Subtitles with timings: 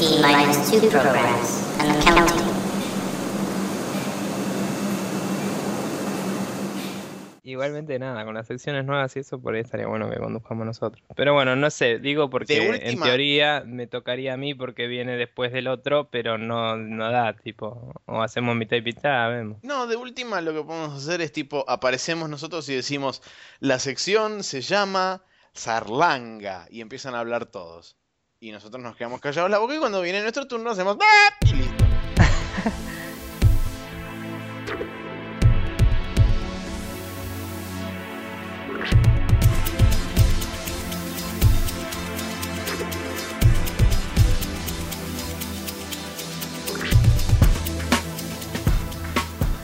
[0.00, 2.40] T minus two programs and counting.
[7.42, 11.04] Igualmente nada, con las secciones nuevas y eso por ahí estaría bueno que conduzcamos nosotros.
[11.14, 15.52] Pero bueno, no sé, digo porque en teoría me tocaría a mí porque viene después
[15.52, 19.58] del otro, pero no, no da, tipo, o hacemos mitad y mitad, vemos.
[19.62, 23.20] No, de última lo que podemos hacer es tipo, aparecemos nosotros y decimos,
[23.58, 25.22] la sección se llama
[25.54, 27.99] Zarlanga y empiezan a hablar todos.
[28.42, 30.96] Y nosotros nos quedamos callados la boca y cuando viene nuestro turno hacemos
[31.42, 31.84] y listo.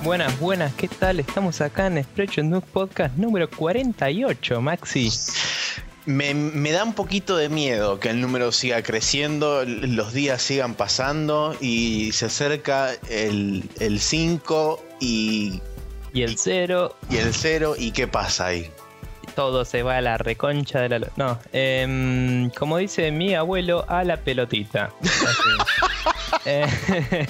[0.05, 1.21] Buenas, buenas, ¿qué tal?
[1.21, 5.11] Estamos acá en Spreadshot News Podcast número 48, Maxi.
[6.07, 10.75] Me, me da un poquito de miedo que el número siga creciendo, los días sigan
[10.75, 15.61] pasando y se acerca el 5 y,
[16.13, 18.71] Y el cero, y el 0 y qué pasa ahí.
[19.35, 21.09] todo se va a la reconcha de la...
[21.17, 24.91] No, em, como dice mi abuelo, a la pelotita.
[26.45, 26.67] Eh,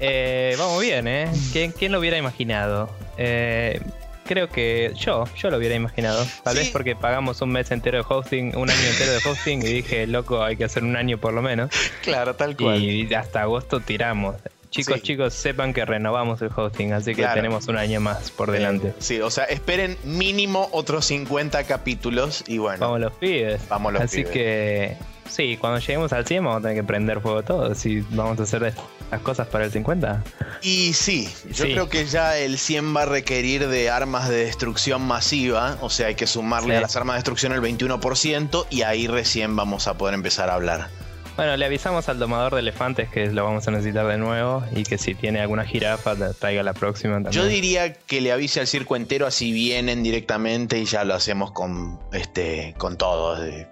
[0.00, 1.30] eh, vamos bien, ¿eh?
[1.52, 2.90] ¿Quién, quién lo hubiera imaginado?
[3.16, 3.80] Eh,
[4.24, 6.26] creo que yo, yo lo hubiera imaginado.
[6.42, 9.66] Tal vez porque pagamos un mes entero de hosting, un año entero de hosting y
[9.72, 11.70] dije, loco, hay que hacer un año por lo menos.
[12.02, 14.36] Claro, tal Y hasta agosto tiramos.
[14.70, 15.02] Chicos, Sí.
[15.02, 17.34] chicos, sepan que renovamos el hosting, así que Claro.
[17.36, 18.88] tenemos un año más por delante.
[18.88, 23.68] Eh, sí, o sea, esperen mínimo otros 50 capítulos y bueno, Vamos los pibes.
[23.68, 24.32] vamos los Así pibes.
[24.32, 24.96] que
[25.28, 27.74] sí, cuando lleguemos al 100 vamos a tener que prender fuego todo.
[27.74, 28.72] Si vamos a hacer
[29.10, 30.22] las cosas para el 50.
[30.62, 31.72] Y sí, yo Sí.
[31.72, 36.08] creo que ya el 100 va a requerir de armas de destrucción masiva, o sea,
[36.08, 36.78] hay que sumarle Sí.
[36.78, 40.54] a las armas de destrucción el 21% y ahí recién vamos a poder empezar a
[40.54, 40.88] hablar.
[41.36, 44.84] Bueno, le avisamos al domador de elefantes que lo vamos a necesitar de nuevo y
[44.84, 47.32] que si tiene alguna jirafa traiga la próxima también.
[47.32, 51.50] Yo diría que le avise al circo entero así vienen directamente y ya lo hacemos
[51.50, 53.40] con este con todos.
[53.40, 53.66] eh,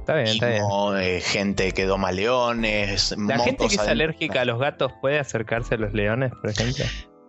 [0.00, 0.62] Está bien, está bien.
[0.98, 3.14] eh, gente que doma leones.
[3.16, 6.84] La gente que es alérgica a los gatos puede acercarse a los leones, por ejemplo.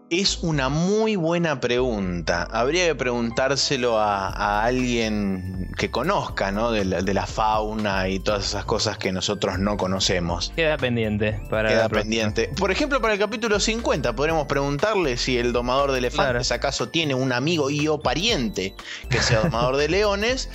[0.10, 2.48] Es una muy buena pregunta.
[2.50, 6.72] Habría que preguntárselo a, a alguien que conozca, ¿no?
[6.72, 10.54] De la, de la fauna y todas esas cosas que nosotros no conocemos.
[10.56, 12.50] Queda pendiente para Queda pendiente.
[12.58, 17.14] Por ejemplo, para el capítulo 50 podremos preguntarle si el domador de elefantes acaso tiene
[17.14, 18.76] un amigo y o pariente
[19.10, 20.50] que sea domador de leones.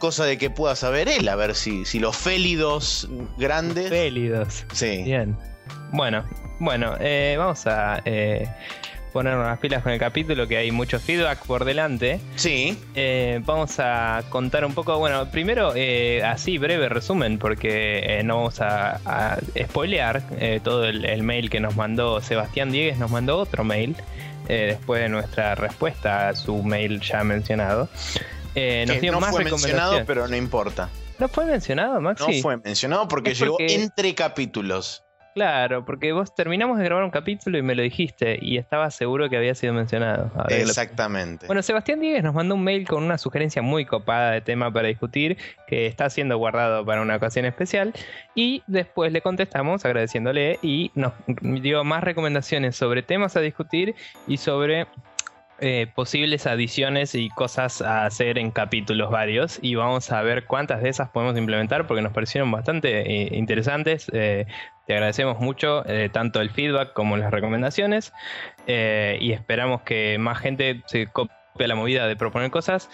[0.00, 3.88] Cosa de que pueda saber él, a ver si, si los félidos grandes...
[3.90, 4.64] Félidos.
[4.72, 5.02] Sí.
[5.02, 5.36] Bien.
[5.92, 6.24] Bueno,
[6.60, 8.48] bueno, eh, vamos a eh,
[9.08, 12.20] ponernos las pilas con el capítulo, que hay mucho feedback por delante.
[12.36, 12.78] Sí.
[12.94, 18.36] Eh, vamos a contar un poco, bueno, primero eh, así breve resumen, porque eh, no
[18.36, 20.22] vamos a, a spoilear
[20.62, 23.96] todo el, el mail que nos mandó Sebastián Diegues, nos mandó otro mail
[24.46, 27.88] después de nuestra respuesta a su mail ya mencionado.
[28.86, 30.88] Nos dio no más fue mencionado, pero no importa.
[31.18, 32.36] ¿No fue mencionado, Maxi?
[32.36, 35.04] No fue mencionado porque llegó entre capítulos.
[35.38, 39.30] Claro, porque vos terminamos de grabar un capítulo y me lo dijiste y estaba seguro
[39.30, 40.32] que había sido mencionado.
[40.34, 41.46] Ahora que lo- Exactamente.
[41.46, 44.88] Bueno, Sebastián Díez nos mandó un mail con una sugerencia muy copada de tema para
[44.88, 45.38] discutir
[45.68, 47.92] que está siendo guardado para una ocasión especial
[48.34, 53.94] y después le contestamos agradeciéndole y nos dio más recomendaciones sobre temas a discutir
[54.26, 54.88] y sobre
[55.60, 60.82] eh, posibles adiciones y cosas a hacer en capítulos varios y vamos a ver cuántas
[60.82, 64.06] de esas podemos implementar porque nos parecieron bastante eh, interesantes.
[64.12, 64.46] Eh,
[64.86, 68.14] te agradecemos mucho tanto el feedback como las recomendaciones
[68.66, 72.88] y esperamos que más gente se copie la movida de proponer cosas.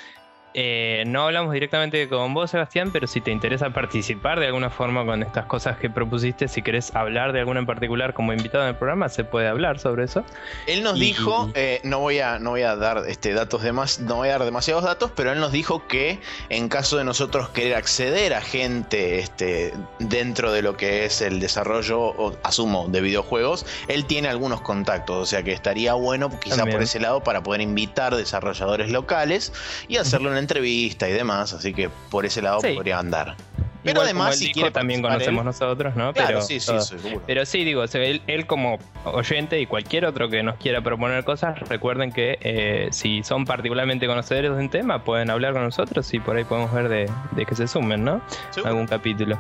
[0.57, 5.05] Eh, no hablamos directamente con vos, Sebastián, pero si te interesa participar de alguna forma
[5.05, 8.71] con estas cosas que propusiste, si querés hablar de alguna en particular como invitado en
[8.71, 10.25] el programa, se puede hablar sobre eso.
[10.69, 13.73] Él nos y- dijo, eh, no voy a, no voy a dar este, datos de
[13.73, 16.21] más, no voy a dar demasiados datos, pero él nos dijo que
[16.51, 21.41] en caso de nosotros querer acceder a gente este, dentro de lo que es el
[21.41, 22.15] desarrollo,
[22.45, 26.77] asumo, de videojuegos, él tiene algunos contactos, o sea que estaría bueno quizá También.
[26.77, 29.53] por ese lado para poder invitar desarrolladores locales
[29.89, 32.73] y hacerle una entrevista y demás, así que por ese lado Sí.
[32.75, 33.37] podría andar.
[33.85, 36.13] Pero Igual, además, como si quiere también conocemos él- nosotros, ¿no?
[36.15, 36.73] Claro, pero, sí, sí.
[37.27, 41.59] Pero sí, digo, él, él como oyente y cualquier otro que nos quiera proponer cosas,
[41.69, 46.19] recuerden que eh, si son particularmente conocedores de un tema, pueden hablar con nosotros y
[46.19, 48.21] por ahí podemos ver de, de que se sumen, ¿no?
[48.65, 49.39] Algún capítulo.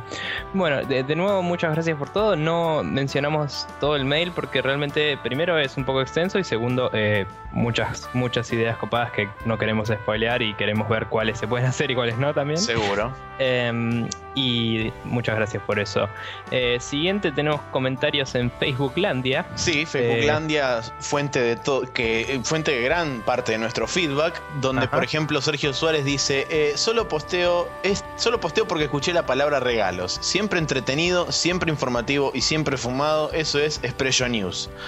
[0.52, 2.36] Bueno, de, de nuevo, muchas gracias por todo.
[2.36, 7.24] No mencionamos todo el mail porque realmente, primero, es un poco extenso y segundo, eh,
[7.52, 11.90] muchas, muchas ideas copadas que no queremos spoilear y queremos ver cuáles se pueden hacer
[11.90, 12.58] y cuáles no también.
[12.58, 13.10] Seguro.
[13.38, 16.08] Eh, y muchas gracias por eso.
[16.50, 19.46] Eh, siguiente tenemos comentarios en Facebooklandia.
[19.54, 25.04] Sí, Facebooklandia, fuente de todo, que fuente de gran parte de nuestro feedback, donde por
[25.04, 30.18] ejemplo Sergio Suárez dice, eh, solo posteo, es, solo posteo porque escuché la palabra regalos.
[30.20, 33.32] Siempre entretenido, siempre informativo y siempre fumado.
[33.32, 34.70] Eso es Expression News.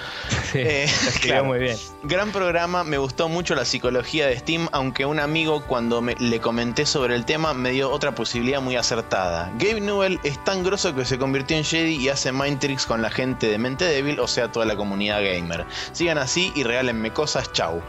[0.53, 1.77] Sí, muy bien.
[2.05, 6.41] Gran programa, me gustó mucho la psicología de Steam, aunque un amigo cuando me, le
[6.41, 9.36] comenté sobre el tema me dio otra posibilidad muy acertada.
[9.59, 13.03] Gabe Newell es tan grosso que se convirtió en Jedi y hace mind tricks con
[13.03, 15.65] la gente de mente débil, o sea, toda la comunidad gamer.
[15.93, 17.83] Sigan así y regálenme cosas, chau.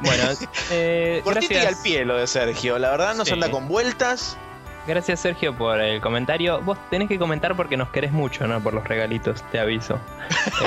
[0.00, 0.24] Bueno,
[0.70, 4.36] eh, Cortito y al pie lo de Sergio, la verdad no se anda con vueltas.
[4.88, 6.62] Gracias Sergio por el comentario.
[6.62, 8.62] Vos tenés que comentar porque nos querés mucho, ¿no?
[8.62, 9.98] Por los regalitos, te aviso.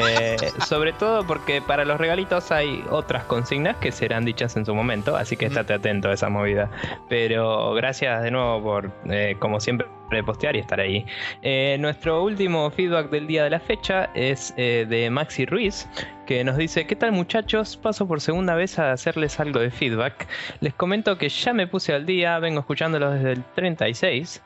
[0.07, 4.73] Eh, sobre todo porque para los regalitos hay otras consignas que serán dichas en su
[4.73, 6.69] momento, así que estate atento a esa movida.
[7.09, 9.87] Pero gracias de nuevo por, eh, como siempre,
[10.25, 11.05] postear y estar ahí.
[11.41, 15.87] Eh, nuestro último feedback del día de la fecha es de Maxi Ruiz,
[16.25, 17.77] que nos dice, ¿qué tal muchachos?
[17.77, 20.27] Paso por segunda vez a hacerles algo de feedback.
[20.59, 24.41] Les comento que ya me puse al día, vengo escuchándolo desde el 36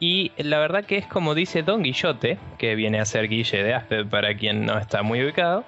[0.00, 3.74] y la verdad que es como dice Don Guillote, que viene a ser Guille de
[3.74, 5.64] Aspe para quien no está muy ubicado,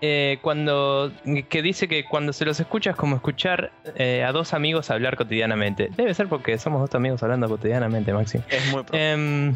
[0.00, 1.10] eh, cuando,
[1.48, 5.16] que dice que cuando se los escucha es como escuchar eh, a dos amigos hablar
[5.16, 5.90] cotidianamente.
[5.96, 8.38] Debe ser porque somos dos amigos hablando cotidianamente, Maxi.
[8.48, 9.52] Es muy eh,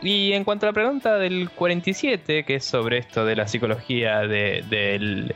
[0.00, 4.20] Y en cuanto a la pregunta del 47, que es sobre esto de la psicología
[4.20, 5.34] del de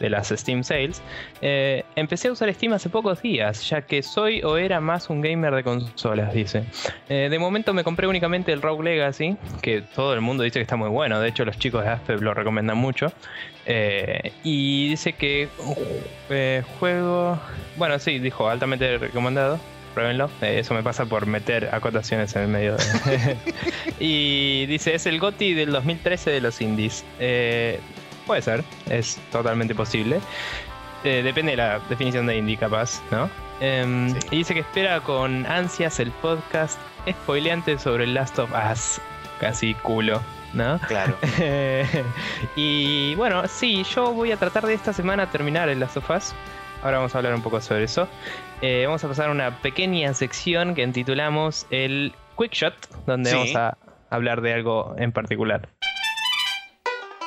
[0.00, 1.02] las Steam Sales,
[1.40, 5.20] eh, empecé a usar Steam hace pocos días, ya que soy o era más un
[5.20, 6.64] gamer de consolas, dice.
[7.08, 10.62] Eh, de momento me compré únicamente el Rogue Legacy, que todo el mundo dice que
[10.62, 13.12] está muy bueno, de hecho los chicos de Aspe lo recomiendan mucho.
[13.66, 15.48] Eh, y dice que
[16.78, 17.38] juego...
[17.76, 19.58] Bueno, sí, dijo, altamente recomendado
[19.94, 20.30] pruébenlo.
[20.42, 22.76] eso me pasa por meter acotaciones en el medio.
[23.98, 27.04] y dice, es el GOTI del 2013 de los indies.
[28.28, 30.20] Puede ser, es totalmente posible.
[31.02, 33.30] Eh, depende de la definición de indie, capaz, ¿no?
[33.58, 36.78] Em, y dice que espera con ansias el podcast
[37.08, 39.00] spoileante sobre el Last of Us.
[39.40, 40.20] Casi culo,
[40.52, 40.78] ¿no?
[40.80, 41.16] Claro.
[42.56, 46.34] y bueno, sí, yo voy a tratar de esta semana terminar el Last of Us.
[46.82, 48.08] Ahora vamos a hablar un poco sobre eso.
[48.60, 53.56] Eh, vamos a pasar a una pequeña sección que intitulamos el Quick Shot, donde vamos
[53.56, 53.78] a
[54.10, 55.70] hablar de algo en particular.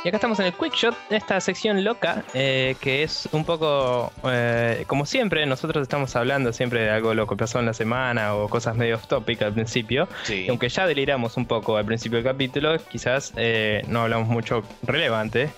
[0.03, 4.12] Y acá estamos en el Quick Shot, esta sección loca, eh, que es un poco,
[4.24, 8.33] eh, como siempre, nosotros estamos hablando siempre de algo lo que pasó en la semana
[8.33, 10.07] o cosas medio off topic al principio.
[10.50, 15.51] Aunque ya deliramos un poco al principio del capítulo, quizás eh, no hablamos mucho relevante,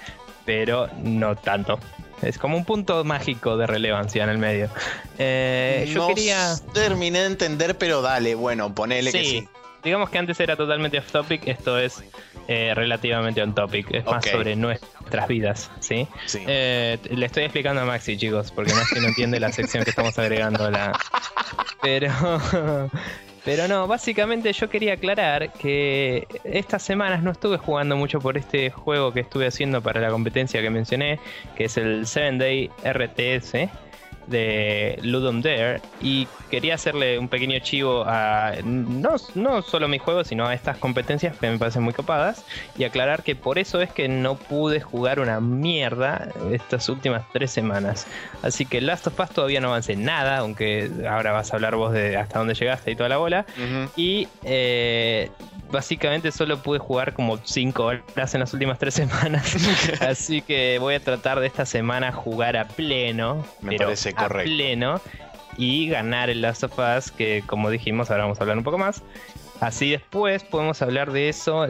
[0.44, 1.80] pero no tanto.
[2.22, 4.69] Es como un punto mágico de relevancia en el medio.
[5.88, 6.56] yo quería.
[6.74, 9.48] Terminé de entender, pero dale, bueno, ponele que sí.
[9.83, 12.03] Digamos que antes era totalmente off topic, esto es
[12.47, 13.91] eh, relativamente on topic.
[13.91, 16.07] Es más sobre nuestras vidas, ¿sí?
[16.47, 20.18] Eh, le estoy explicando a Maxi, chicos, porque Maxi no entiende la sección que estamos
[20.18, 20.69] agregando.
[20.69, 20.97] La...
[21.81, 22.09] Pero.
[23.45, 28.69] Pero no, básicamente yo quería aclarar que estas semanas no estuve jugando mucho por este
[28.69, 31.19] juego que estuve haciendo para la competencia que mencioné,
[31.57, 33.69] que es el 7 Day RTS
[34.28, 40.24] de Ludum Dare y quería hacerle un pequeño chivo a no, no solo mi juego,
[40.24, 42.46] sino a estas competencias que me parecen muy copadas
[42.77, 47.51] y aclarar que por eso es que no pude jugar una mierda estas últimas tres
[47.51, 48.08] semanas.
[48.42, 51.94] Así que Last of Us todavía no avancé nada, aunque ahora vas a hablar vos
[51.94, 53.46] de hasta dónde llegaste y toda la bola.
[53.96, 55.30] Y eh,
[55.72, 59.56] básicamente solo pude jugar como 5 horas en las últimas 3 semanas.
[60.01, 63.46] Así que voy a tratar de esta semana jugar a pleno.
[63.62, 64.51] Me parece correcto.
[64.51, 65.01] A pleno.
[65.58, 68.77] Y ganar el Last of Us, que como dijimos, ahora vamos a hablar un poco
[68.77, 69.03] más.
[69.60, 71.67] Así después podemos hablar de eso.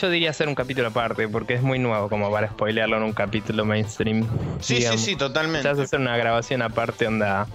[0.00, 3.12] Yo diría hacer un capítulo aparte, porque es muy nuevo como para spoilearlo en un
[3.12, 4.26] capítulo mainstream.
[4.60, 5.64] Sí, sí, sí, totalmente.
[5.64, 7.46] Ya hacer una grabación aparte, onda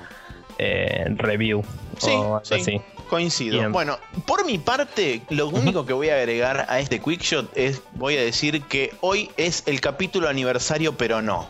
[0.58, 1.64] eh, review
[1.98, 2.82] sí, o algo así.
[3.10, 3.70] Coincido.
[3.72, 8.18] Bueno, por mi parte, lo único que voy a agregar a este quickshot es, voy
[8.18, 11.48] a decir que hoy es el capítulo aniversario, pero no.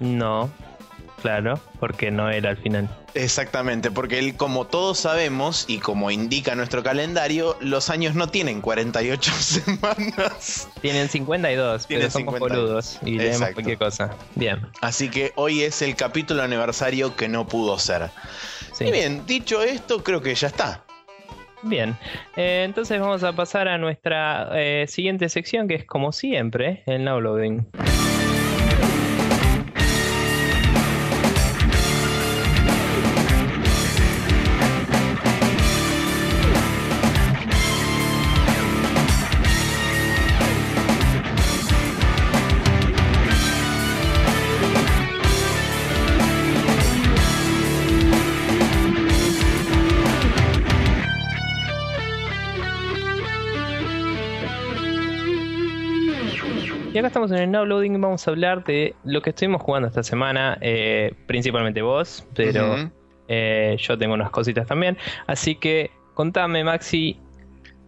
[0.00, 0.50] No,
[1.22, 2.88] claro, porque no era al final.
[3.14, 8.60] Exactamente, porque él, como todos sabemos y como indica nuestro calendario, los años no tienen
[8.60, 10.68] 48 semanas.
[10.80, 14.10] Tienen 52, tienen pero somos boludos y leemos cualquier cosa.
[14.34, 14.60] Bien.
[14.80, 18.10] Así que hoy es el capítulo aniversario que no pudo ser.
[18.80, 20.84] Y bien, dicho esto, creo que ya está.
[21.64, 21.96] Bien,
[22.36, 27.04] eh, entonces vamos a pasar a nuestra eh, siguiente sección que es como siempre el
[27.04, 27.64] now loading.
[57.02, 60.04] Acá estamos en el Now Loading vamos a hablar de lo que estuvimos jugando esta
[60.04, 62.90] semana, eh, principalmente vos, pero
[63.26, 64.96] eh, yo tengo unas cositas también.
[65.26, 67.18] Así que contame, Maxi,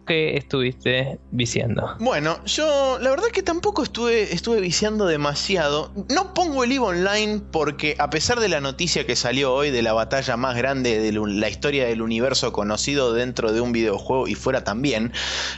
[0.05, 1.95] ¿qué estuviste viciando?
[1.99, 5.93] Bueno, yo la verdad que tampoco estuve, estuve viciando demasiado.
[6.13, 9.81] No pongo el EVE Online porque a pesar de la noticia que salió hoy de
[9.81, 14.35] la batalla más grande de la historia del universo conocido dentro de un videojuego y
[14.35, 15.13] fuera también.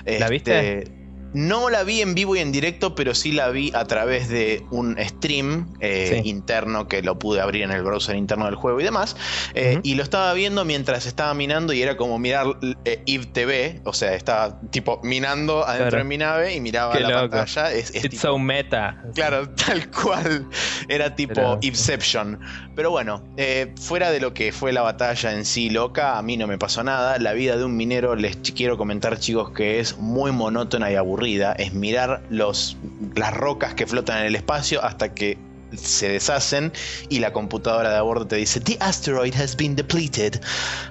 [0.05, 0.96] ¿La viste?
[1.33, 4.63] No la vi en vivo y en directo, pero sí la vi a través de
[4.71, 6.29] un stream eh, Sí.
[6.29, 9.15] interno que lo pude abrir en el browser interno del juego y demás.
[9.53, 9.79] Eh.
[9.83, 12.47] Y lo estaba viendo mientras estaba minando y era como mirar
[12.85, 13.81] eh, EVE TV.
[13.83, 15.97] O sea, estaba tipo minando adentro Claro.
[15.97, 17.29] de mi nave y miraba Qué la loco.
[17.35, 17.71] pantalla.
[17.73, 19.03] Es, es It's tipo- so meta.
[19.13, 20.47] Claro, tal cual.
[20.87, 22.39] Era tipo Pero- Inception.
[22.75, 26.37] Pero bueno, eh, fuera de lo que fue la batalla en sí loca, a mí
[26.37, 27.17] no me pasó nada.
[27.19, 31.16] La vida de un minero, les quiero comentar, chicos, que es muy monótona y aburrida.
[31.57, 32.77] Es mirar los,
[33.15, 35.37] las rocas que flotan en el espacio hasta que
[35.75, 36.71] se deshacen
[37.09, 40.39] y la computadora de a bordo te dice The asteroid has been depleted.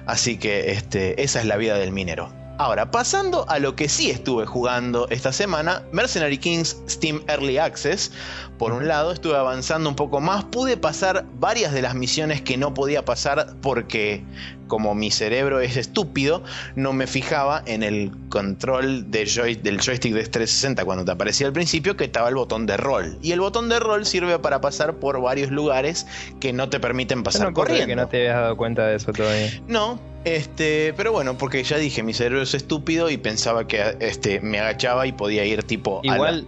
[0.05, 2.29] Así que este, esa es la vida del minero.
[2.59, 8.11] Ahora, pasando a lo que sí estuve jugando esta semana, Mercenary Kings Steam Early Access.
[8.57, 12.57] Por un lado, estuve avanzando un poco más, pude pasar varias de las misiones que
[12.57, 14.23] no podía pasar porque
[14.67, 16.43] como mi cerebro es estúpido,
[16.75, 21.47] no me fijaba en el control de joy- del joystick de 360 cuando te aparecía
[21.47, 23.17] al principio que estaba el botón de rol.
[23.21, 26.05] Y el botón de rol sirve para pasar por varios lugares
[26.39, 27.87] que no te permiten pasar no corriendo.
[27.87, 29.49] que no te habías dado cuenta de eso todavía.
[29.67, 34.39] No, este, pero bueno, porque ya dije, mi cerebro es estúpido y pensaba que este,
[34.41, 36.01] me agachaba y podía ir tipo.
[36.01, 36.47] a la- Igual,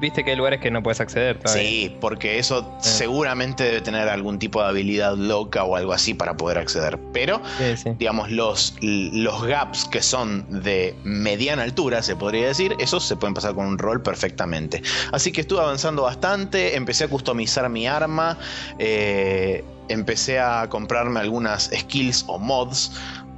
[0.00, 1.62] viste que hay lugares que no puedes acceder todavía.
[1.62, 6.36] Sí, porque eso seguramente debe tener algún tipo de habilidad loca o algo así para
[6.36, 6.98] poder acceder.
[7.12, 7.90] Pero, Sí, sí.
[7.98, 13.34] digamos, los, los gaps que son de mediana altura, se podría decir, esos se pueden
[13.34, 14.82] pasar con un rol perfectamente.
[15.12, 18.38] Así que estuve avanzando bastante, empecé a customizar mi arma,
[18.78, 22.92] eh, empecé a comprarme algunas skills o mods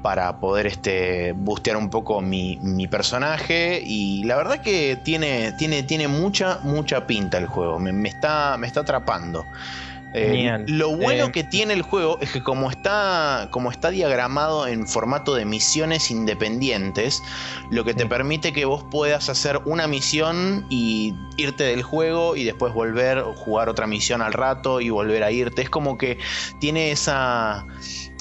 [0.07, 5.83] para poder este, boostear un poco mi, mi personaje y la verdad que tiene, tiene,
[5.83, 9.45] tiene mucha, mucha pinta el juego, me, me está, me está atrapando.
[10.15, 14.69] Eh, lo bueno Eh, que tiene el juego es que como está, como está diagramado
[14.69, 17.21] en formato de misiones independientes,
[17.73, 22.45] lo que te permite que vos puedas hacer una misión y irte del juego y
[22.45, 25.63] después volver, jugar otra misión al rato y volver a irte.
[25.63, 26.19] Es como que
[26.61, 27.67] tiene esa,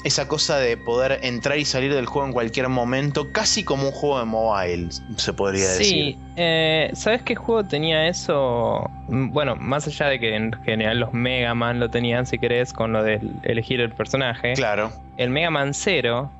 [0.06, 3.92] esa cosa de poder entrar y salir del juego en cualquier momento, casi como un
[3.92, 5.86] juego de mobile, se podría decir.
[5.86, 8.88] Sí, eh, ¿sabes qué juego tenía eso?
[9.08, 12.72] Mm, Bueno, más allá de que en general los Mega Man lo tenían, si querés,
[12.72, 14.52] con lo de elegir el personaje.
[14.54, 14.92] Claro.
[15.16, 16.30] El Mega Man 0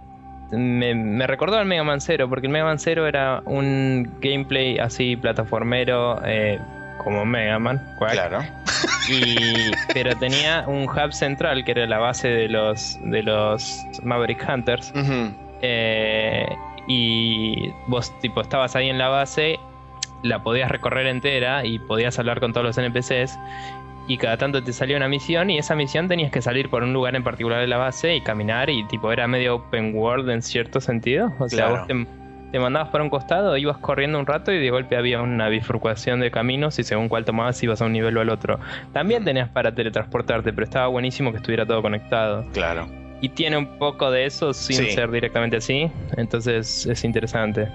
[0.53, 4.79] me, me recordó al Mega Man 0, porque el Mega Man 0 era un gameplay
[4.79, 6.61] así plataformero eh,
[6.99, 8.45] como Mega Man, cuac, Claro.
[9.09, 14.45] Y, pero tenía un hub central que era la base de los, de los Maverick
[14.49, 14.93] Hunters.
[15.63, 16.47] Eh,
[16.89, 19.59] y vos tipo estabas ahí en la base,
[20.23, 23.39] la podías recorrer entera y podías hablar con todos los NPCs
[24.09, 26.93] y cada tanto te salía una misión y esa misión tenías que salir por un
[26.93, 30.43] lugar en particular de la base y caminar y tipo era medio open world en
[30.43, 31.33] cierto sentido.
[31.41, 31.79] O sea, Claro.
[31.79, 32.07] vos te,
[32.57, 36.21] te mandabas por un costado, ibas corriendo un rato y de golpe había una bifurcación
[36.21, 38.59] de caminos y según cuál tomabas ibas a un nivel o al otro.
[38.95, 42.47] También tenías para teletransportarte, pero estaba buenísimo que estuviera todo conectado.
[42.55, 42.89] Claro.
[43.21, 44.91] Y tiene un poco de eso sin Sí.
[44.93, 45.91] ser directamente así.
[46.17, 47.69] Entonces es interesante.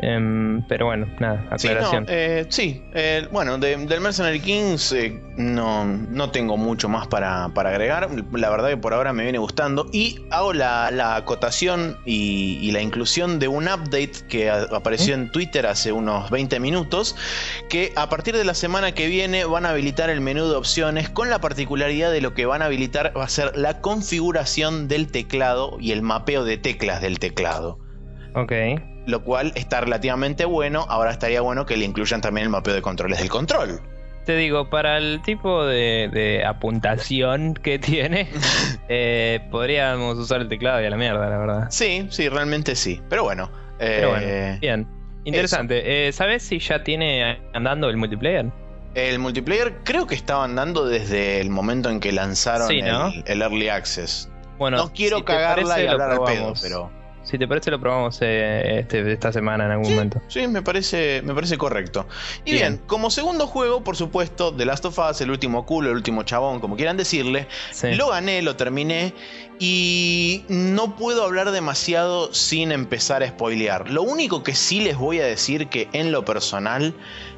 [0.00, 2.06] Em, pero bueno, nada, Sí, no, aclaración.
[2.08, 7.48] eh, sí, eh, bueno, de- del Mercenary Kings eh, no, no tengo mucho más para,
[7.54, 8.08] para agregar.
[8.32, 9.86] La verdad que por ahora me viene gustando.
[9.92, 15.14] Y hago la, la acotación y, y la inclusión de un update que a- apareció
[15.14, 17.16] en Twitter hace unos 20 minutos.
[17.70, 21.08] Que a partir de la semana que viene van a habilitar el menú de opciones
[21.08, 25.10] con la particularidad de lo que van a habilitar va a ser la configuración del
[25.10, 27.78] teclado y el mapeo de teclas del teclado
[28.34, 28.52] Ok.
[29.06, 30.86] Lo cual está relativamente bueno.
[30.88, 33.80] Ahora estaría bueno que le incluyan también el mapeo de controles del control.
[34.24, 38.28] Te digo, para el tipo de, de apuntación que tiene,
[38.88, 41.66] eh, podríamos usar el teclado y a la mierda, la verdad.
[41.70, 43.02] Sí, sí, realmente sí.
[43.10, 43.50] Pero bueno.
[43.78, 44.88] Pero bueno, eh, bien.
[45.24, 46.08] Interesante.
[46.08, 48.50] Eh, ¿Sabes si ya tiene andando el multiplayer?
[48.94, 53.08] el multiplayer creo que estaba andando desde el momento en que lanzaron Sí, ¿no?
[53.08, 54.30] el, el Early Access.
[54.56, 56.90] Bueno, no quiero si cagarla y hablar al pedo, pero.
[57.24, 60.20] Si te parece, lo probamos eh, este, esta semana en algún momento.
[60.28, 62.06] Sí, me parece, me parece correcto.
[62.44, 62.80] Y bien.
[62.86, 66.60] como segundo juego, por supuesto, The Last of Us, el último culo, el último chabón,
[66.60, 67.48] como quieran decirle,
[67.96, 69.14] lo gané, lo terminé
[69.58, 73.90] y no puedo hablar demasiado sin empezar a spoilear.
[73.90, 76.94] Lo único que sí les voy a decir que en lo personal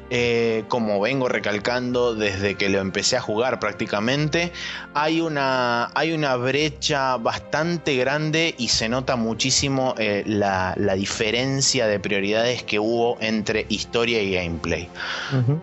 [0.09, 4.53] eh, como vengo recalcando desde que lo empecé a jugar prácticamente,
[4.93, 11.99] hay una, hay una brecha bastante grande y se nota muchísimo eh, la, diferencia de
[11.99, 14.89] prioridades que hubo entre historia y gameplay.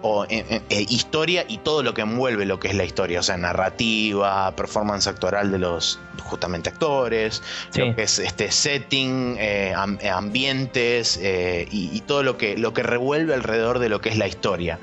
[0.03, 3.37] O eh, historia y todo lo que envuelve lo que es la historia, o sea,
[3.37, 7.43] narrativa, performance actoral de los justamente actores,
[7.75, 9.39] lo que es este setting,
[9.75, 14.29] ambientes y, y, todo lo que, lo que revuelve alrededor de lo que es la
[14.29, 14.79] historia historia.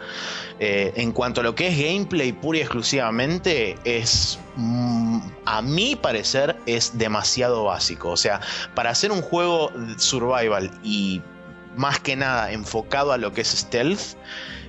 [0.59, 5.95] Eh, en cuanto a lo que es gameplay pura y exclusivamente, es mm, a mi
[5.95, 8.11] parecer es demasiado básico.
[8.11, 8.41] O sea,
[8.75, 11.21] para hacer un juego survival y
[11.75, 14.17] más que nada enfocado a lo que es stealth,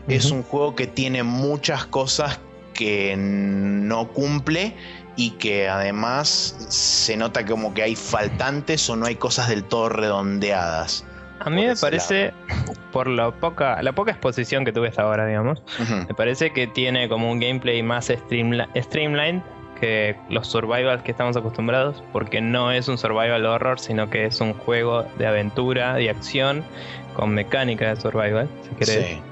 [0.09, 2.41] es un juego que tiene muchas cosas
[2.75, 4.75] que no cumple
[5.17, 9.91] y que además se nota como que hay faltantes o no hay cosas del todo
[9.91, 11.05] redondeadas.
[11.41, 12.33] A mí me parece,
[12.93, 15.63] por la poca, la poca exposición que tuve hasta ahora, digamos,
[16.09, 19.43] me parece que tiene como un gameplay más streamlined
[19.81, 24.41] que los survivals que estamos acostumbrados, porque no es un survival horror, sino que es
[24.41, 26.65] un juego de aventura y acción
[27.15, 29.07] con mecánica de survival, si querés.
[29.07, 29.23] Sí.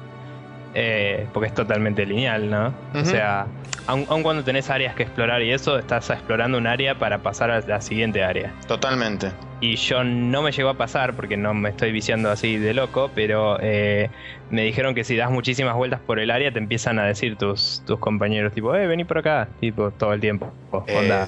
[0.75, 2.75] Eh, porque es totalmente lineal, ¿no?
[2.95, 3.47] O sea,
[3.87, 7.61] aun, cuando tenés áreas que explorar y eso, estás explorando un área para pasar a
[7.61, 8.53] la siguiente área.
[8.67, 9.31] Totalmente
[9.61, 13.11] y yo no me llegó a pasar porque no me estoy viciando así de loco,
[13.15, 14.11] pero eh,
[14.49, 17.83] me dijeron que si das muchísimas vueltas por el área te empiezan a decir tus,
[17.87, 20.53] tus compañeros, tipo, eh, vení por acá, tipo, todo el tiempo.
[20.87, 21.27] Eh,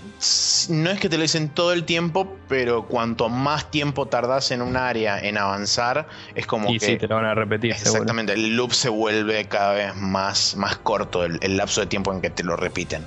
[0.71, 4.63] no es que te lo dicen todo el tiempo, pero cuanto más tiempo tardas en
[4.63, 7.73] un área en avanzar, es como y sí, te lo van a repetir.
[7.73, 12.23] Exactamente, el loop se vuelve cada vez más, más corto, el, lapso de tiempo en
[12.23, 13.05] que te lo repiten.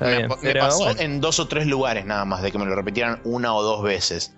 [0.00, 3.54] me, pasó en dos o tres lugares nada más, de que me lo repitieran una
[3.54, 4.34] o dos veces.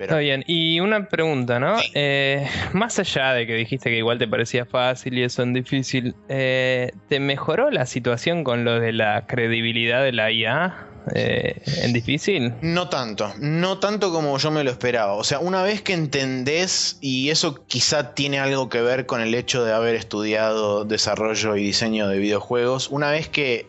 [0.00, 1.76] Está bien, y una pregunta, ¿no?
[1.94, 6.14] Eh, más allá de que dijiste que igual te parecía fácil y eso en difícil,
[6.30, 10.86] eh, ¿te mejoró la situación con lo de la credibilidad de la IA?
[11.14, 12.54] Eh, en difícil?
[12.62, 15.14] No tanto, no tanto como yo me lo esperaba.
[15.14, 19.34] O sea, una vez que entendés, y eso quizá tiene algo que ver con el
[19.34, 23.66] hecho de haber estudiado desarrollo y diseño de videojuegos, una vez que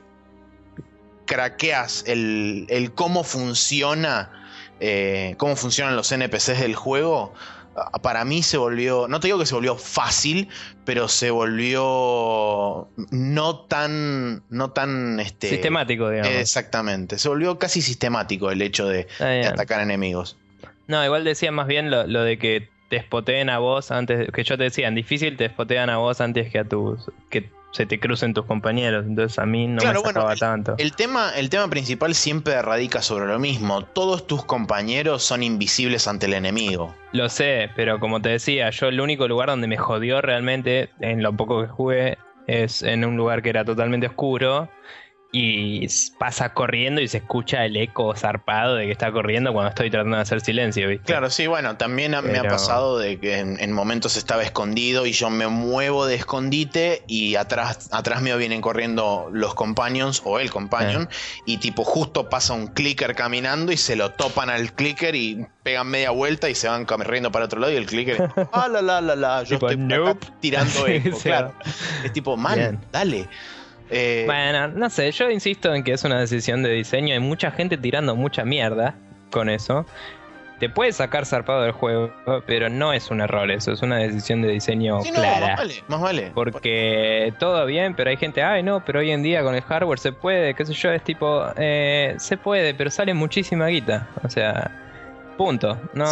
[1.26, 4.41] craqueas el, el cómo funciona
[4.82, 7.34] eh, cómo funcionan los NPCs del juego,
[8.02, 10.50] para mí se volvió, no te digo que se volvió fácil,
[10.86, 16.34] pero se volvió no tan, no tan este, sistemático, digamos.
[16.34, 19.08] Exactamente, se volvió casi sistemático el hecho de,
[19.48, 20.36] atacar enemigos.
[20.88, 24.44] No, igual decía más bien lo, lo, de que te spoteen a vos antes, que
[24.44, 27.86] yo te decía, en difícil te spotean a vos antes que a tus, que se
[27.86, 29.06] te crucen tus compañeros.
[29.06, 30.76] Entonces a mí no me sacaba tanto.
[30.78, 33.84] El tema, el tema principal siempre radica sobre lo mismo.
[33.84, 36.94] Todos tus compañeros son invisibles ante el enemigo.
[37.14, 41.24] Lo sé, pero como te decía, yo el único lugar donde me jodió realmente, en
[41.24, 44.70] lo poco que jugué, es en un lugar que era totalmente oscuro
[45.34, 49.90] y pasa corriendo y se escucha el eco zarpado de que está corriendo cuando estoy
[49.90, 51.06] tratando de hacer silencio, ¿viste?
[51.06, 55.30] Claro, sí, bueno, también me ha pasado de que en, momentos estaba escondido y yo
[55.30, 61.08] me muevo de escondite y atrás, atrás mío vienen corriendo los companions o el companion
[61.46, 65.88] y tipo justo pasa un clicker caminando y se lo topan al clicker y pegan
[65.88, 69.00] media vuelta y se van corriendo para otro lado y el clicker, ah, la, la,
[69.00, 69.78] la, la, yo estoy
[70.42, 71.54] tirando eco, claro.
[72.04, 73.30] Es tipo, man, dale.
[73.92, 77.14] Eh, bueno, no sé, yo insisto en que es una decisión de diseño.
[77.14, 78.96] Hay mucha gente tirando mucha mierda
[79.30, 79.86] con eso.
[80.60, 82.14] Te puede sacar zarpado del juego,
[82.46, 85.48] pero no es un error eso, es una decisión de diseño clara.
[85.48, 86.32] más vale, más vale.
[86.36, 89.98] Porque todo bien, pero hay gente, ay no, pero hoy en día con el hardware
[89.98, 94.08] se puede, qué sé yo, es tipo, eh, se puede, pero sale muchísima guita.
[94.24, 94.70] O sea,
[95.38, 95.80] Punto.
[95.94, 96.06] No,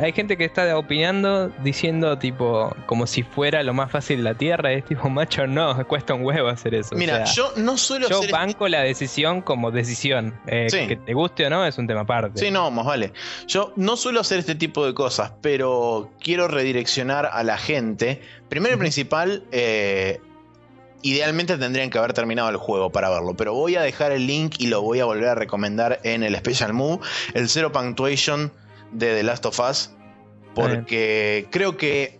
[0.00, 4.34] hay gente que está opinando diciendo tipo como si fuera lo más fácil de la
[4.34, 4.72] tierra.
[4.72, 6.94] Es tipo, macho, no, cuesta un huevo hacer eso.
[6.94, 10.38] Mira, yo no suelo Yo banco la decisión como decisión.
[10.46, 12.38] Eh, que te guste o no es un tema aparte.
[12.38, 13.12] Sí, no, más vale.
[13.46, 18.20] Yo no suelo hacer este tipo de cosas, pero quiero redireccionar a la gente.
[18.48, 20.20] Primero y principal, eh,
[21.02, 24.56] idealmente tendrían que haber terminado el juego para verlo, pero voy a dejar el link
[24.58, 27.00] y lo voy a volver a recomendar en el Special Move,
[27.34, 28.52] el Zero Punctuation
[28.92, 29.90] de The Last of Us,
[30.54, 32.18] porque creo que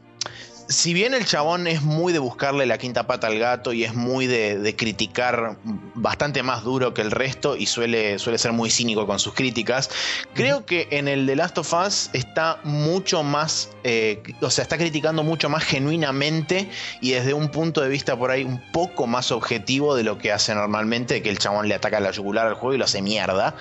[0.69, 3.95] si bien el chabón es muy de buscarle la quinta pata al gato y es
[3.95, 5.59] muy de, criticar
[5.95, 9.91] bastante más duro que el resto y suele, suele ser muy cínico con sus críticas,
[10.35, 14.77] creo que en el The Last of Us está mucho más, eh, o sea, está
[14.77, 16.69] criticando mucho más genuinamente
[17.01, 20.33] y desde un punto de vista por ahí un poco más objetivo de lo que
[20.33, 23.55] hace normalmente, que el chabón le ataca la yugular al juego y lo hace mierda.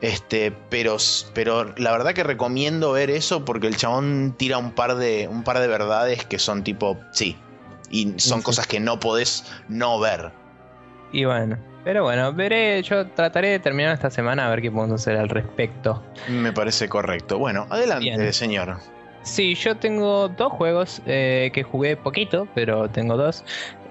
[0.00, 0.96] Este, pero,
[1.34, 5.42] pero la verdad que recomiendo ver eso porque el chabón tira un par de, un
[5.42, 7.36] par de verdades que son tipo, sí,
[7.90, 10.30] y son cosas que no podés no ver.
[11.10, 15.00] Y bueno, pero bueno, veré, yo trataré de terminar esta semana a ver qué podemos
[15.00, 16.02] hacer al respecto.
[16.28, 17.38] Me parece correcto.
[17.38, 18.76] Bueno, adelante, señor.
[19.22, 23.44] Sí, yo tengo dos juegos eh, que jugué poquito, pero tengo dos.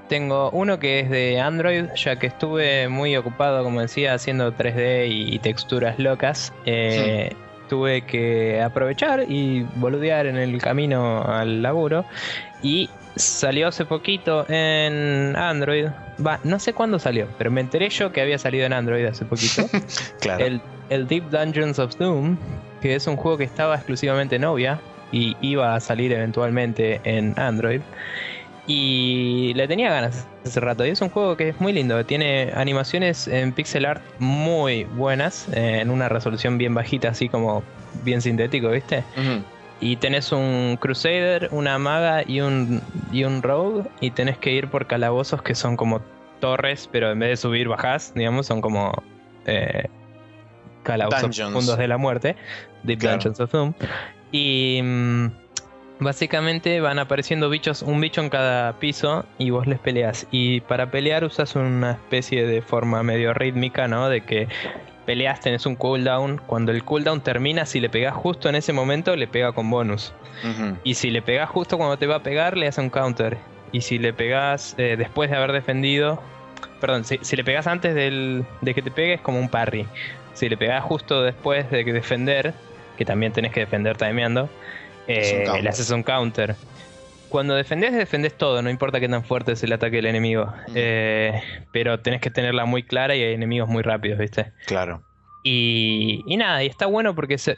[0.09, 5.07] Tengo uno que es de Android, ya que estuve muy ocupado, como decía, haciendo 3D
[5.09, 6.53] y, texturas locas.
[6.65, 7.33] Eh,
[7.67, 12.05] tuve que aprovechar y boludear en el camino al laburo.
[12.61, 15.87] Y salió hace poquito en Android.
[16.25, 19.25] Va, no sé cuándo salió, pero me enteré yo que había salido en Android hace
[19.25, 19.65] poquito.
[20.21, 20.45] claro.
[20.45, 22.37] El, el, Deep Dungeons of Doom,
[22.81, 24.79] que es un juego que estaba exclusivamente novia
[25.11, 27.81] y iba a salir eventualmente en Android.
[28.67, 30.85] Y le tenía ganas hace rato.
[30.85, 32.05] Y es un juego que es muy lindo.
[32.05, 35.47] Tiene animaciones en pixel art muy buenas.
[35.53, 37.63] Eh, en una resolución bien bajita, así como
[38.03, 39.05] bien sintético, ¿viste?
[39.79, 42.81] Y tenés un Crusader, una maga y un,
[43.13, 43.87] y un Rogue.
[44.01, 46.01] Y tenés que ir por calabozos que son como
[46.41, 48.91] torres, pero en vez de subir, bajás, digamos, son como
[49.45, 49.87] eh,
[50.83, 52.35] calabozos fundos de la muerte.
[52.83, 53.73] Deep Dungeons of Doom.
[54.33, 54.81] Y.
[54.83, 55.27] Mm,
[55.99, 60.27] Básicamente van apareciendo bichos, un bicho en cada piso y vos les peleas.
[60.29, 64.07] Y para pelear usas una especie de forma medio rítmica, ¿no?
[64.07, 64.47] De que
[65.07, 66.39] peleas, tenés un cooldown.
[66.45, 70.13] Cuando el cooldown termina, si le pegas justo en ese momento, le pega con bonus.
[70.83, 73.37] Y si le pegas justo cuando te va a pegar, le hace un counter.
[73.71, 76.21] Y si le pegas eh, después de haber defendido,
[76.79, 79.87] perdón, si, le pegas antes de que te pegue, es como un parry.
[80.33, 82.53] Si le pegas justo después de que defender,
[82.97, 84.47] que también tenés que defender timeando
[85.07, 86.55] eh, le haces un counter.
[87.29, 90.45] Cuando defendés, defendés todo, no importa qué tan fuerte es el ataque del enemigo.
[90.67, 90.73] Mm.
[90.75, 91.41] Eh,
[91.71, 94.51] pero tenés que tenerla muy clara y hay enemigos muy rápidos, ¿viste?
[94.65, 95.03] Claro.
[95.43, 97.49] Y, nada, y está bueno porque es,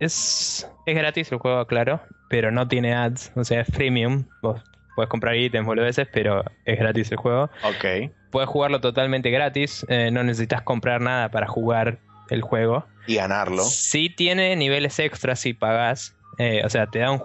[0.00, 4.24] es, gratis el juego, claro, pero no tiene ads, o sea, es freemium.
[4.40, 4.62] Vos
[4.94, 7.50] puedes comprar ítems veces, pero es gratis el juego.
[7.62, 8.10] Ok.
[8.30, 11.98] Puedes jugarlo totalmente gratis, eh, no necesitas comprar nada para jugar
[12.30, 12.86] el juego.
[13.06, 13.62] Y ganarlo.
[13.64, 17.20] Sí tiene niveles extras si pagás, eh, o sea, te da un,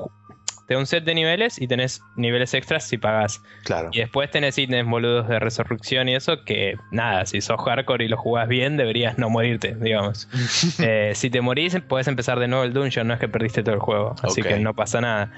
[0.67, 3.41] te da un set de niveles y tenés niveles extras si pagas.
[3.65, 3.89] Claro.
[3.91, 8.07] Y después tenés ítems boludos de resurrección y eso que, nada, si sos hardcore y
[8.07, 10.29] lo jugás bien, deberías no morirte, digamos.
[10.79, 13.75] Eh, si te morís, puedes empezar de nuevo el dungeon, no es que perdiste todo
[13.75, 14.15] el juego.
[14.23, 15.31] Así que no pasa nada.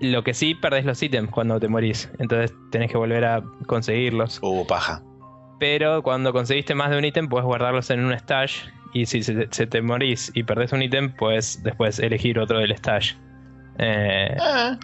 [0.00, 2.10] Lo que sí, perdés los ítems cuando te morís.
[2.18, 4.38] Entonces tenés que volver a conseguirlos.
[4.42, 5.02] Uh, paja.
[5.58, 9.46] Pero cuando conseguiste más de un ítem, puedes guardarlos en un stash y si se,
[9.46, 13.14] te morís y perdés un ítem, puedes después elegir otro del stash.
[13.78, 14.78] Eh, ah.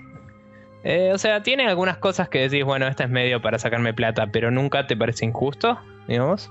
[0.85, 4.29] eh, o sea, tiene algunas cosas que decís, bueno, esta es medio para sacarme plata,
[4.29, 6.51] pero nunca te parece injusto, digamos.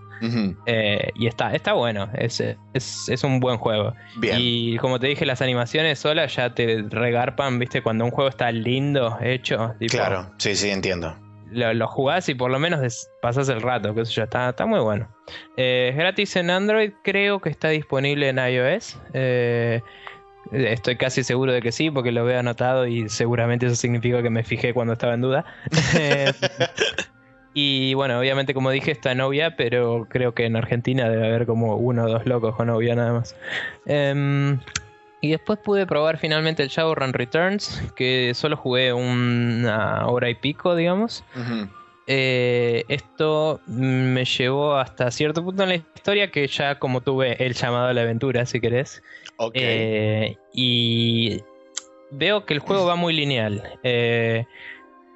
[0.67, 2.41] Eh, y está, está bueno, es,
[2.73, 3.93] es, un buen juego.
[4.21, 8.49] Y como te dije, las animaciones solas ya te regarpan, viste, cuando un juego está
[8.51, 9.75] lindo, hecho.
[9.89, 11.17] claro, sí, sí, entiendo
[11.51, 14.79] lo, jugás y por lo menos pasas el rato, que eso ya está, está muy
[14.79, 15.07] bueno.
[15.57, 18.99] Eh, es gratis en Android, creo que está disponible en iOS.
[19.13, 19.81] Eh,
[20.51, 24.29] estoy casi seguro de que sí, porque lo veo anotado y seguramente eso significa que
[24.29, 25.45] me fijé cuando estaba en duda.
[27.53, 31.75] y bueno, obviamente como dije está novia, pero creo que en Argentina debe haber como
[31.75, 33.35] uno o dos locos con novia nada más.
[33.85, 34.59] Em,
[35.23, 40.75] y después pude probar finalmente el Shadowrun Returns, que solo jugué una hora y pico,
[40.75, 41.23] digamos.
[42.07, 47.53] Eh, esto me llevó hasta cierto punto en la historia que ya como tuve el
[47.53, 49.01] llamado a la aventura, si querés.
[49.53, 51.39] Eh, y
[52.11, 53.63] veo que el juego va muy lineal.
[53.83, 54.43] Eh,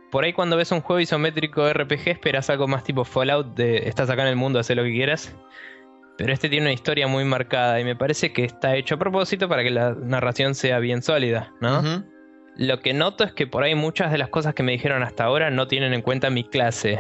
[0.10, 4.10] por ahí cuando ves un juego isométrico RPG esperas algo más tipo Fallout, de estás
[4.10, 5.36] acá en el mundo, haz lo que quieras.
[6.18, 9.48] Pero este tiene una historia muy marcada y me parece que está hecho a propósito
[9.48, 12.04] para que la narración sea bien sólida, ¿no?
[12.56, 15.26] Lo que noto es que por ahí muchas de las cosas que me dijeron hasta
[15.26, 17.00] ahora no tienen en cuenta mi clase.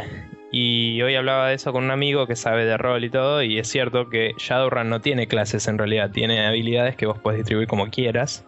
[0.59, 3.59] Y hoy hablaba de eso con un amigo que sabe de rol y todo, y
[3.59, 7.67] es cierto que Shadowrun no tiene clases en realidad, tiene habilidades que vos podés distribuir
[7.67, 8.43] como quieras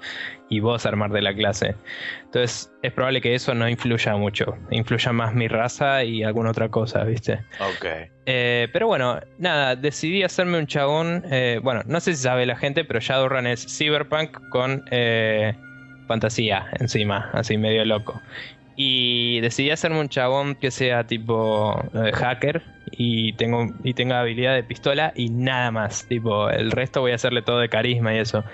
[0.49, 1.75] y vos armar de la clase.
[2.23, 6.69] Entonces es probable que eso no influya mucho, influya más mi raza y alguna otra
[6.69, 7.45] cosa, ¿viste?
[7.59, 7.85] Ok.
[8.25, 12.55] Eh, pero bueno, nada, decidí hacerme un chabón, eh, bueno, no sé si sabe la
[12.55, 15.53] gente, pero Shadowrun es cyberpunk con eh,
[16.07, 18.19] fantasía encima, así medio loco.
[18.81, 24.55] Y decidí hacerme un chabón que sea tipo eh, hacker y tengo y tenga habilidad
[24.55, 26.05] de pistola y nada más.
[26.05, 28.45] Tipo, el resto voy a hacerle todo de carisma y eso.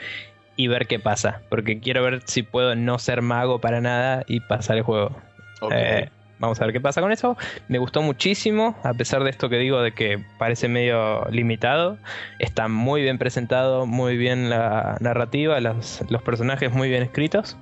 [0.56, 1.44] Y ver qué pasa.
[1.48, 5.16] Porque quiero ver si puedo no ser mago para nada y pasar el juego.
[5.70, 6.10] Eh,
[6.40, 7.38] vamos a ver qué pasa con eso.
[7.68, 12.00] Me gustó muchísimo, a pesar de esto que digo de que parece medio limitado.
[12.40, 17.58] Está muy bien presentado, muy bien la narrativa, los, los personajes muy bien escritos.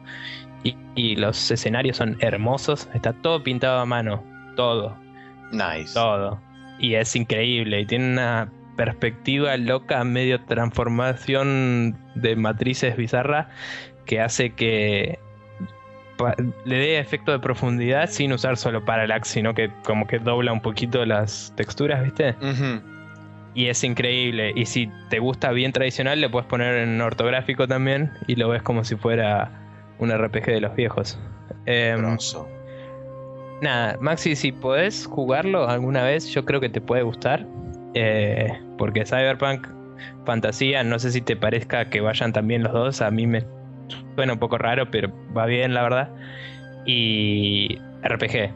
[0.63, 2.89] Y, y los escenarios son hermosos.
[2.93, 4.23] Está todo pintado a mano.
[4.55, 4.97] Todo,
[5.51, 5.93] nice.
[5.93, 6.39] todo.
[6.79, 7.81] Y es increíble.
[7.81, 13.49] Y tiene una perspectiva loca, medio transformación de matrices bizarra,
[14.05, 15.19] que hace que
[16.65, 20.61] le dé efecto de profundidad sin usar solo parallax, sino que como que dobla un
[20.61, 22.35] poquito las texturas, ¿viste?
[23.53, 24.53] Y es increíble.
[24.55, 28.61] Y si te gusta bien tradicional, le puedes poner en ortográfico también y lo ves
[28.63, 29.51] como si fuera
[30.03, 31.17] un RPG de los viejos.
[31.65, 32.47] Grosso.
[33.61, 37.45] Nada, Maxi, si podés jugarlo alguna vez, yo creo que te puede gustar.
[37.93, 39.67] Eh, porque Cyberpunk,
[40.25, 43.01] Fantasía, no sé si te parezca que vayan también los dos.
[43.01, 43.45] A mí me
[44.15, 46.09] suena un poco raro, pero va bien, la verdad.
[46.85, 48.51] Y RPG,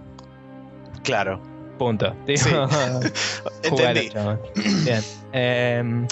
[1.04, 1.42] Claro.
[1.78, 2.14] punto.
[2.26, 2.34] Sí.
[3.64, 4.10] Entendí.
[4.10, 4.40] jugalo.
[4.84, 5.02] Bien.
[5.32, 6.08] Em,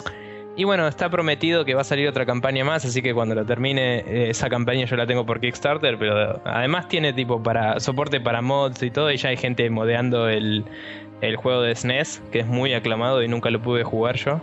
[0.58, 3.46] y bueno, está prometido que va a salir otra campaña más, así que cuando lo
[3.46, 8.22] termine, eh, esa campaña yo la tengo por Kickstarter, pero además tiene tipo para soporte
[8.22, 10.64] para mods y todo, y ya hay gente modeando el,
[11.22, 14.40] el juego de SNES, que es muy aclamado y nunca lo pude jugar yo.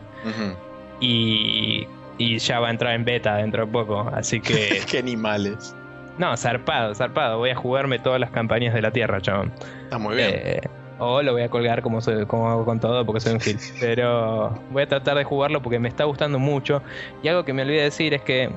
[1.00, 1.86] Y,
[2.18, 4.82] y ya va a entrar en beta dentro de poco, así que...
[4.90, 5.74] Qué animales.
[6.18, 7.38] No, zarpado, zarpado.
[7.38, 9.50] Voy a jugarme todas las campañas de la Tierra, chabón.
[9.84, 10.30] Está muy bien.
[10.34, 10.60] Eh,
[11.02, 13.58] o lo voy a colgar como, soy, como hago con todo porque soy un gil.
[13.80, 16.82] Pero voy a tratar de jugarlo porque me está gustando mucho.
[17.22, 18.50] Y algo que me olvidé decir es que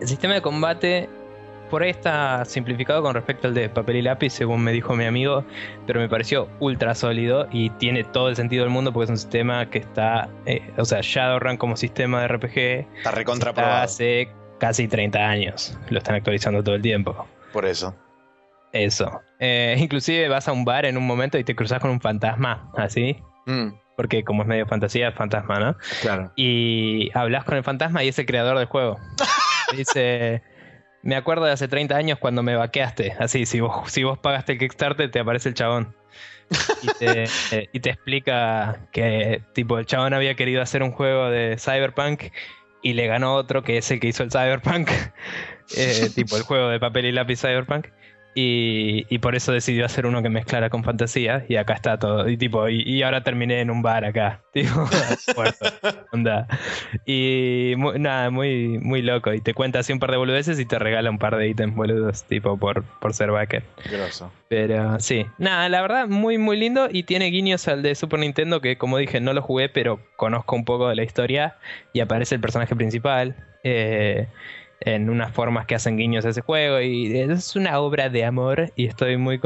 [0.00, 1.08] el sistema de combate
[1.70, 5.06] por ahí está simplificado con respecto al de papel y lápiz, según me dijo mi
[5.06, 5.42] amigo,
[5.86, 9.16] pero me pareció ultra sólido y tiene todo el sentido del mundo porque es un
[9.16, 13.84] sistema que está, eh, o sea, Shadowrun como sistema de RPG Está está recontraprobado.
[13.84, 15.78] hace casi 30 años.
[15.88, 17.26] Lo están actualizando todo el tiempo.
[17.54, 17.94] Por eso.
[18.72, 19.20] Eso.
[19.38, 22.70] Eh, inclusive vas a un bar en un momento y te cruzas con un fantasma,
[22.76, 23.16] así.
[23.46, 25.76] Mm, Porque como es medio fantasía, es fantasma, ¿no?
[26.00, 26.32] claro.
[26.36, 28.98] Y hablas con el fantasma y es el creador del juego.
[29.76, 30.42] Dice,
[31.02, 33.16] me acuerdo de hace 30 años cuando me vaqueaste.
[33.18, 35.94] Así, si vos, si vos pagaste el Kickstarter, te aparece el chabón.
[36.82, 41.30] Y te, eh, y te explica que tipo el chabón había querido hacer un juego
[41.30, 42.24] de Cyberpunk
[42.82, 44.90] y le ganó otro que es el que hizo el Cyberpunk.
[45.76, 47.86] Eh, tipo el juego de papel y lápiz Cyberpunk.
[48.34, 51.44] Y, y por eso decidió hacer uno que mezclara con fantasía.
[51.48, 52.28] Y acá está todo.
[52.28, 54.40] Y tipo, y, y ahora terminé en un bar acá.
[54.52, 54.88] Tipo.
[56.12, 56.46] Onda.
[57.06, 59.32] Y mu- nada, muy, muy loco.
[59.32, 61.74] Y te cuenta así un par de boludeces y te regala un par de ítems
[61.74, 63.62] boludos, tipo por, por ser backer.
[64.48, 66.88] Pero sí, nada, la verdad, muy, muy lindo.
[66.90, 70.54] Y tiene guiños al de Super Nintendo, que como dije, no lo jugué, pero conozco
[70.56, 71.56] un poco de la historia.
[71.92, 73.34] Y aparece el personaje principal.
[73.64, 74.26] eh,
[74.86, 76.80] en unas formas que hacen guiños a ese juego.
[76.80, 78.72] Y es una obra de amor.
[78.76, 79.40] Y estoy muy,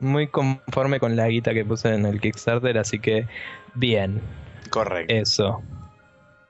[0.00, 2.78] muy conforme con la guita que puse en el Kickstarter.
[2.78, 3.26] Así que,
[3.74, 4.20] bien.
[4.70, 5.12] Correcto.
[5.14, 5.62] Eso.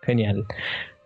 [0.03, 0.45] Genial.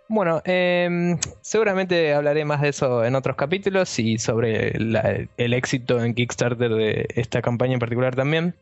[0.09, 6.03] Bueno, em, seguramente hablaré más de eso en otros capítulos y sobre la- el éxito
[6.05, 8.55] en Kickstarter de esta campaña en particular también.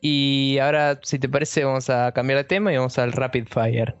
[0.00, 3.96] Y ahora, si te parece, vamos a cambiar de tema y vamos al Rapid Fire.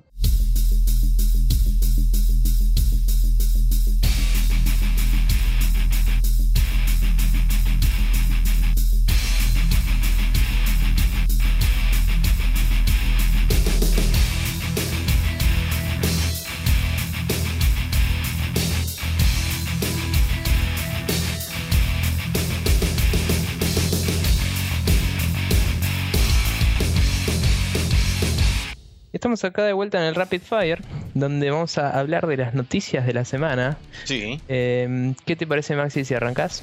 [29.28, 30.80] Estamos acá de vuelta en el Rapid Fire,
[31.12, 33.76] donde vamos a hablar de las noticias de la semana.
[34.04, 34.40] Sí.
[34.48, 36.62] Em, ¿Qué te parece, Maxi, si arrancás?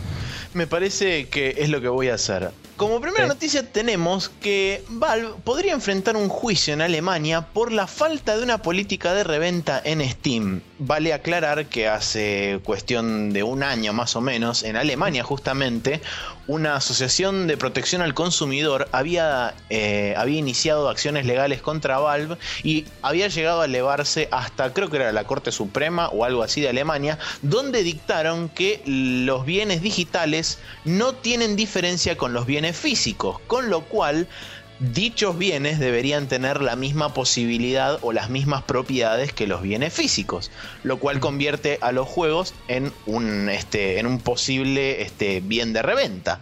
[0.55, 2.49] Me parece que es lo que voy a hacer.
[2.75, 3.29] Como primera Sí.
[3.29, 8.57] noticia tenemos que Valve podría enfrentar un juicio en Alemania por la falta de una
[8.57, 10.61] política de reventa en Steam.
[10.77, 16.01] Vale aclarar que hace cuestión de un año más o menos, en Alemania justamente,
[16.47, 22.85] una asociación de protección al consumidor había, eh, había iniciado acciones legales contra Valve y
[23.01, 26.67] había llegado a elevarse hasta creo que era la Corte Suprema o algo así de
[26.67, 33.69] Alemania, donde dictaron que los bienes digitales no tienen diferencia con los bienes físicos, con
[33.69, 34.27] lo cual
[34.79, 40.51] dichos bienes deberían tener la misma posibilidad o las mismas propiedades que los bienes físicos,
[40.83, 45.81] lo cual convierte a los juegos en un, este, en un posible este, bien de
[45.81, 46.39] reventa.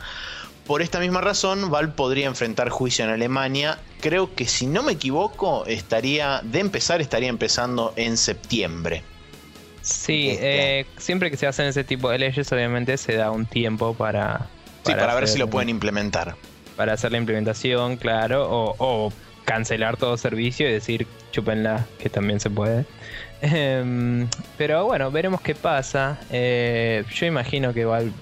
[0.65, 3.79] Por esta misma razón, Valve podría enfrentar juicio en Alemania.
[3.99, 9.03] Creo que si no me equivoco, estaría de empezar, estaría empezando en septiembre.
[9.81, 13.93] Sí, eh, siempre que se hacen ese tipo de leyes, obviamente se da un tiempo
[13.93, 14.47] para.
[14.85, 16.37] sí, para ver si lo pueden implementar.
[16.75, 19.13] Para hacer la implementación, claro, o,
[19.45, 22.85] cancelar todo servicio y decir chúpenla, que también se puede.
[23.45, 26.17] Em, pero bueno, veremos qué pasa.
[26.31, 28.13] Eh, yo imagino que Valve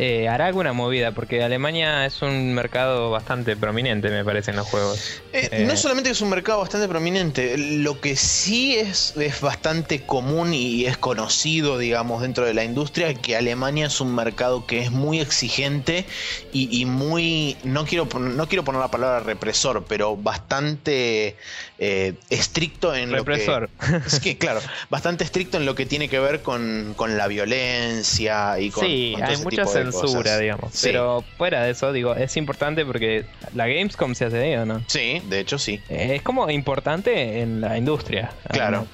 [0.00, 4.68] eh, hará alguna movida, porque Alemania es un mercado bastante prominente, me parece, en los
[4.68, 5.20] juegos.
[5.32, 10.02] Eh, no eh, solamente es un mercado bastante prominente, lo que sí es, es bastante
[10.02, 14.82] común y es conocido, digamos, dentro de la industria, que Alemania es un mercado que
[14.82, 16.06] es muy exigente
[16.52, 21.34] y, muy, no quiero, no quiero poner la palabra represor, pero bastante
[21.76, 23.68] estricto en represor.
[23.80, 24.06] lo que...
[24.06, 28.70] Es que, claro, bastante estricto en lo que tiene que ver con, la violencia y
[28.70, 28.84] con...
[28.84, 30.78] Sí, hay muchas censura, digamos.
[30.82, 33.24] Pero fuera de eso, digo, es importante porque
[33.54, 34.82] la Gamescom se hace de ¿no?
[34.86, 35.80] Sí, de hecho sí.
[35.88, 38.32] Es como importante en la industria.
[38.50, 38.86] Claro.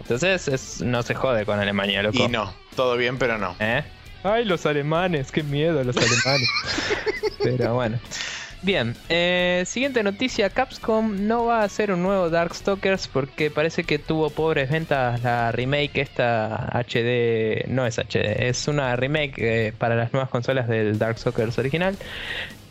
[0.00, 2.18] Entonces no se jode con Alemania, loco.
[2.18, 3.54] Y no, todo bien, pero no.
[3.60, 3.82] ¿Eh?
[4.22, 6.48] Ay, los alemanes, qué miedo los alemanes.
[7.42, 7.98] pero bueno.
[8.62, 13.98] Bien, eh, siguiente noticia, Capcom no va a hacer un nuevo Darkstalkers porque parece que
[13.98, 19.96] tuvo pobres ventas la remake esta HD, no es HD, es una remake eh, para
[19.96, 21.96] las nuevas consolas del Darkstalkers original.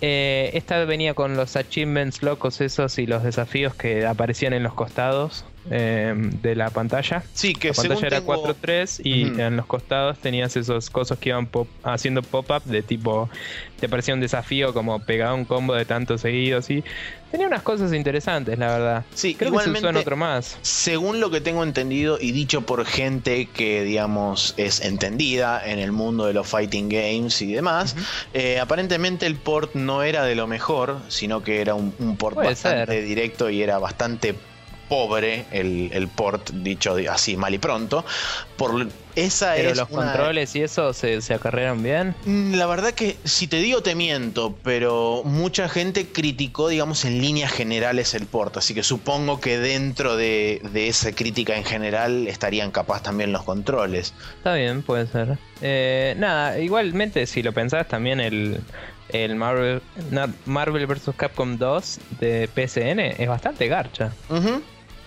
[0.01, 4.75] Eh, esta venía con los achievements locos esos y los desafíos que aparecían en los
[4.75, 7.23] costados de la pantalla.
[7.33, 11.49] Sí, que la pantalla era 4.3 y en los costados tenías esos cosas que iban
[11.83, 13.29] haciendo pop-up de tipo
[13.79, 16.83] te parecía un desafío como pegar un combo de tantos seguidos y
[17.31, 19.05] tenía unas cosas interesantes, la verdad.
[19.13, 20.57] Sí, creo que se usó en otro más.
[20.61, 25.91] Según lo que tengo entendido y dicho por gente que, digamos, es entendida en el
[25.91, 27.95] mundo de los fighting games y demás,
[28.33, 33.01] eh, aparentemente el port no era de lo mejor, sino que era un, port bastante
[33.01, 34.35] directo y era bastante
[34.89, 38.03] pobre el, el, port, dicho así mal y pronto.
[38.57, 42.15] Por esa Pero los controles y eso se, se acarrearon bien.
[42.25, 47.21] Mm, la verdad que si te digo te miento, pero mucha gente criticó, digamos, en
[47.21, 52.71] líneas generales el port, así que supongo que dentro de, esa crítica en general estarían
[52.71, 54.13] capaz también los controles.
[54.37, 55.37] Está bien, puede ser.
[55.61, 58.61] Eh, nada, igualmente si lo pensás también el,
[59.09, 59.81] el Marvel,
[60.45, 61.11] Marvel vs.
[61.15, 64.13] Capcom 2 de PSN es bastante garcha.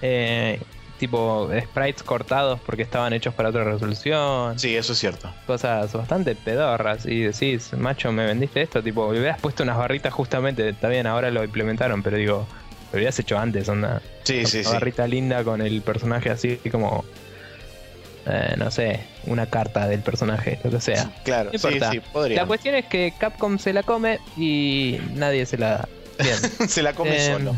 [0.02, 0.60] Eh,
[0.98, 4.56] tipo sprites cortados porque estaban hechos para otra resolución.
[4.56, 5.32] Sí, eso es cierto.
[5.48, 7.06] Cosas bastante pedorras.
[7.06, 8.82] Y decís, macho, me vendiste esto.
[8.82, 10.68] Tipo, me hubieras puesto unas barritas justamente.
[10.68, 12.46] Está bien, ahora lo implementaron, pero digo,
[12.92, 14.00] lo hubieras hecho antes, onda.
[14.22, 17.04] Sí, sí, una barrita linda con el personaje así como.
[18.24, 21.10] Eh, no sé, una carta del personaje, lo que sea.
[21.24, 22.42] Claro, sí, sí, podría.
[22.42, 26.66] La cuestión es que Capcom se la come y nadie se la da.
[26.68, 27.56] se la come em, solo.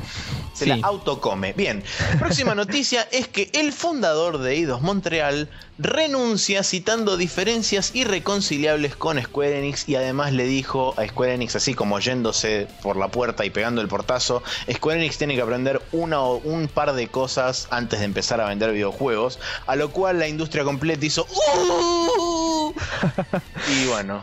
[0.54, 1.52] Se la autocome.
[1.52, 1.82] Bien.
[2.18, 9.58] Próxima noticia es que el fundador de Eidos Montreal renuncia citando diferencias irreconciliables con Square
[9.58, 13.50] Enix y además le dijo a Square Enix, así como yéndose por la puerta y
[13.50, 17.98] pegando el portazo, Square Enix tiene que aprender una o un par de cosas antes
[17.98, 21.26] de empezar a vender videojuegos, a lo cual la industria completa hizo...
[21.26, 22.72] Uh".
[23.72, 24.22] y bueno,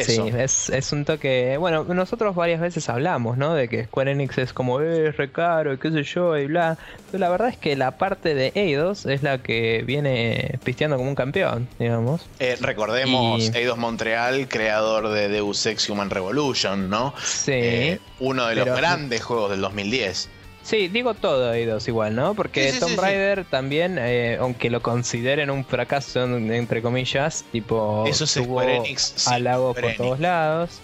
[0.00, 1.56] Sí, es, es, un toque.
[1.58, 3.54] Bueno, nosotros varias veces hablamos, ¿no?
[3.54, 6.46] De que Square Enix es como, eh, es re caro y qué sé yo, y
[6.46, 6.78] bla.
[7.10, 11.08] Pero la verdad es que la parte de Eidos es la que viene pisteando como
[11.08, 12.26] un campeón, digamos.
[12.38, 17.14] Eh, recordemos, Eidos Montreal, creador de Deus Ex Human Revolution, ¿no?
[17.22, 17.52] Sí.
[17.52, 20.28] Eh, uno de los grandes juegos del 2010.
[20.62, 22.34] Sí, digo todo Eidos igual, ¿no?
[22.34, 28.34] Porque Tomb Raider también, eh, aunque lo consideren un fracaso, entre comillas, tipo, Eso es
[28.34, 30.80] tuvo Enix, halago por todos lados.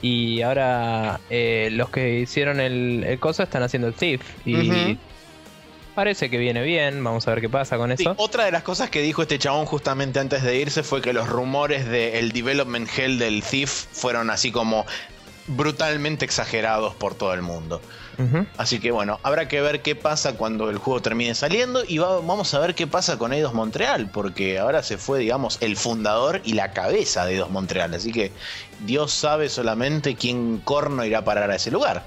[0.00, 4.22] Y ahora eh, los que hicieron el, el coso están haciendo el Thief.
[4.46, 4.96] Y
[5.94, 8.14] parece que viene bien, vamos a ver qué pasa con eso.
[8.18, 11.28] otra de las cosas que dijo este chabón justamente antes de irse fue que los
[11.28, 14.86] rumores del development hell del Thief fueron así como
[15.48, 17.80] brutalmente exagerados por todo el mundo.
[18.56, 22.52] Así que bueno, habrá que ver qué pasa cuando el juego termine saliendo y vamos
[22.52, 26.54] a ver qué pasa con Eidos Montreal, porque ahora se fue, digamos, el fundador y
[26.54, 27.94] la cabeza de Eidos Montreal.
[27.94, 28.32] Así que
[28.80, 32.02] Dios sabe solamente quién corno irá a parar a ese lugar.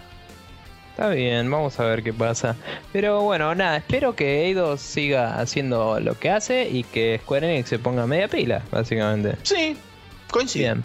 [0.92, 2.58] Está bien, vamos a ver qué pasa.
[2.92, 7.70] Pero bueno, nada, espero que Eidos siga haciendo lo que hace y que Square Enix
[7.70, 9.38] se ponga media pila, básicamente.
[9.44, 9.78] Sí,
[10.30, 10.84] coinciden.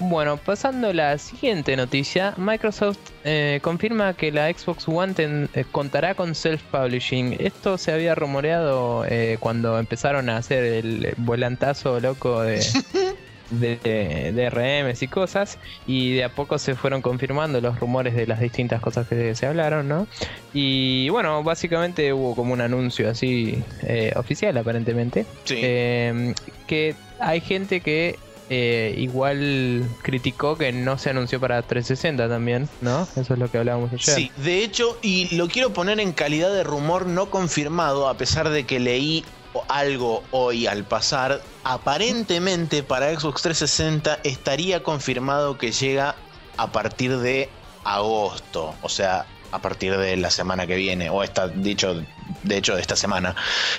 [0.00, 5.64] Bueno, pasando a la siguiente noticia, Microsoft eh, confirma que la Xbox One ten- eh,
[5.72, 7.36] contará con self-publishing.
[7.40, 12.64] Esto se había rumoreado eh, cuando empezaron a hacer el volantazo loco de,
[13.50, 18.28] de, de RMs y cosas, y de a poco se fueron confirmando los rumores de
[18.28, 20.06] las distintas cosas que se hablaron, ¿no?
[20.52, 25.26] Y bueno, básicamente hubo como un anuncio así eh, oficial aparentemente.
[25.42, 25.56] Sí.
[25.60, 26.34] Eh,
[26.68, 28.16] que hay gente que
[28.50, 33.06] eh, igual criticó que no se anunció para 360 también, ¿no?
[33.16, 34.14] Eso es lo que hablábamos ayer.
[34.14, 38.48] Sí, de hecho, y lo quiero poner en calidad de rumor no confirmado, a pesar
[38.48, 39.24] de que leí
[39.68, 46.16] algo hoy al pasar, aparentemente para Xbox 360 estaría confirmado que llega
[46.56, 47.48] a partir de
[47.84, 52.02] agosto, o sea, a partir de la semana que viene, o está dicho,
[52.42, 53.34] de hecho, de esta semana.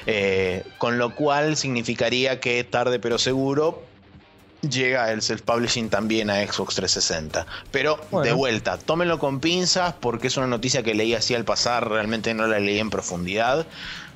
[0.05, 3.88] Eh, con lo cual significaría que tarde pero seguro
[4.61, 7.45] llega el self-publishing también a Xbox 360.
[7.71, 11.89] Pero de vuelta, tómenlo con pinzas porque es una noticia que leí así al pasar,
[11.89, 13.65] realmente no la leí en profundidad.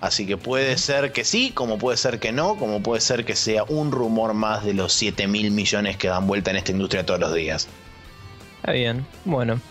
[0.01, 3.37] Así que puede ser que sí, como puede ser que no, como puede ser que
[3.37, 7.05] sea un rumor más de los 7 mil millones que dan vuelta en esta industria
[7.05, 7.69] todos los días.
[8.57, 9.61] Está bien, bueno,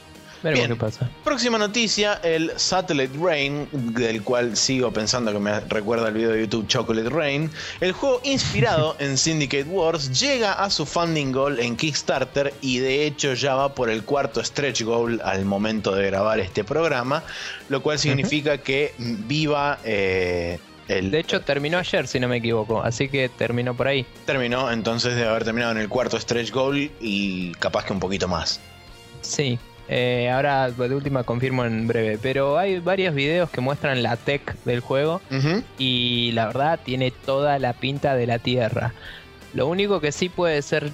[0.43, 1.11] veremos qué pasa.
[1.24, 6.40] Próxima noticia, el Satellite Rain, del cual sigo pensando que me recuerda el video de
[6.43, 7.51] YouTube Chocolate Rain.
[7.80, 13.07] El juego inspirado en Syndicate Wars llega a su funding goal en Kickstarter y de
[13.07, 17.22] hecho ya va por el cuarto stretch goal al momento de grabar este programa,
[17.68, 21.11] lo cual significa que viva eh, el...
[21.11, 24.05] De hecho, terminó ayer, si no me equivoco, así que terminó por ahí.
[24.26, 28.28] terminó entonces de haber terminado en el cuarto stretch goal y capaz que un poquito
[28.28, 28.61] más.
[29.22, 29.59] Sí.
[29.95, 34.57] Eh, ahora de última confirmo en breve, pero hay varios videos que muestran la tech
[34.64, 35.20] del juego
[35.76, 38.95] y la verdad tiene toda la pinta de la tierra.
[39.53, 40.90] Lo único que sí puede ser,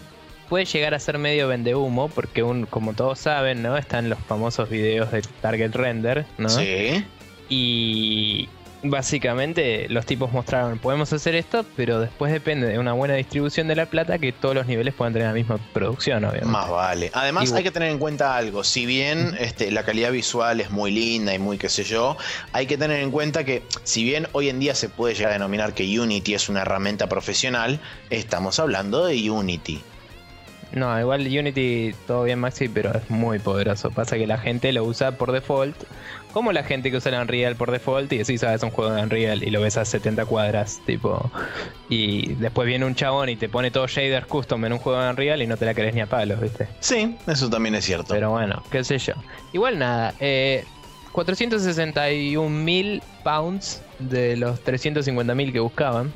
[0.49, 3.77] puede llegar a ser medio vendehumo, porque un, como todos saben, ¿no?
[3.77, 6.49] Están los famosos videos de Target Render, ¿no?
[6.49, 7.05] Sí.
[7.49, 8.49] Y
[8.83, 13.77] básicamente los tipos mostraron, podemos hacer esto, pero después depende de una buena distribución de
[13.77, 16.47] la plata que todos los niveles puedan tener la misma producción, obviamente.
[16.47, 17.11] Más vale.
[17.15, 18.65] Además hay que tener en cuenta algo.
[18.65, 22.17] Si bien este, la calidad visual es muy linda y muy qué sé yo,
[22.53, 25.35] hay que tener en cuenta que si bien hoy en día se puede llegar a
[25.35, 29.83] denominar que Unity es una herramienta profesional, estamos hablando de Unity.
[30.73, 33.91] No, igual Unity todo bien Maxi, pero es muy poderoso.
[33.91, 35.77] Pasa que la gente lo usa por default,
[36.33, 38.93] como la gente que usa el Unreal por default y decís, sabes, es un juego
[38.93, 41.31] de Unreal y lo ves a 70 cuadras, tipo.
[41.89, 45.11] Y después viene un chabón y te pone todo shaders custom en un juego de
[45.11, 46.69] Unreal y no te la querés ni a palos, ¿viste?
[46.81, 48.09] Sí, eso también es cierto.
[48.11, 49.15] Pero bueno, qué sé yo.
[49.53, 50.65] Igual nada, eh,
[51.13, 56.13] 461 mil pounds de los 350 mil que buscaban.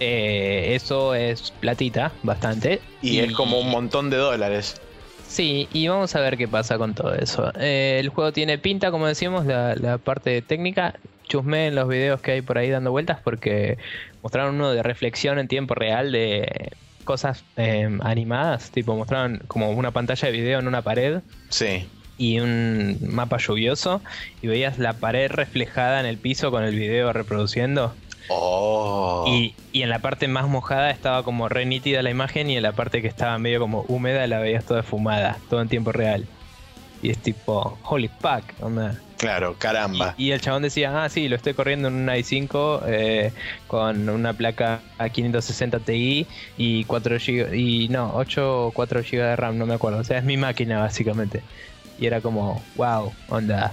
[0.00, 2.80] Eh, eso es platita, bastante.
[3.02, 4.80] Y es como un montón de dólares.
[5.26, 7.52] Sí, y vamos a ver qué pasa con todo eso.
[7.58, 10.94] Eh, el juego tiene pinta, como decíamos, la, la parte técnica.
[11.28, 13.76] Chusmé en los videos que hay por ahí dando vueltas porque
[14.22, 16.70] mostraron uno de reflexión en tiempo real de
[17.04, 18.70] cosas eh, animadas.
[18.70, 21.20] Tipo, mostraron como una pantalla de video en una pared
[21.50, 21.86] Sí.
[22.16, 24.00] y un mapa lluvioso
[24.40, 27.94] y veías la pared reflejada en el piso con el video reproduciendo.
[28.28, 29.24] Oh.
[29.28, 32.62] Y, y en la parte más mojada estaba como re nítida la imagen y en
[32.62, 36.26] la parte que estaba medio como húmeda la veías toda fumada, todo en tiempo real.
[37.02, 39.00] Y es tipo, holy fuck, onda.
[39.18, 40.14] Claro, caramba.
[40.16, 43.32] Y, y el chabón decía, ah, sí, lo estoy corriendo en un i5 eh,
[43.66, 46.26] con una placa a 560 Ti
[46.56, 49.98] y 4 GB, y no, 8 o 4 GB de RAM, no me acuerdo.
[49.98, 51.42] O sea, es mi máquina básicamente.
[51.98, 53.72] Y era como, wow, onda.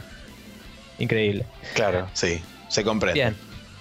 [0.98, 1.46] Increíble.
[1.74, 2.42] Claro, sí.
[2.68, 3.20] Se comprende.
[3.20, 3.36] Bien.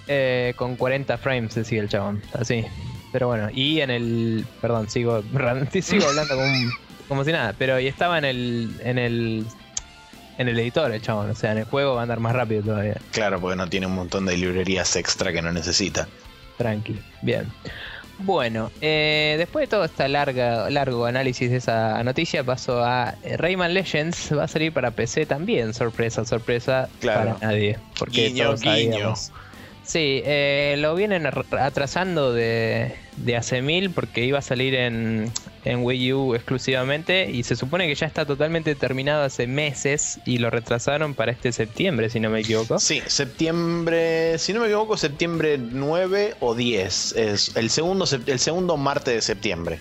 [0.07, 2.21] Eh, con 40 frames decía el chabón.
[2.33, 2.65] Así.
[3.11, 4.45] Pero bueno, y en el.
[4.61, 5.23] Perdón, sigo,
[5.81, 6.71] sigo hablando como, un-
[7.07, 7.53] como si nada.
[7.57, 8.75] Pero y estaba en el.
[8.83, 9.45] en el.
[10.37, 11.29] en el editor el chabón.
[11.31, 12.97] O sea, en el juego va a andar más rápido todavía.
[13.11, 16.07] Claro, porque no tiene un montón de librerías extra que no necesita.
[16.57, 16.99] Tranqui.
[17.21, 17.45] Bien.
[18.17, 23.35] Bueno, eh, después de todo este larga, largo análisis de esa noticia, paso a eh,
[23.35, 24.31] Rayman Legends.
[24.37, 25.73] Va a salir para PC también.
[25.73, 27.33] Sorpresa, sorpresa Claro.
[27.35, 27.77] para nadie.
[27.99, 28.73] Porque Guiño, todos guiño.
[28.93, 29.31] sabíamos.
[29.85, 35.31] Sí, eh, lo vienen atrasando de, de hace mil porque iba a salir en,
[35.63, 40.39] en Wii U exclusivamente y se supone que ya está totalmente terminado hace meses y
[40.39, 42.79] lo retrasaron para este septiembre, si no me equivoco.
[42.79, 47.11] Sí, septiembre, si no me equivoco, septiembre 9 o 10.
[47.15, 49.79] Es el segundo, el segundo martes de septiembre.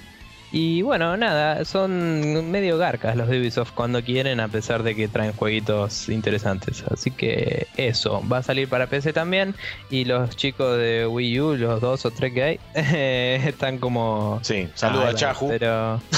[0.56, 5.08] Y bueno, nada, son medio garcas los de Ubisoft cuando quieren, a pesar de que
[5.08, 6.84] traen jueguitos interesantes.
[6.88, 9.56] Así que eso, va a salir para PC también.
[9.90, 12.60] Y los chicos de Wii U, los dos o tres que hay,
[13.48, 14.38] están como.
[14.44, 15.48] Sí, saluda a Chahu.
[15.48, 16.00] Pero.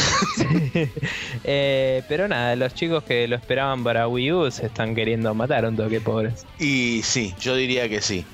[1.45, 5.65] Eh, pero nada, los chicos que lo esperaban para Wii U se están queriendo matar
[5.67, 6.47] un toque, pobres.
[6.59, 8.25] Y sí, yo diría que sí.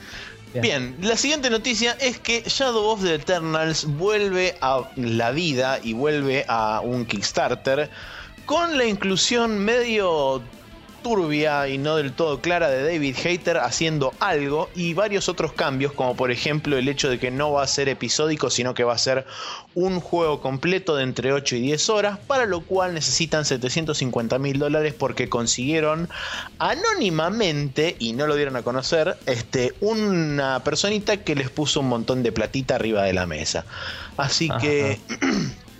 [0.61, 0.97] Bien.
[1.01, 6.45] la siguiente noticia es que Shadow of the Eternals vuelve a la vida y vuelve
[6.49, 7.91] a un Kickstarter
[8.45, 10.43] con la inclusión medio
[11.03, 15.93] turbia y no del todo clara de David Hater haciendo algo y varios otros cambios,
[15.93, 18.95] como por ejemplo el hecho de que no va a ser episódico, sino que va
[18.95, 19.27] a ser
[19.75, 24.59] un juego completo de entre 8 y 10 horas, para lo cual necesitan 750 mil
[24.59, 26.09] dólares porque consiguieron
[26.59, 32.23] anónimamente, y no lo dieron a conocer, este, una personita que les puso un montón
[32.23, 33.65] de platita arriba de la mesa.
[34.17, 35.01] Así que...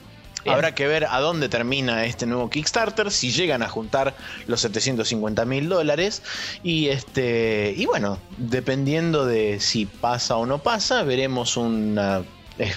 [0.47, 4.15] Habrá que ver a dónde termina este nuevo Kickstarter, si llegan a juntar
[4.47, 6.23] los 750 mil dólares.
[6.63, 7.75] Y este.
[7.77, 12.23] Y bueno, dependiendo de si pasa o no pasa, veremos una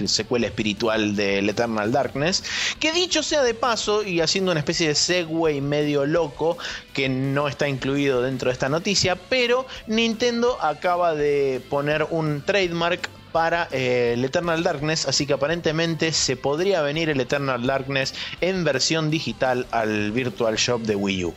[0.06, 2.44] secuela espiritual del Eternal Darkness.
[2.80, 6.58] Que dicho sea de paso, y haciendo una especie de segue medio loco,
[6.92, 13.08] que no está incluido dentro de esta noticia, pero Nintendo acaba de poner un trademark
[13.36, 18.64] para eh, el Eternal Darkness, así que aparentemente se podría venir el Eternal Darkness en
[18.64, 21.34] versión digital al Virtual Shop de Wii U.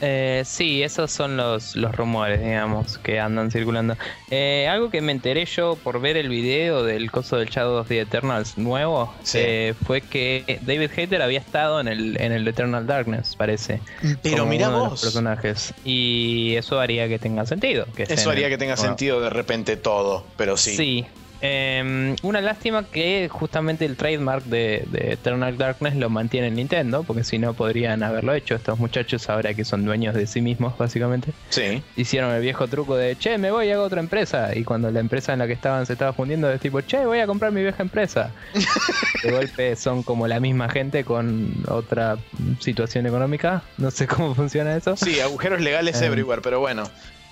[0.00, 3.96] Eh, sí, esos son los, los rumores, digamos, que andan circulando.
[4.30, 7.88] Eh, algo que me enteré yo por ver el video del coso del Shadow of
[7.88, 12.86] the Eternals nuevo eh, fue que David Hater había estado en el, en el Eternal
[12.86, 13.80] Darkness, parece.
[14.22, 15.02] Pero mira vos.
[15.02, 15.74] personajes.
[15.84, 17.86] Y eso haría que tenga sentido.
[17.94, 20.76] Que eso haría que tenga sentido de repente todo, pero sí.
[20.76, 21.06] Sí,
[21.42, 27.38] Em, una lástima que justamente el trademark de, Eternal Darkness lo mantiene Nintendo, porque si
[27.38, 28.54] no podrían haberlo hecho.
[28.54, 31.32] Estos muchachos ahora que son dueños de sí mismos, básicamente.
[31.48, 31.82] Sí.
[31.96, 34.54] Hicieron el viejo truco de, che, me voy a otra empresa.
[34.54, 37.20] Y cuando la empresa en la que estaban se estaba fundiendo, de tipo, che, voy
[37.20, 38.32] a comprar mi vieja empresa.
[39.22, 42.18] de golpe son como la misma gente con otra
[42.58, 43.62] situación económica.
[43.78, 44.96] No sé cómo funciona eso.
[44.96, 46.84] Sí, agujeros legales em, everywhere, pero bueno.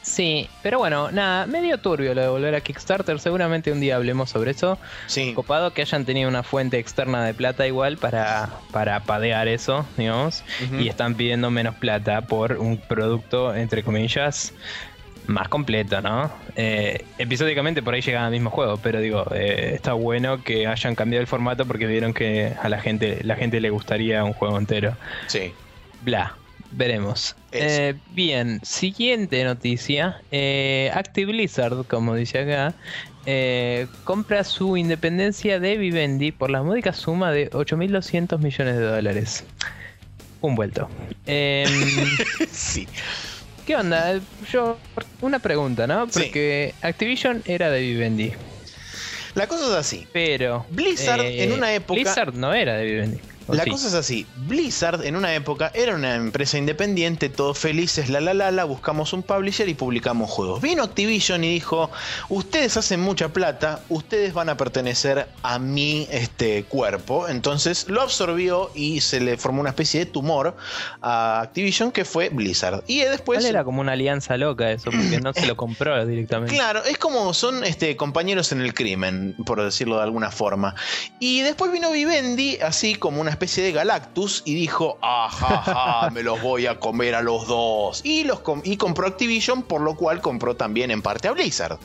[0.09, 3.20] Sí, pero bueno, nada, medio turbio lo de volver a Kickstarter.
[3.20, 4.78] Seguramente un día hablemos sobre eso.
[5.06, 5.34] Sí.
[5.34, 10.42] Copado que hayan tenido una fuente externa de plata igual para, para padear eso, digamos.
[10.78, 14.54] Y están pidiendo menos plata por un producto, entre comillas,
[15.26, 16.32] más completo, ¿no?
[16.56, 20.94] Eh, episódicamente por ahí llegan al mismo juego, pero digo, eh, está bueno que hayan
[20.94, 24.59] cambiado el formato porque vieron que a la gente, la gente le gustaría un juego
[24.59, 24.96] entero.
[25.26, 25.52] Sí.
[26.02, 26.34] Bla.
[26.71, 27.35] Veremos.
[27.53, 30.21] Eh, bien, siguiente noticia.
[30.31, 32.75] Eh, Active Blizzard, como dice acá,
[33.25, 39.45] eh, compra su independencia de Vivendi por la módica suma de 8.200 millones de dólares.
[40.41, 40.89] Un vuelto.
[41.27, 41.69] Em,
[42.53, 42.87] sí.
[43.66, 44.21] ¿Qué onda?
[44.51, 44.79] Yo,
[45.21, 46.07] una pregunta, ¿no?
[46.07, 48.33] Porque Activision era de Vivendi.
[49.35, 50.07] La cosa es así.
[50.12, 50.66] Pero.
[50.71, 51.95] Blizzard en una época.
[51.95, 53.19] Blizzard no era de Vivendi.
[53.49, 58.20] La cosa es así, Blizzard en una época era una empresa independiente, todos felices, la
[58.20, 60.61] la la la, buscamos un publisher y publicamos juegos.
[60.61, 61.90] Vino Activision y dijo,
[62.28, 67.28] ustedes hacen mucha plata, ustedes van a pertenecer a mi este, cuerpo.
[67.28, 70.57] Entonces lo absorbió y se le formó una especie de tumor
[71.01, 72.84] a Activision que fue Blizzard.
[72.86, 73.44] Y después...
[73.44, 76.55] era como una alianza loca eso, porque no se lo compró directamente.
[76.55, 80.74] Claro, es como son este, compañeros en el crimen, por decirlo de alguna forma.
[81.18, 86.43] Y después vino Vivendi, así como una especie de Galactus y dijo, ajaja, me los
[86.43, 88.01] voy a comer a los dos.
[88.05, 91.78] Y, los y compró Activision, por lo cual compró también en parte a Blizzard.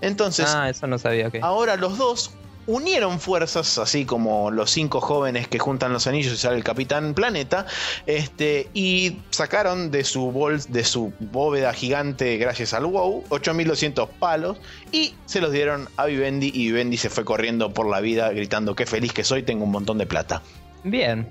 [0.00, 1.40] Entonces, ah, eso no sabía que.
[1.42, 2.30] Ahora los dos
[2.66, 7.12] unieron fuerzas, así como los cinco jóvenes que juntan los anillos y sale el Capitán
[7.12, 7.66] Planeta,
[8.06, 14.56] este, y sacaron de su bol, de su bóveda gigante, gracias al WoW, 8200 palos
[14.92, 18.74] y se los dieron a Vivendi y Vivendi se fue corriendo por la vida gritando
[18.74, 20.42] qué feliz que soy, tengo un montón de plata.
[20.84, 21.28] Bien.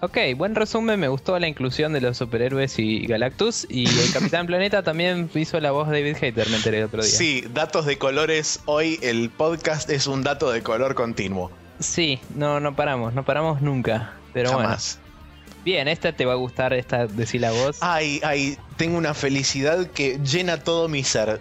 [0.00, 3.66] Ok, buen resumen, me gustó la inclusión de los superhéroes y Galactus.
[3.70, 7.02] Y el Capitán Planeta también hizo la voz de David Hater, me enteré el otro
[7.02, 7.10] día.
[7.10, 8.60] Sí, datos de colores.
[8.66, 11.50] Hoy el podcast es un dato de color continuo.
[11.78, 14.12] Sí, no, no paramos, no paramos nunca.
[14.34, 14.98] Pero Jamás.
[15.64, 17.78] Bien, esta te va a gustar, esta decir la voz.
[17.80, 21.40] Ay, ay, tengo una felicidad que llena todo mi ser.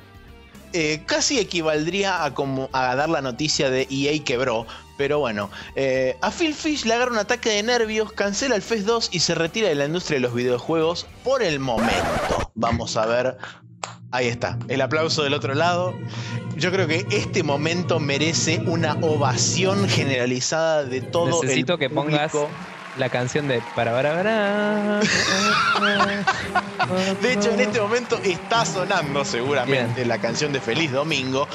[0.73, 4.65] Eh, casi equivaldría a, como, a dar la noticia de EA quebró,
[4.97, 8.85] pero bueno, eh, a Phil Fish le agarra un ataque de nervios, cancela el FES
[8.85, 12.51] 2 y se retira de la industria de los videojuegos por el momento.
[12.55, 13.37] Vamos a ver
[14.13, 15.95] Ahí está, el aplauso del otro lado.
[16.55, 22.31] Yo creo que este momento merece una ovación generalizada de todo Necesito el que pongas
[22.31, 22.51] público.
[22.97, 24.99] La canción de para para para.
[27.21, 31.47] De hecho, en este momento está sonando seguramente la canción de Feliz Domingo.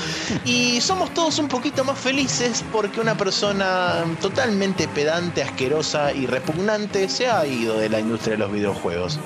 [0.45, 7.09] Y somos todos un poquito más felices porque una persona totalmente pedante, asquerosa y repugnante
[7.09, 9.19] se ha ido de la industria de los videojuegos.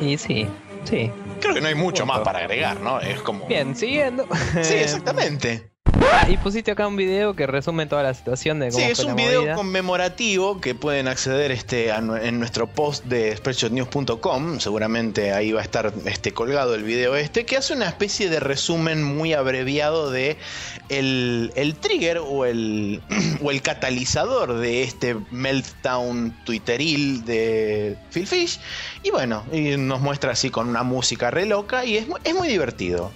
[0.00, 0.46] Y sí,
[0.84, 1.10] sí.
[1.40, 2.14] Creo que no hay mucho Punto.
[2.14, 3.00] más para agregar, ¿no?
[3.00, 3.46] Es como.
[3.46, 4.26] Bien, siguiendo.
[4.62, 5.70] Sí, exactamente.
[6.28, 9.06] Y pusiste acá un video que resume toda la situación de cómo Sí, es un
[9.06, 9.54] la video movida.
[9.54, 14.60] conmemorativo que pueden acceder este, a en nuestro post de spreadshotnews.com.
[14.60, 18.40] Seguramente ahí va a estar este, colgado el video este, que hace una especie de
[18.40, 20.36] resumen muy abreviado de
[20.90, 23.00] el, el trigger o el,
[23.42, 28.60] o el catalizador de este meltdown twitteril de Phil Fish.
[29.02, 32.48] Y bueno, y nos muestra así con una música re loca y es, es muy
[32.48, 33.10] divertido.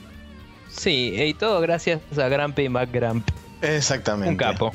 [0.75, 3.29] Sí, y todo gracias a Grumpy McGrump,
[3.61, 4.31] Exactamente.
[4.31, 4.73] un capo.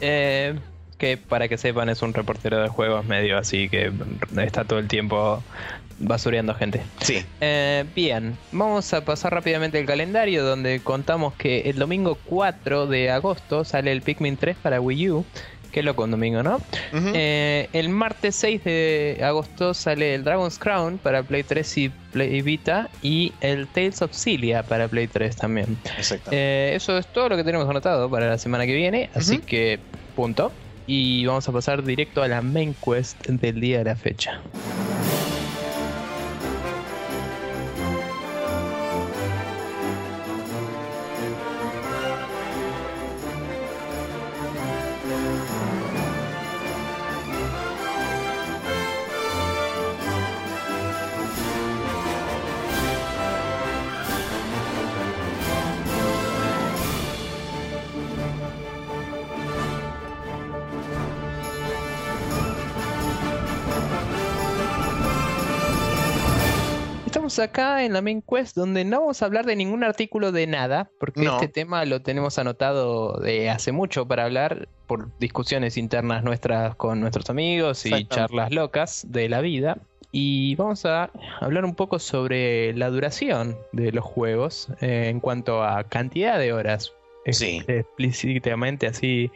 [0.00, 0.54] Eh,
[0.98, 3.92] que para que sepan es un reportero de juegos medio así que
[4.38, 5.42] está todo el tiempo
[5.98, 6.80] basureando gente.
[7.00, 7.24] Sí.
[7.40, 13.10] Eh, bien, vamos a pasar rápidamente el calendario donde contamos que el domingo 4 de
[13.10, 15.24] agosto sale el Pikmin 3 para Wii U.
[15.72, 16.60] Qué loco un domingo, ¿no?
[16.92, 22.42] Eh, el martes 6 de agosto sale el Dragon's Crown para Play 3 y Play
[22.42, 25.78] Vita y el Tales of Cilia para Play 3 también.
[25.96, 26.36] Exactamente.
[26.36, 29.78] Eh, eso es todo lo que tenemos anotado para la semana que viene, así que
[30.14, 30.52] punto.
[30.86, 34.40] Y vamos a pasar directo a la main quest del día de la fecha.
[67.42, 70.90] Acá en la main quest donde no vamos a hablar de ningún artículo de nada,
[70.98, 71.34] porque No.
[71.34, 77.00] este tema lo tenemos anotado de hace mucho para hablar por discusiones internas nuestras con
[77.00, 79.78] nuestros amigos y charlas locas de la vida.
[80.14, 85.62] Y vamos a hablar un poco sobre la duración de los juegos eh, en cuanto
[85.64, 86.92] a cantidad de horas.
[87.30, 87.62] Sí.
[87.66, 89.30] Explícitamente así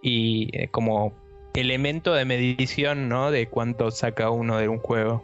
[0.00, 1.12] y eh, como
[1.54, 3.30] elemento de medición, ¿no?
[3.30, 5.22] De cuánto saca uno de un juego.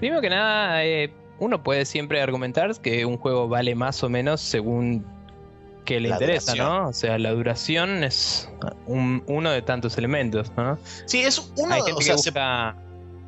[0.00, 4.40] Primero que nada, eh, uno puede siempre argumentar que un juego vale más o menos
[4.40, 5.04] según
[5.84, 6.82] que le La interesa, duración.
[6.82, 6.88] ¿no?
[6.88, 8.50] O sea, la duración es
[8.86, 10.78] un- uno de tantos elementos, ¿no?
[11.06, 12.16] Sí, es uno, Hay o sea,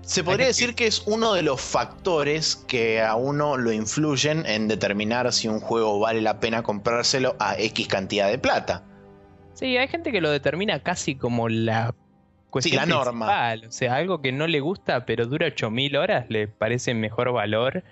[0.03, 4.45] se, podría que- decir que es uno de los factores que a uno lo influyen
[4.47, 8.83] en determinar si un juego vale la pena comprárselo a X cantidad de plata.
[9.55, 11.95] Sí, hay gente que lo determina casi como la
[12.53, 13.27] cuestión la norma.
[13.27, 13.65] principal.
[13.69, 17.83] O sea, algo que no le gusta pero dura 8000 horas le parece mejor valor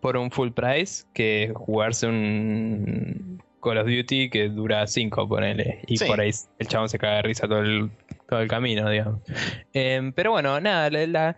[0.00, 5.80] por un full price que jugarse un Call of Duty que dura 5, ponele.
[5.86, 6.04] Y Sí.
[6.04, 7.90] por ahí el chabón se caga de risa todo el,
[8.28, 9.20] todo el camino, digamos.
[9.72, 11.36] Em, pero bueno, nada, la, la-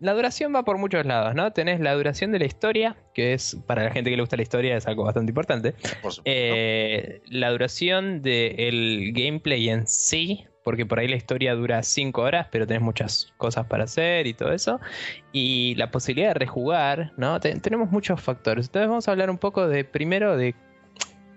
[0.00, 1.52] la duración va por muchos lados, ¿no?
[1.52, 4.42] Tenés la duración de la historia, que es, para la gente que le gusta la
[4.42, 5.72] historia, es algo bastante importante.
[5.72, 6.22] Por supuesto.
[6.26, 12.48] Eh, la duración del gameplay en sí, porque por ahí la historia dura 5 horas,
[12.50, 14.80] pero tenés muchas cosas para hacer y todo eso.
[15.30, 17.38] Y la posibilidad de rejugar, ¿no?
[17.38, 18.66] Te- tenemos muchos factores.
[18.66, 20.56] Entonces vamos a hablar un poco de, primero, de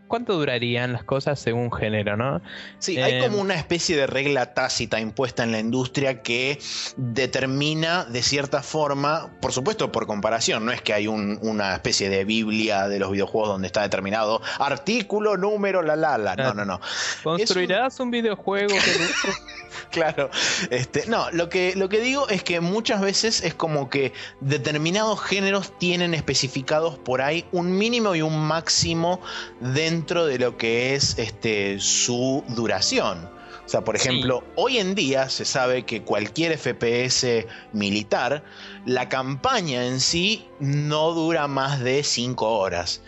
[0.10, 2.42] cuánto durarían las cosas según género, ¿no?
[2.80, 6.60] Sí, hay eh, como una especie de regla tácita impuesta en la industria que
[6.98, 12.10] determina de cierta forma, por supuesto por comparación, no es que hay un- una especie
[12.10, 16.36] de biblia de los videojuegos donde está determinado artículo, número, la la la.
[16.36, 16.82] No, no, no.
[17.24, 18.80] ¿Construirás un videojuego que?
[19.92, 20.30] Claro.
[20.70, 25.20] Este, no, lo que, lo que digo es que muchas veces es como que determinados
[25.22, 29.20] géneros tienen especificados por ahí un mínimo y un máximo
[29.60, 33.30] dentro de lo que es este, su duración.
[33.66, 34.08] O sea, por Sí.
[34.10, 38.44] ejemplo, hoy en día se sabe que cualquier FPS militar,
[38.86, 43.04] la campaña en sí no dura más de 5 horas.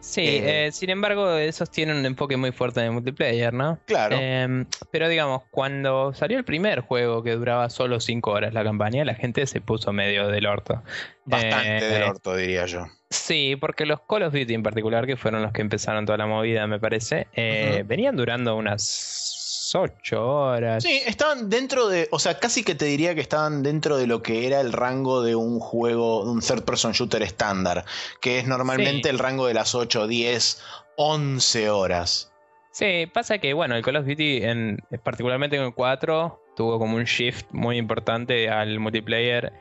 [0.00, 3.78] Sí, Eh, eh, sin embargo, esos tienen un enfoque muy fuerte en el multiplayer, ¿no?
[3.86, 4.16] Claro.
[4.18, 9.04] Em, pero digamos, cuando salió el primer juego que duraba solo 5 horas la campaña,
[9.04, 10.82] la gente se puso medio del orto.
[11.24, 12.86] Bastante eh, del orto, diría yo.
[13.08, 16.26] Sí, porque los Call of Duty en particular, que fueron los que empezaron toda la
[16.26, 19.36] movida, me parece, eh, venían durando unas
[19.66, 20.82] unas 8 horas.
[20.82, 24.22] Sí, estaban dentro de, o sea, casi que te diría que estaban dentro de lo
[24.22, 27.84] que era el rango de un juego, de un third person shooter estándar,
[28.20, 30.62] que es normalmente el rango de las 8, 10,
[30.96, 32.32] 11 horas.
[32.70, 36.96] Sí, pasa que, bueno, el Call of Duty, en, particularmente en el 4, tuvo como
[36.96, 39.52] un shift muy importante al multiplayer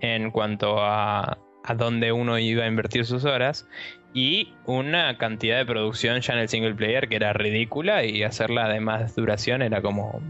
[0.00, 1.38] en cuanto a,
[1.70, 3.68] a dónde uno iba a invertir sus horas
[4.12, 8.68] y una cantidad de producción ya en el single player que era ridícula y hacerla
[8.68, 10.20] de más duración era como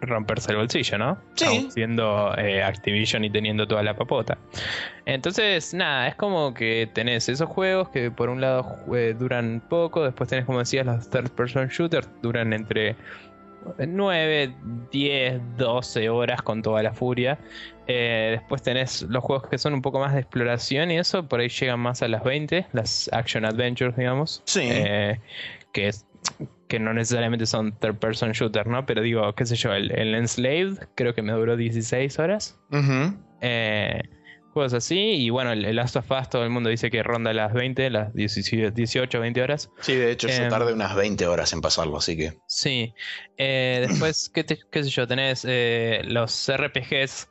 [0.00, 1.18] romperse el bolsillo, ¿no?
[1.34, 1.68] Sí.
[1.70, 4.38] siendo eh, Activision y teniendo toda la papota.
[5.04, 10.04] Entonces, nada, es como que tenés esos juegos que por un lado eh, duran poco,
[10.04, 12.96] después tenés, como decías, los third person shooters, duran entre
[13.78, 14.54] 9,
[14.90, 17.38] 10, 12 horas con toda la furia.
[17.88, 21.40] Eh, después tenés los juegos que son un poco más de exploración y eso, por
[21.40, 24.42] ahí llegan más a las 20, las action adventures, digamos.
[24.44, 24.60] Sí.
[24.64, 25.20] Eh,
[25.72, 25.90] que,
[26.68, 28.84] que no necesariamente son third person shooter, ¿no?
[28.86, 32.58] Pero digo, qué sé yo, el, el Enslaved creo que me duró 16 horas.
[33.40, 34.00] eh,
[34.56, 34.98] juegos así.
[34.98, 38.14] Y bueno, el, Last of Us todo el mundo dice que ronda las 20, las
[38.14, 39.70] 18, 20 horas.
[39.80, 42.32] Sí, de hecho yo Em, tardé unas 20 horas en pasarlo, así que...
[42.46, 42.94] Sí.
[43.36, 45.06] Eh, después, ¿qué, te- qué sé yo?
[45.06, 47.28] Tenés eh, los RPGs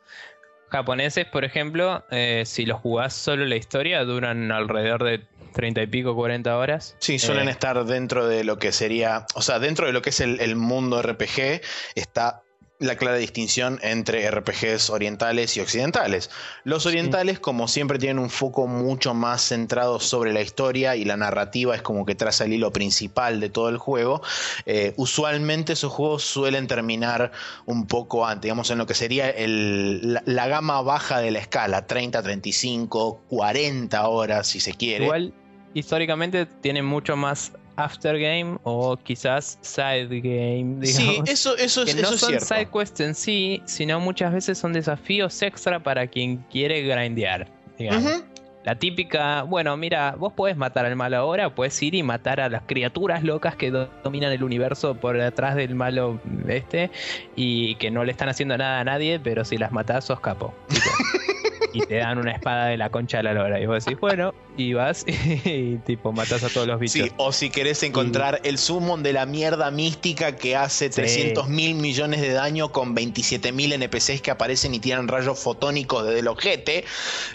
[0.70, 2.04] japoneses, por ejemplo.
[2.12, 6.96] eh, si los jugás solo la historia, duran alrededor de 30 y pico, 40 horas.
[7.00, 10.10] Sí, suelen Eh, estar dentro de lo que sería, o sea, dentro de lo que
[10.10, 11.60] es el, el mundo RPG
[11.94, 12.42] está
[12.78, 16.30] la clara distinción entre RPGs orientales y occidentales.
[16.64, 21.16] Los orientales, como siempre, tienen un foco mucho más centrado sobre la historia y la
[21.16, 24.20] narrativa es como que traza el hilo principal de todo el juego.
[24.66, 27.32] Eh, usualmente esos juegos suelen terminar
[27.64, 31.38] un poco antes, digamos, en lo que sería el- la, la gama baja de la
[31.38, 35.04] escala, 30, 35, 40 horas si se quiere.
[35.04, 35.32] Igual,
[35.72, 40.88] históricamente tiene mucho más aftergame o quizás side game, digamos.
[40.90, 42.46] Sí, eso, eso, es- que no es son cierto.
[42.46, 47.48] side quests en sí, sino muchas veces son desafíos extra para quien quiere grindear,
[47.78, 48.24] digamos.
[48.64, 52.48] La típica, bueno, mira, vos podés matar al malo ahora, puedes ir y matar a
[52.48, 56.90] las criaturas locas que do- dominan el universo por detrás del malo este
[57.36, 60.52] y que no le están haciendo nada a nadie, pero si las matás sos capo.
[61.76, 63.60] y te dan una espada de la concha de la lora.
[63.60, 65.04] Y vos decís, bueno, y vas
[65.44, 67.06] y tipo matás a todos los bichos.
[67.08, 70.96] Sí, o si querés encontrar el summon de la mierda mística que hace Sí.
[70.96, 76.04] 300 mil millones de daño con 27 mil NPCs que aparecen y tiran rayos fotónicos
[76.06, 76.84] desde el ojete.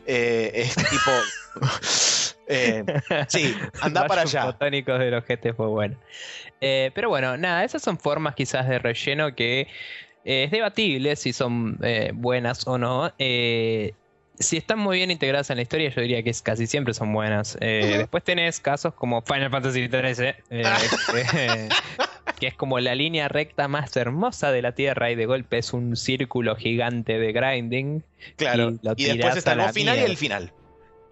[0.07, 1.11] eh, es tipo.
[2.47, 2.83] eh,
[3.27, 4.51] sí, anda para Rayos allá.
[4.51, 5.97] fotónicos de los GT fue bueno.
[6.61, 9.61] Eh, pero bueno, nada, esas son formas quizás de relleno que
[10.23, 13.11] eh, es debatible si son eh, buenas o no.
[13.19, 13.93] Eh,
[14.39, 17.57] si están muy bien integradas en la historia, yo diría que casi siempre son buenas.
[17.61, 17.95] Eh.
[17.99, 20.63] Después tenés casos como Final Fantasy XIII, eh,
[21.11, 21.69] que,
[22.39, 25.73] que es como la línea recta más hermosa de la Tierra y de golpe es
[25.73, 28.03] un círculo gigante de grinding.
[28.35, 28.73] Claro.
[28.95, 30.53] y después está el final y el final.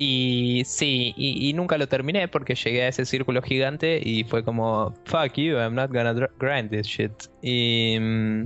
[0.02, 4.46] Y sí, y, y nunca lo terminé porque llegué a ese círculo gigante y fue
[4.46, 7.12] como, fuck you, I'm not gonna grind this shit.
[7.42, 8.46] Y mm,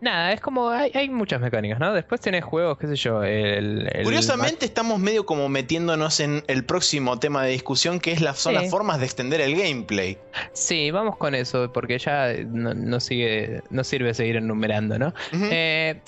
[0.00, 1.92] nada, es como, hay, hay muchas mecánicas, ¿no?
[1.92, 3.88] Después tenés juegos, qué sé yo, el...
[3.92, 8.34] el Curiosamente estamos medio como metiéndonos en el próximo tema de discusión que es la,
[8.34, 8.60] son Sí.
[8.60, 10.18] las formas de extender el gameplay.
[10.52, 15.14] Sí, vamos con eso porque ya no, no sigue, no sirve seguir enumerando, ¿no?
[15.32, 16.00] Eh,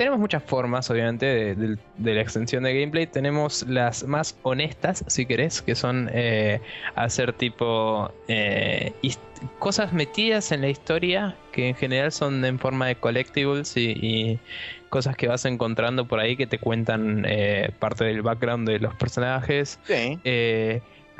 [0.00, 3.06] tenemos muchas formas, obviamente, de, de- de la extensión de gameplay.
[3.06, 6.58] Tenemos las más honestas, si querés, que son eh,
[6.94, 8.92] hacer tipo eh,
[9.58, 14.38] cosas metidas en la historia que en general son en forma de collectibles y, y
[14.88, 18.94] cosas que vas encontrando por ahí que te cuentan eh, parte del background de los
[18.94, 19.78] personajes.
[19.86, 20.18] Sí.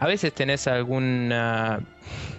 [0.01, 1.81] A veces tenés alguna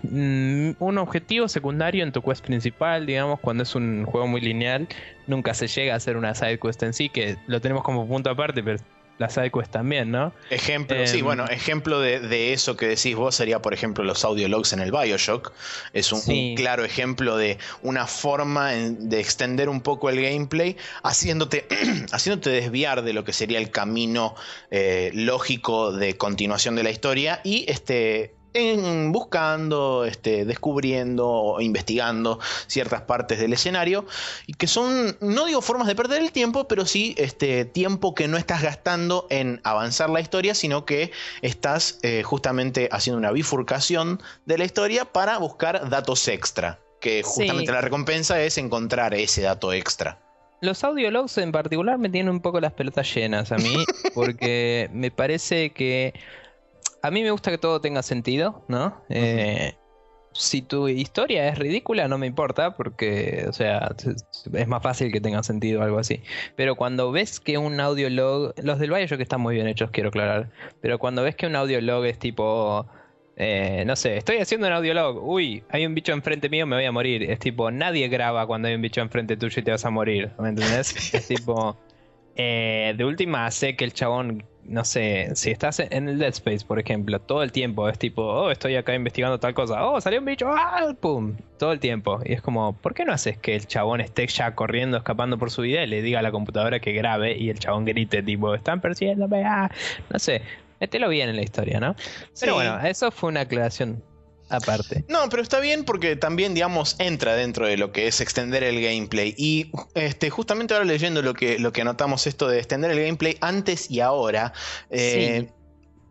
[0.01, 4.87] mm, un objetivo secundario en tu quest principal, digamos, cuando es un juego muy lineal,
[5.27, 8.31] nunca se llega a hacer una side quest en sí, que lo tenemos como punto
[8.31, 8.79] aparte, pero
[9.21, 10.33] la side quest también, ¿no?
[10.49, 14.25] Ejemplo, sí, Em, bueno, ejemplo de, de eso que decís vos sería, por ejemplo, los
[14.25, 15.53] audiologs en el Bioshock.
[15.93, 16.19] Es un,
[16.55, 21.67] claro ejemplo de una forma en- de extender un poco el gameplay, haciéndote,
[22.11, 24.35] haciéndote desviar de lo que sería el camino
[24.71, 28.35] eh, lógico de continuación de la historia y este.
[28.53, 34.05] En buscando, este, descubriendo o investigando ciertas partes del escenario
[34.45, 38.27] y que son, no digo formas de perder el tiempo, pero sí este tiempo que
[38.27, 44.21] no estás gastando en avanzar la historia, sino que estás eh, justamente haciendo una bifurcación
[44.45, 47.23] de la historia para buscar datos extra, que Sí.
[47.23, 50.19] justamente la recompensa es encontrar ese dato extra.
[50.61, 53.73] Los audiologs en particular me tienen un poco las pelotas llenas a mí,
[54.13, 56.13] porque me parece que
[57.01, 59.01] a mí me gusta que todo tenga sentido, ¿no?
[59.09, 59.73] Eh,
[60.33, 63.93] si tu historia es ridícula, no me importa, porque, o sea,
[64.53, 66.21] es más fácil que tenga sentido algo así.
[66.55, 70.49] Pero cuando ves que un audiolog, los del Bioshock están muy bien hechos, quiero aclarar,
[70.81, 72.87] pero cuando ves que un audiolog es tipo,
[73.35, 76.85] eh, no sé, estoy haciendo un audiolog, uy, hay un bicho enfrente mío, me voy
[76.85, 77.23] a morir.
[77.29, 80.31] Es tipo, nadie graba cuando hay un bicho enfrente tuyo y te vas a morir,
[80.39, 80.95] ¿me entendés?
[81.13, 81.77] es tipo,
[82.35, 86.65] eh, de última, sé que el chabón no sé, si estás en el Dead Space,
[86.65, 90.19] por ejemplo, todo el tiempo es tipo, oh, estoy acá investigando tal cosa, oh, salió
[90.19, 92.21] un bicho, ah, pum, todo el tiempo.
[92.23, 95.51] Y es como, ¿por qué no haces que el chabón esté ya corriendo, escapando por
[95.51, 98.55] su vida y le diga a la computadora que grabe y el chabón grite, tipo,
[98.55, 99.69] están persiguiéndome, ah,
[100.09, 100.41] no sé,
[100.79, 101.95] mételo bien en la historia, ¿no?
[102.39, 104.01] Pero bueno, eso fue una aclaración
[104.51, 105.05] aparte.
[105.07, 108.81] No, pero está bien porque también, digamos, entra dentro de lo que es extender el
[108.81, 109.33] gameplay.
[109.37, 113.37] Y este, justamente ahora leyendo lo que, lo que anotamos esto de extender el gameplay
[113.41, 114.53] antes y ahora.
[114.89, 115.49] Eh,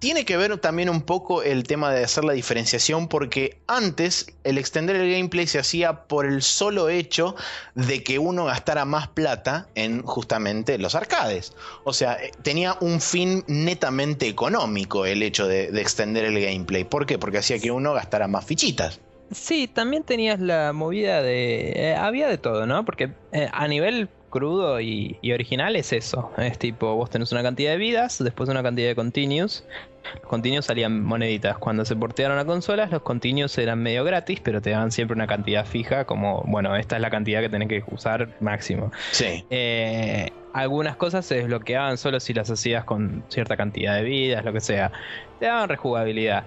[0.00, 4.56] tiene que ver también un poco el tema de hacer la diferenciación porque antes el
[4.56, 7.36] extender el gameplay se hacía por el solo hecho
[7.74, 11.54] de que uno gastara más plata en justamente los arcades.
[11.84, 16.84] O sea, eh, tenía un fin netamente económico el hecho de, extender el gameplay.
[16.84, 17.18] ¿Por qué?
[17.18, 19.00] Porque hacía que uno gastara más fichitas.
[19.32, 21.72] Sí, también tenías la movida de...
[21.76, 22.86] Eh, había de todo, ¿no?
[22.86, 26.30] Porque eh, a nivel crudo y, original es eso.
[26.38, 29.64] Es tipo, vos tenés una cantidad de vidas, después una cantidad de continuos.
[30.14, 31.58] Los continuos salían moneditas.
[31.58, 35.26] Cuando se portearon a consolas, los continuos eran medio gratis, pero te daban siempre una
[35.26, 38.92] cantidad fija, como, bueno, esta es la cantidad que tenés que usar máximo.
[39.12, 39.44] Sí.
[39.50, 44.52] Eh, algunas cosas se desbloqueaban solo si las hacías con cierta cantidad de vidas, lo
[44.52, 44.90] que sea.
[45.38, 46.44] Te daban rejugabilidad.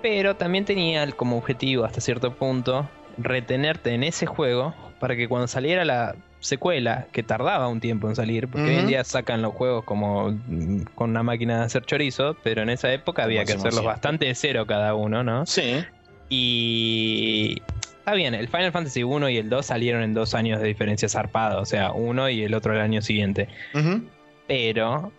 [0.00, 2.88] Pero también tenía como objetivo, hasta cierto punto,
[3.18, 8.16] retenerte en ese juego para que cuando saliera la secuela que tardaba un tiempo en
[8.16, 11.84] salir, porque hoy en día sacan los juegos como mm, con una máquina de hacer
[11.84, 15.46] chorizo, pero en esa época había que hacerlos bastante de cero cada uno, ¿no?
[15.46, 15.84] Sí.
[16.28, 17.62] Y
[17.98, 21.08] está bien, el Final Fantasy 1 y el 2 salieron en dos años de diferencia
[21.08, 23.48] zarpada, o sea, uno y el otro el año siguiente.
[24.48, 25.12] Pero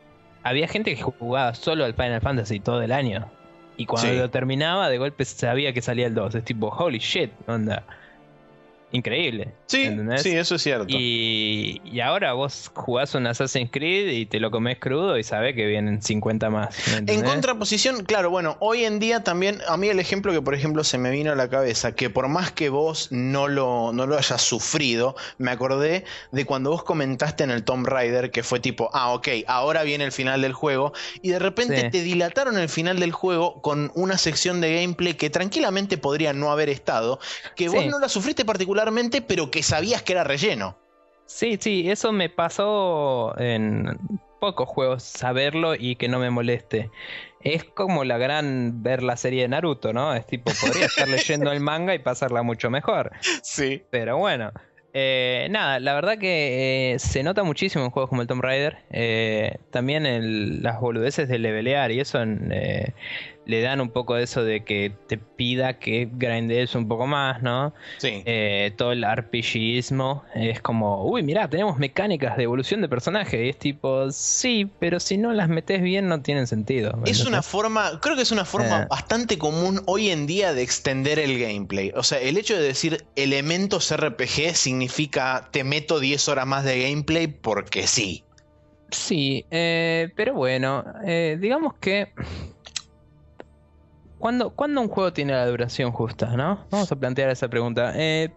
[0.44, 3.32] había gente que jugaba solo al Final Fantasy todo el año.
[3.78, 6.36] Y cuando lo terminaba, de golpe sabía que salía el 2.
[6.36, 7.84] Es tipo, holy shit, onda
[8.94, 9.52] increíble.
[9.66, 10.86] Sí, sí, eso es cierto.
[10.88, 15.56] Y, y, ahora vos jugás un Assassin's Creed y te lo comes crudo y sabes
[15.56, 16.76] que vienen 50 más.
[17.08, 20.84] En contraposición, claro, bueno, hoy en día también, a mí el ejemplo que por ejemplo
[20.84, 24.16] se me vino a la cabeza, que por más que vos no lo, no lo
[24.16, 28.92] hayas sufrido, me acordé de cuando vos comentaste en el Tomb Raider que fue tipo,
[28.94, 33.00] ah, ok, ahora viene el final del juego, y de repente te dilataron el final
[33.00, 37.20] del juego con una sección de gameplay que tranquilamente podría no haber estado,
[37.56, 38.83] que vos no la sufriste particularmente
[39.28, 40.78] pero que sabías que era relleno.
[41.26, 43.98] Sí, sí, eso me pasó en
[44.40, 46.92] pocos juegos, saberlo y que no me moleste.
[47.42, 50.14] Es como la gran ver la serie de Naruto, ¿no?
[50.14, 53.12] Es tipo, podría estar leyendo el manga y pasarla mucho mejor.
[53.42, 53.84] Sí.
[53.90, 54.52] Pero bueno.
[54.96, 58.78] Eh, nada, la verdad que eh, se nota muchísimo en juegos como el Tomb Raider.
[58.92, 62.54] Eh, también en las boludeces de levelear y eso en,
[63.46, 67.42] le dan un poco de eso de que te pida que grindes un poco más,
[67.42, 67.74] ¿no?
[67.98, 68.24] Sí.
[68.26, 73.46] Eh, todo el RPGismo es como, uy, mira, tenemos mecánicas de evolución de personaje.
[73.46, 76.98] Y es tipo, sí, pero si no las metes bien no tienen sentido.
[77.06, 78.88] Es una forma, creo que es una forma eh.
[78.90, 81.92] bastante común hoy en día de extender el gameplay.
[81.96, 86.84] O sea, el hecho de decir elementos RPG significa te meto 10 horas más de
[86.84, 88.24] gameplay porque sí.
[88.92, 90.86] Sí, eh, pero bueno,
[91.40, 92.10] digamos que
[94.24, 96.66] ¿Cuándo, un juego tiene la duración justa, no?
[96.72, 97.92] Vamos a plantear esa pregunta.
[97.98, 98.34] Eh,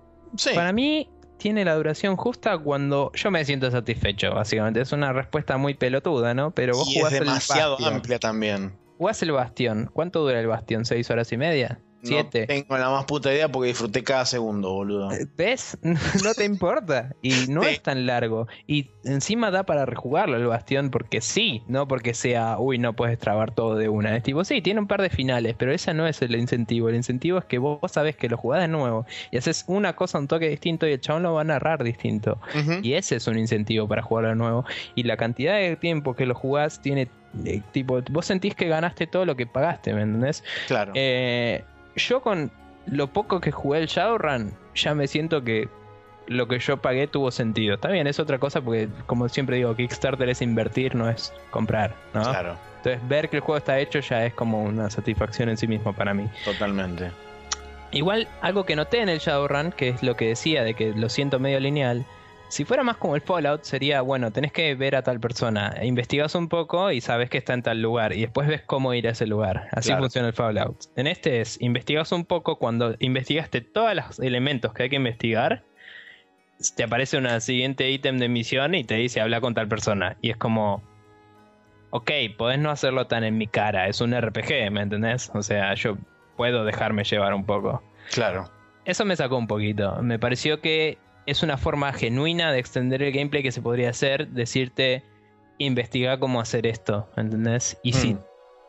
[0.52, 1.08] para mí,
[1.38, 4.80] tiene la duración justa cuando yo me siento satisfecho, básicamente.
[4.80, 6.50] Es una respuesta muy pelotuda, ¿no?
[6.50, 8.76] Pero vos y es demasiado amplia también.
[8.98, 9.88] Jugás el bastión.
[9.92, 10.84] ¿Cuánto dura el bastión?
[10.84, 11.78] ¿Seis horas y media?
[12.02, 15.10] No tengo la más puta idea porque disfruté cada segundo, boludo.
[15.12, 15.78] Eh, ¿Ves?
[15.82, 17.14] no te importa.
[17.22, 18.46] Y no es tan largo.
[18.66, 23.18] Y encima da para rejugarlo el bastión porque sí, no porque sea, uy, no puedes
[23.18, 24.16] trabar todo de una.
[24.16, 26.88] Es tipo, sí, tiene un par de finales, pero ese no es el incentivo.
[26.88, 30.18] El incentivo es que vos, sabés que lo jugás de nuevo y haces una cosa,
[30.18, 32.38] un toque distinto y el chabón lo va a narrar distinto.
[32.82, 34.64] Y ese es un incentivo para jugarlo de nuevo.
[34.94, 37.08] Y la cantidad de tiempo que lo jugás tiene
[37.44, 40.42] eh, tipo, vos sentís que ganaste todo lo que pagaste, ¿me entendés?
[40.68, 40.92] Claro.
[40.94, 41.64] Eh,
[41.96, 42.50] yo con
[42.86, 45.68] lo poco que jugué el Shadowrun, ya me siento que
[46.28, 47.74] lo que yo pagué tuvo sentido.
[47.74, 51.94] Está bien, es otra cosa porque, como siempre digo, Kickstarter es invertir, no es comprar,
[52.14, 52.22] ¿no?
[52.22, 52.56] Claro.
[52.78, 55.92] Entonces, ver que el juego está hecho ya es como una satisfacción en sí mismo
[55.92, 56.28] para mí.
[56.44, 57.10] Totalmente.
[57.92, 61.08] Igual, algo que noté en el Shadowrun, que es lo que decía de que lo
[61.08, 62.04] siento medio lineal,
[62.48, 66.34] Si fuera más como el Fallout, sería, bueno, tenés que ver a tal persona, investigas
[66.36, 69.10] un poco y sabes que está en tal lugar, y después ves cómo ir a
[69.10, 69.68] ese lugar.
[69.72, 70.02] Así Claro.
[70.04, 70.84] funciona el Fallout.
[70.94, 75.64] En este es, investigas un poco, cuando investigaste todos los elementos que hay que investigar,
[76.76, 80.16] te aparece un siguiente ítem de misión y te dice habla con tal persona.
[80.22, 80.82] Y es como,
[81.90, 85.30] ok, podés no hacerlo tan en mi cara, es un RPG, ¿me entendés?
[85.34, 85.98] O sea, yo
[86.36, 87.82] puedo dejarme llevar un poco.
[88.12, 88.48] Claro.
[88.84, 90.00] Eso me sacó un poquito.
[90.00, 90.96] Me pareció que
[91.26, 95.02] es una forma genuina de extender el gameplay que se podría hacer, decirte,
[95.58, 97.78] investiga cómo hacer esto, ¿entendés?
[97.82, 98.18] Y, si, Mm.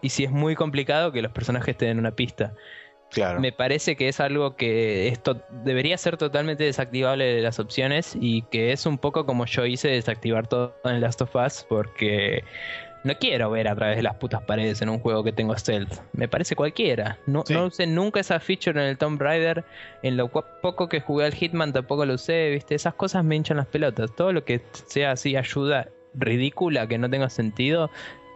[0.01, 2.53] y si es muy complicado, que los personajes te den una pista.
[3.09, 3.39] Claro.
[3.39, 8.41] Me parece que es algo que esto debería ser totalmente desactivable de las opciones y
[8.43, 12.43] que es un poco como yo hice desactivar todo en Last of Us porque
[13.07, 15.91] no quiero ver a través de las putas paredes en un juego que tengo stealth.
[16.13, 17.17] Me parece cualquiera.
[17.25, 17.53] No, Sí.
[17.53, 19.63] no usé nunca esa feature en el Tomb Raider.
[20.03, 22.75] En lo poco que jugué al Hitman tampoco lo usé, ¿viste?
[22.75, 24.15] Esas cosas me hinchan las pelotas.
[24.15, 27.89] Todo lo que sea así ayuda ridícula que no tenga sentido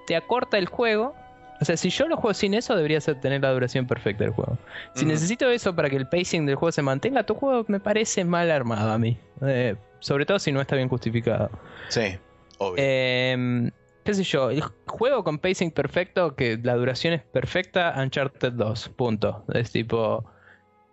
[0.07, 1.15] te acorta el juego.
[1.61, 4.33] O sea, si yo lo juego sin eso, debería ser tener la duración perfecta del
[4.33, 4.57] juego.
[4.95, 8.25] Si necesito eso para que el pacing del juego se mantenga, tu juego me parece
[8.25, 9.17] mal armado a mí.
[9.45, 11.51] Eh, sobre todo si no está bien justificado.
[11.89, 12.17] Sí,
[12.57, 12.75] obvio.
[12.77, 13.69] Eh,
[14.03, 14.49] ¿Qué sé yo?
[14.49, 18.89] El juego con pacing perfecto, que la duración es perfecta, Uncharted 2.
[18.89, 19.45] Punto.
[19.53, 20.25] Es tipo.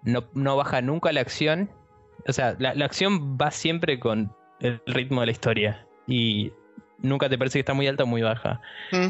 [0.02, 1.70] No, no baja nunca la acción.
[2.26, 5.86] O sea, la, la acción va siempre con el ritmo de la historia.
[6.06, 6.52] Y
[6.98, 8.60] nunca te parece que está muy alta o muy baja.
[8.92, 9.08] Mm,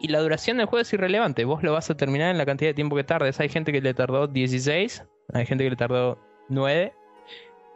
[0.00, 1.44] Y la duración del juego es irrelevante.
[1.44, 3.38] Vos lo vas a terminar en la cantidad de tiempo que tardes.
[3.40, 6.92] Hay gente que le tardó 16, hay gente que le tardó 9.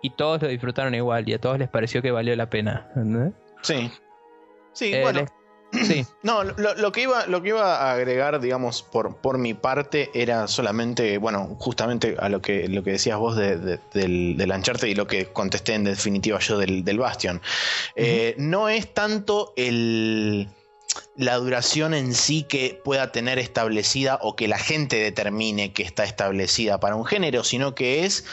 [0.03, 1.29] Y todos lo disfrutaron igual.
[1.29, 2.89] Y a todos les pareció que valió la pena.
[3.63, 3.91] sí.
[4.73, 5.27] Sí, Eh, bueno.
[5.73, 6.05] Sí.
[6.23, 10.11] No, lo, lo que iba, lo que iba a agregar, digamos, por, por mi parte,
[10.15, 14.51] era solamente, bueno, justamente a lo que, lo que decías vos de- de- del, del
[14.51, 17.43] Uncharted y lo que contesté en definitiva yo del, del Bastion.
[17.97, 20.49] Eh, no es tanto el
[21.17, 26.03] la duración en sí que pueda tener establecida o que la gente determine que está
[26.05, 28.25] establecida para un género, sino que es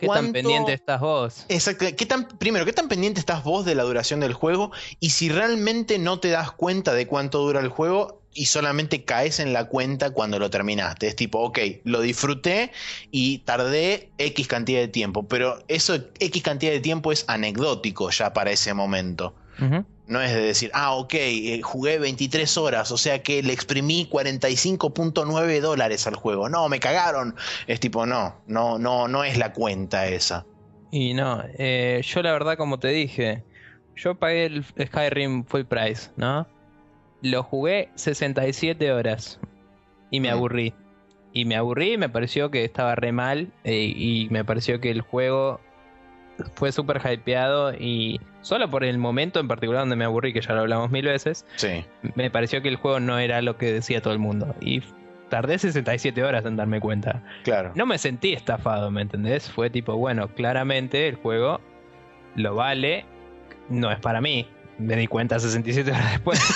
[0.00, 1.44] ¿Qué tan pendiente estás vos?
[1.48, 1.84] Exacto.
[1.94, 4.72] ¿Qué tan, primero, ¿qué tan pendiente estás vos de la duración del juego?
[4.98, 9.40] Y si realmente no te das cuenta de cuánto dura el juego y solamente caes
[9.40, 11.08] en la cuenta cuando lo terminaste.
[11.08, 12.72] Es tipo, ok, lo disfruté
[13.10, 18.32] y tardé X cantidad de tiempo, pero eso X cantidad de tiempo es anecdótico ya
[18.32, 19.34] para ese momento.
[19.60, 19.84] Ujú.
[20.10, 24.08] No es de decir, ah, ok, eh, jugué 23 horas, o sea que le exprimí
[24.10, 26.48] 45.9 dólares al juego.
[26.48, 27.36] No, me cagaron.
[27.68, 30.44] Es tipo, no, no, no, no es la cuenta esa.
[30.90, 33.44] Y no, eh, yo la verdad como te dije,
[33.94, 36.44] yo pagué el Skyrim full price, ¿no?
[37.22, 39.38] Lo jugué 67 horas
[40.10, 40.74] y me aburrí.
[41.32, 45.02] Y me aburrí, me pareció que estaba re mal eh, y me pareció que el
[45.02, 45.60] juego
[46.54, 50.54] fue súper hypeado y solo por el momento en particular donde me aburrí, que ya
[50.54, 51.84] lo hablamos mil veces, Sí.
[52.14, 54.54] me pareció que el juego no era lo que decía todo el mundo.
[54.60, 54.82] Y
[55.28, 57.22] tardé 67 horas en darme cuenta.
[57.44, 57.72] Claro.
[57.74, 59.48] No me sentí estafado, ¿me entendés?
[59.50, 61.60] Fue tipo, bueno, claramente el juego
[62.34, 63.04] lo vale,
[63.68, 64.48] no es para mí.
[64.78, 66.40] Me di cuenta 67 horas después.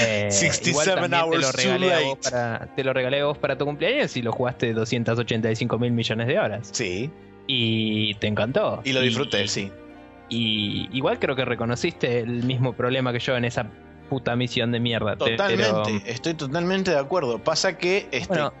[0.00, 3.38] Eh, 67 igual también te lo, hours regalé vos para, te lo regalé a vos
[3.38, 6.68] para tu cumpleaños y lo jugaste 285 mil millones de horas.
[6.72, 7.10] Sí.
[7.46, 8.80] Y te encantó.
[8.84, 9.70] Y lo disfruté, sí.
[10.28, 13.66] Y igual creo que reconociste el mismo problema que yo en esa
[14.08, 15.16] puta misión de mierda.
[15.16, 17.38] pero- Totalmente, estoy totalmente de acuerdo.
[17.38, 18.52] Pasa que este, Bueno,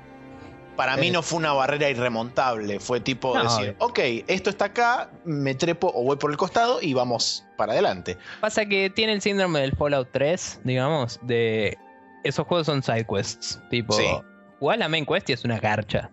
[0.76, 2.80] para mí eh, no fue una barrera irremontable.
[2.80, 6.80] Fue tipo No, decir, ok, esto está acá, me trepo o voy por el costado
[6.82, 8.16] y vamos para adelante.
[8.40, 11.78] Pasa que tiene el síndrome del Fallout 3, digamos, de
[12.24, 13.60] esos juegos son side quests.
[13.70, 14.04] Tipo, Sí.
[14.58, 16.10] jugás la main quest y es una garcha.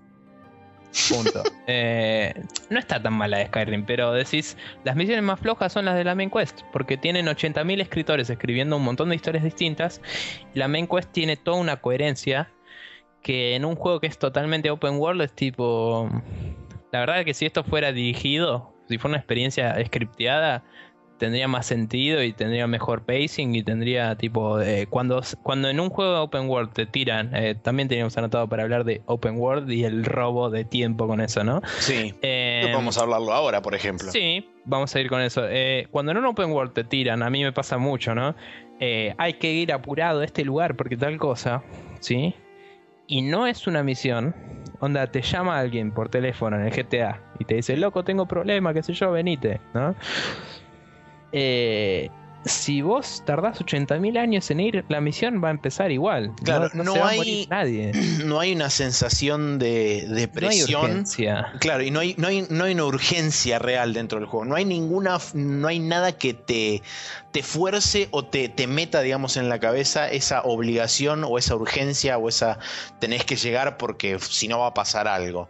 [1.09, 1.43] Punto.
[1.71, 2.33] Eh,
[2.71, 6.15] no está tan mala Skyrim, pero decís, las misiones más flojas son las de la
[6.15, 10.01] main quest, porque tienen 80.000 escritores escribiendo un montón de historias distintas.
[10.55, 12.49] La main quest tiene toda una coherencia
[13.21, 16.09] que en un juego que es totalmente open world es tipo...
[16.91, 20.63] La verdad que si esto fuera dirigido, si fuera una experiencia scripteada,
[21.19, 25.89] tendría más sentido y tendría mejor pacing y tendría tipo eh, cuando cuando en un
[25.89, 29.69] juego de open world te tiran eh, también teníamos anotado para hablar de open world
[29.71, 32.15] y el robo de tiempo con eso no Sí.
[32.21, 34.11] Eh, Vamos a hablarlo ahora, por ejemplo.
[34.11, 35.43] sí vamos a ir con eso.
[35.49, 38.35] Eh, cuando en un open world te tiran a mí me pasa mucho no
[38.79, 41.61] Eh, hay que ir apurado a este lugar porque tal cosa
[41.99, 42.33] sí
[43.07, 44.35] y no es una misión.
[44.81, 48.73] Onda te llama alguien por teléfono en el GTA y te dice loco tengo problema
[48.73, 49.93] qué sé yo venite no
[51.31, 52.09] eh,
[52.45, 56.31] si vos tardás 80.000 años en ir, la misión va a empezar igual.
[56.41, 57.91] Claro, no, no se va a hay- morir nadie.
[58.25, 60.81] No hay una sensación de, de No hay presión.
[60.83, 61.51] urgencia.
[61.59, 64.45] Claro, y no hay, no, hay, no hay una urgencia real dentro del juego.
[64.45, 65.17] No hay ninguna.
[65.33, 66.81] No hay nada que te,
[67.31, 72.17] te fuerce o te, te meta, digamos, en la cabeza esa obligación o esa urgencia
[72.17, 72.57] o esa
[72.99, 75.49] tenés que llegar porque si no va a pasar algo.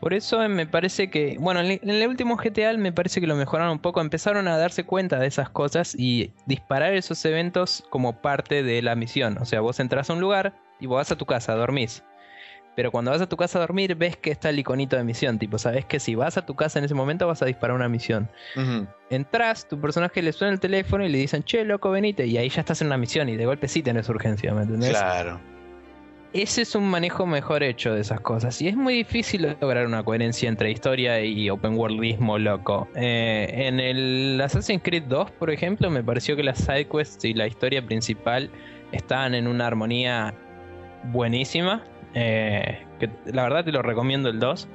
[0.00, 3.34] Por eso eh, me parece que, bueno, en el- último GTA me parece que lo
[3.34, 8.20] mejoraron un poco, empezaron a darse cuenta de esas cosas y disparar esos eventos como
[8.20, 9.38] parte de la misión.
[9.40, 12.02] O sea, vos entras a un lugar y vos vas a tu casa, dormís.
[12.74, 15.38] Pero cuando vas a tu casa a dormir ves que está el iconito de misión,
[15.38, 17.88] tipo, sabes que si vas a tu casa en ese momento vas a disparar una
[17.88, 18.28] misión.
[18.54, 18.86] Ujú.
[19.08, 22.50] Entrás, tu personaje le suena el teléfono y le dicen, che, loco, venite, y ahí
[22.50, 24.90] ya estás en una misión y de golpe sí tenés urgencia, ¿me entendés?
[24.90, 25.40] Claro.
[26.42, 28.60] Ese es un manejo mejor hecho de esas cosas.
[28.60, 32.88] Y es muy difícil lograr una coherencia entre historia y open worldismo loco.
[32.94, 37.46] Eh, en el Assassin's Creed 2, por ejemplo, me pareció que las sidequests y la
[37.46, 38.50] historia principal
[38.92, 40.34] estaban en una armonía
[41.04, 41.84] buenísima.
[42.14, 44.68] eh, que la verdad te lo recomiendo el 2.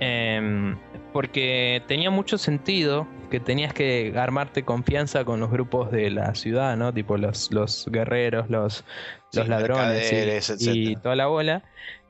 [0.00, 0.74] eh,
[1.12, 6.76] porque tenía mucho sentido que tenías que armarte confianza con los grupos de la ciudad,
[6.76, 6.92] ¿no?
[6.92, 8.84] Tipo los, los guerreros, los,
[9.32, 11.62] los Sí, ladrones y, toda la bola.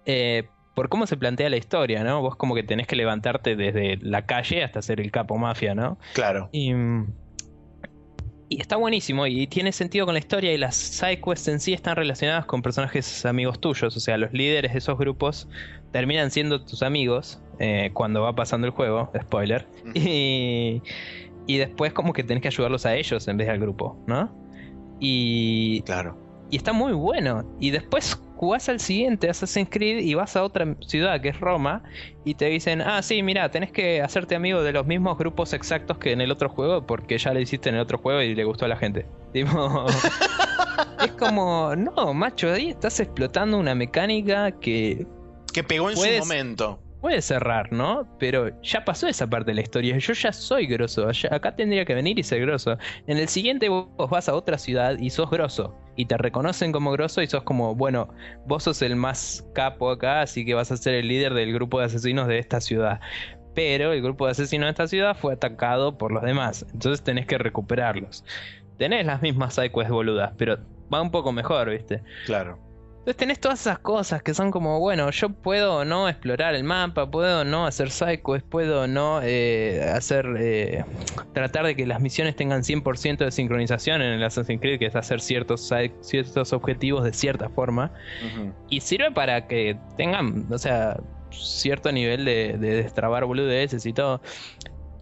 [0.07, 2.23] eh, por cómo se plantea la historia, ¿no?
[2.23, 5.99] Vos como que tenés que levantarte desde la calle hasta ser el capo mafia, ¿no?
[6.15, 6.49] Claro.
[6.53, 6.73] Y,
[8.49, 11.97] y está buenísimo y tiene sentido con la historia y las sidequests en sí están
[11.97, 15.49] relacionadas con personajes amigos tuyos, o sea, los líderes de esos grupos
[15.93, 20.81] terminan siendo tus amigos eh, cuando va pasando el juego, spoiler, y,
[21.47, 24.33] y después como que tenés que ayudarlos a ellos en vez del grupo, ¿no?
[24.99, 26.17] Y, Claro.
[26.51, 27.45] Y está muy bueno.
[27.61, 31.83] Y después jugás al siguiente Assassin's Creed y vas a otra ciudad que es Roma
[32.25, 35.99] y te dicen, ah, sí, mira, tenés que hacerte amigo de los mismos grupos exactos
[35.99, 38.45] que en el otro juego porque ya lo hiciste en el otro juego y le
[38.45, 39.07] gustó a la gente.
[39.33, 39.87] Tipo,
[41.05, 45.07] es como, no, macho, ahí estás explotando una mecánica que
[45.53, 46.81] Que pegó en Puedes- su momento.
[47.01, 48.07] Puede cerrar, ¿no?
[48.19, 49.97] Pero ya pasó esa parte de la historia.
[49.99, 51.09] Yo ya soy grosso.
[51.31, 52.77] Acá tendría que venir y ser grosso.
[53.07, 55.75] En el siguiente vos vas a otra ciudad y sos grosso.
[55.97, 58.09] Y te reconocen como grosso y sos como, bueno,
[58.47, 61.81] vos sos el más capo acá, así que vas a ser el líder del grupo
[61.81, 63.01] de asesinos de esta ciudad.
[63.55, 66.65] Pero el grupo de asesinos de esta ciudad fue atacado por los demás.
[66.73, 68.25] Entonces tenés que recuperarlos.
[68.79, 70.59] Tenés las mismas sidequests boludas, pero
[70.93, 72.03] va un poco mejor, ¿viste?
[72.25, 72.70] Claro.
[73.11, 76.63] Entonces tenés todas esas cosas que son como, bueno, yo puedo o no explorar el
[76.63, 80.85] mapa, puedo no hacer sidequests, puedo no eh, hacer, eh,
[81.35, 84.95] tratar de que las misiones tengan 100% de sincronización en el Assassin's Creed, que es
[84.95, 87.91] hacer ciertos, side- ciertos objetivos de cierta forma.
[88.69, 90.97] Y sirve para que tengan, o sea,
[91.33, 94.21] cierto nivel de, de destrabar boludeces y todo.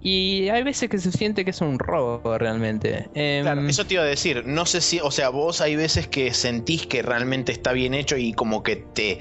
[0.01, 3.09] Y hay veces que se siente que es un robo realmente.
[3.15, 4.45] Em, Claro, eso te iba a decir.
[4.47, 8.17] No sé si, o sea, vos hay veces que sentís que realmente está bien hecho
[8.17, 9.19] y como que te,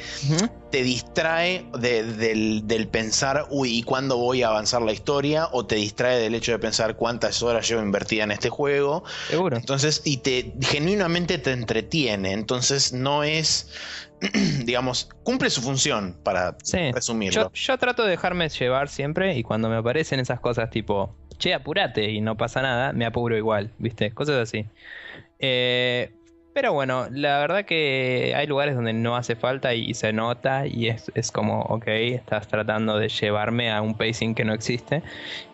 [0.71, 5.49] te distrae de- del, del pensar, uy, ¿y cuándo voy a avanzar la historia?
[5.51, 9.03] O te distrae del hecho de pensar cuántas horas llevo invertida en este juego.
[9.29, 9.57] Seguro.
[9.57, 12.33] Entonces, y te genuinamente te entretiene.
[12.33, 13.67] Entonces, no es,
[14.65, 16.91] digamos, cumple su función para Sí.
[16.91, 17.43] resumirlo.
[17.43, 21.53] Yo, yo trato de dejarme llevar siempre y cuando me aparecen esas cosas tipo, che,
[21.53, 24.11] apurate y no pasa nada, me apuro igual, ¿viste?
[24.11, 24.65] Cosas así.
[25.39, 26.11] Eh,
[26.53, 30.87] pero bueno, la verdad que hay lugares donde no hace falta y se nota y
[30.87, 35.03] es, es como, ok, estás tratando de llevarme a un pacing que no existe.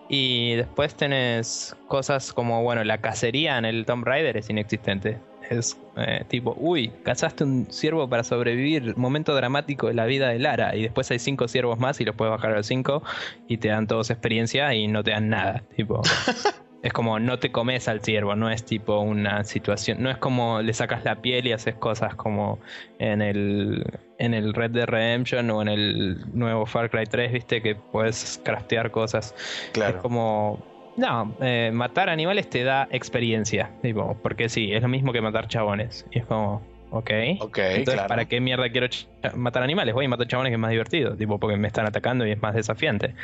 [0.07, 5.17] Y después tenés cosas como, bueno, la cacería en el Tomb Raider es inexistente.
[5.49, 10.39] Es eh, tipo, uy, cazaste un ciervo para sobrevivir, momento dramático de la vida de
[10.39, 10.75] Lara.
[10.75, 13.03] Y después hay cinco ciervos más y los puedes bajar a los cinco
[13.47, 15.63] y te dan todos experiencia y no te dan nada.
[15.75, 16.01] Tipo,
[16.83, 20.61] es como no te comes al ciervo, no es tipo una situación, no es como
[20.61, 22.59] le sacas la piel y haces cosas como
[22.99, 23.85] en el,
[24.19, 28.41] en el Red Dead Redemption o en el nuevo Far Cry 3, viste, que puedes
[28.43, 29.33] craftear cosas.
[29.71, 29.97] claro.
[29.97, 30.72] Es como.
[30.95, 33.71] No, eh, matar animales te da experiencia.
[33.81, 36.05] Tipo, porque sí, es lo mismo que matar chabones.
[36.11, 37.09] Y es como, ok.
[37.39, 38.07] Ok, Entonces, claro.
[38.07, 38.87] ¿para qué mierda quiero
[39.35, 39.93] matar animales?
[39.95, 41.15] Voy y mato chabones que es más divertido.
[41.15, 43.15] Tipo, porque me están atacando y es más desafiante.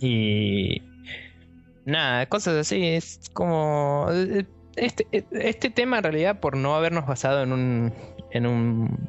[0.00, 0.82] Y.
[1.84, 2.86] Nada, cosas así.
[2.86, 4.06] Es como.
[4.12, 4.44] eh,
[4.76, 7.92] Este, este tema, en realidad, por no habernos basado en un,
[8.30, 9.08] en un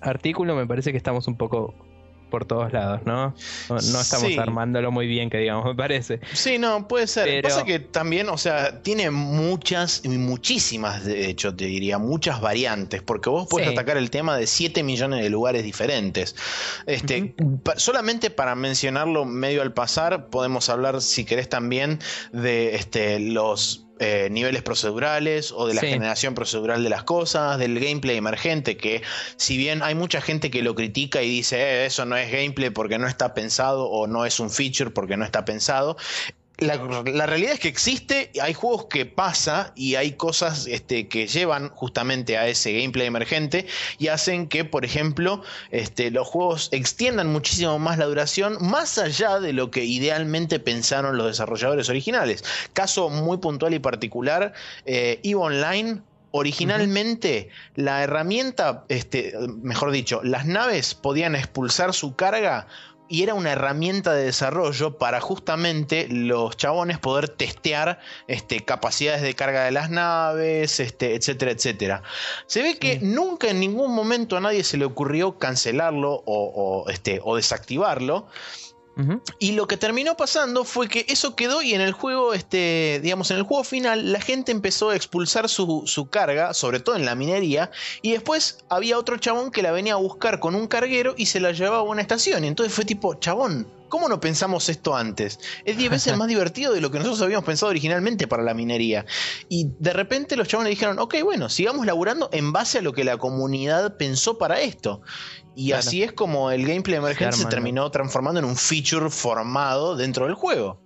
[0.00, 1.74] artículo, me parece que estamos un poco
[2.30, 3.34] por todos lados, ¿no?
[3.68, 4.38] No, no estamos Sí.
[4.38, 6.20] armándolo muy bien, que digamos, me parece.
[6.32, 7.26] Sí, no, puede ser.
[7.26, 13.02] Pero- Pasa que también, o sea, tiene muchas, muchísimas, de hecho, te diría, muchas variantes,
[13.02, 13.74] porque vos puedes Sí.
[13.74, 16.34] atacar el tema de 7 millones de lugares diferentes.
[16.86, 21.98] Este, pa- solamente para mencionarlo medio al pasar, podemos hablar, si querés, también
[22.32, 27.78] de este, los eh, niveles procedurales o de la generación procedural de las cosas, del
[27.78, 29.02] gameplay emergente, que
[29.36, 32.70] si bien hay mucha gente que lo critica y dice eh, eso no es gameplay
[32.70, 35.96] porque no está pensado o no es un feature porque no está pensado,
[36.58, 41.70] la, realidad es que existe, hay juegos que pasa y hay cosas este, que llevan
[41.70, 43.66] justamente a ese gameplay emergente
[43.98, 49.40] y hacen que, por ejemplo, este, los juegos extiendan muchísimo más la duración, más allá
[49.40, 52.44] de lo que idealmente pensaron los desarrolladores originales.
[52.72, 54.52] Caso muy puntual y particular,
[54.86, 56.02] eh, EVE Online
[56.36, 62.66] originalmente la herramienta, este, mejor dicho, las naves podían expulsar su carga
[63.08, 69.34] y era una herramienta de desarrollo para justamente los chabones poder testear este, capacidades de
[69.34, 72.02] carga de las naves, este, etcétera, etcétera.
[72.46, 77.20] Se ve que nunca en ningún momento a nadie se le ocurrió cancelarlo o, este,
[77.22, 78.26] o desactivarlo.
[79.38, 83.30] Y lo que terminó pasando fue que eso quedó y en el juego, este, digamos,
[83.30, 87.14] en el juego final, la gente empezó a expulsar su, carga, sobre todo en la
[87.14, 87.70] minería,
[88.02, 91.40] y después había otro chabón que la venía a buscar con un carguero y se
[91.40, 92.44] la llevaba a una estación.
[92.44, 95.38] Y entonces fue tipo, chabón, ¿Cómo no pensamos esto antes?
[95.64, 99.06] Es 10 veces más divertido de lo que nosotros habíamos pensado originalmente para la minería.
[99.48, 103.04] Y de repente los chabones dijeron, ok, bueno, sigamos laburando en base a lo que
[103.04, 105.00] la comunidad pensó para esto.
[105.56, 110.26] Y así es como el gameplay emergente se, terminó transformando en un feature formado dentro
[110.26, 110.80] del juego.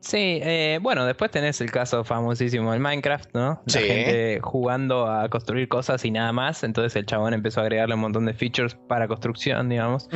[0.00, 3.60] Sí, eh, bueno, después tenés el caso famosísimo del Minecraft, ¿no?
[3.66, 6.62] La gente jugando a construir cosas y nada más.
[6.62, 10.08] Entonces el chabón empezó a agregarle un montón de features para construcción, digamos.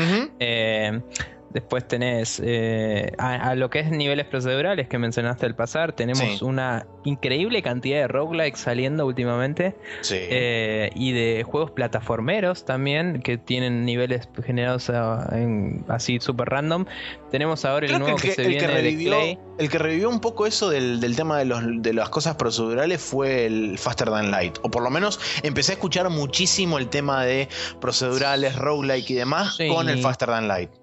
[1.51, 5.93] Después tenés eh, a, lo que es niveles procedurales que mencionaste al pasar.
[5.93, 9.75] Tenemos una increíble cantidad de roguelikes saliendo últimamente.
[10.03, 10.17] Sí.
[10.19, 14.91] Eh, y de juegos plataformeros también que tienen niveles generados
[15.33, 16.87] en, así súper random.
[17.33, 20.71] Tenemos ahora el nuevo que, se viene revivió, de El que revivió un poco eso
[20.71, 24.59] del, tema de, los, de las cosas procedurales fue el Faster Than Light.
[24.63, 27.49] O por lo menos empecé a escuchar muchísimo el tema de
[27.81, 30.80] procedurales, roguelike y demás con el Faster Than Light.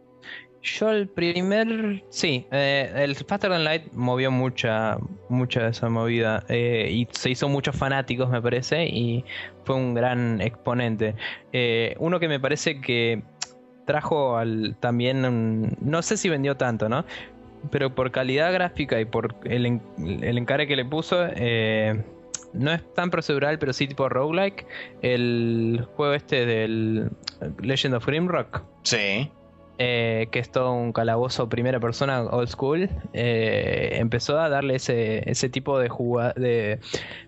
[0.67, 4.97] Yo el primer, sí, eh, el Faster Than Light movió mucha,
[5.29, 9.23] mucha de esa movida eh, y se hizo muchos fanáticos me parece y
[9.63, 11.15] fue un gran exponente.
[11.53, 13.23] Eh, uno que me parece que
[13.85, 17.05] trajo al también, no sé si vendió tanto, ¿no?
[17.71, 21.27] Pero por calidad gráfica y por el, el encare que le puso,
[22.53, 24.67] no es tan procedural, pero sí tipo roguelike.
[25.01, 27.09] El juego este del
[27.61, 28.63] Legend of Grimrock.
[28.83, 29.31] Sí.
[29.79, 35.29] Eh, que es todo un calabozo primera persona old school, eh, empezó a darle ese,
[35.29, 35.87] ese tipo de,
[36.35, 36.79] de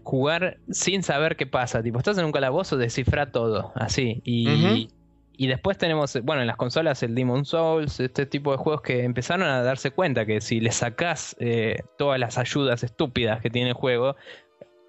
[0.01, 1.83] jugar sin saber qué pasa.
[1.83, 4.23] Tipo, estás en un calabozo, descifra todo, así.
[4.25, 4.89] Y,
[5.37, 9.03] y después tenemos, bueno, en las consolas el Demon Souls, este tipo de juegos que
[9.03, 13.69] empezaron a darse cuenta que si le sacás eh, todas las ayudas estúpidas que tiene
[13.69, 14.15] el juego,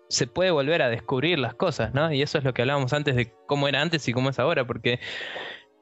[0.08, 2.10] se puede volver a descubrir las cosas, ¿no?
[2.12, 4.66] Y eso es lo que hablábamos antes de cómo era antes y cómo es ahora,
[4.66, 4.98] porque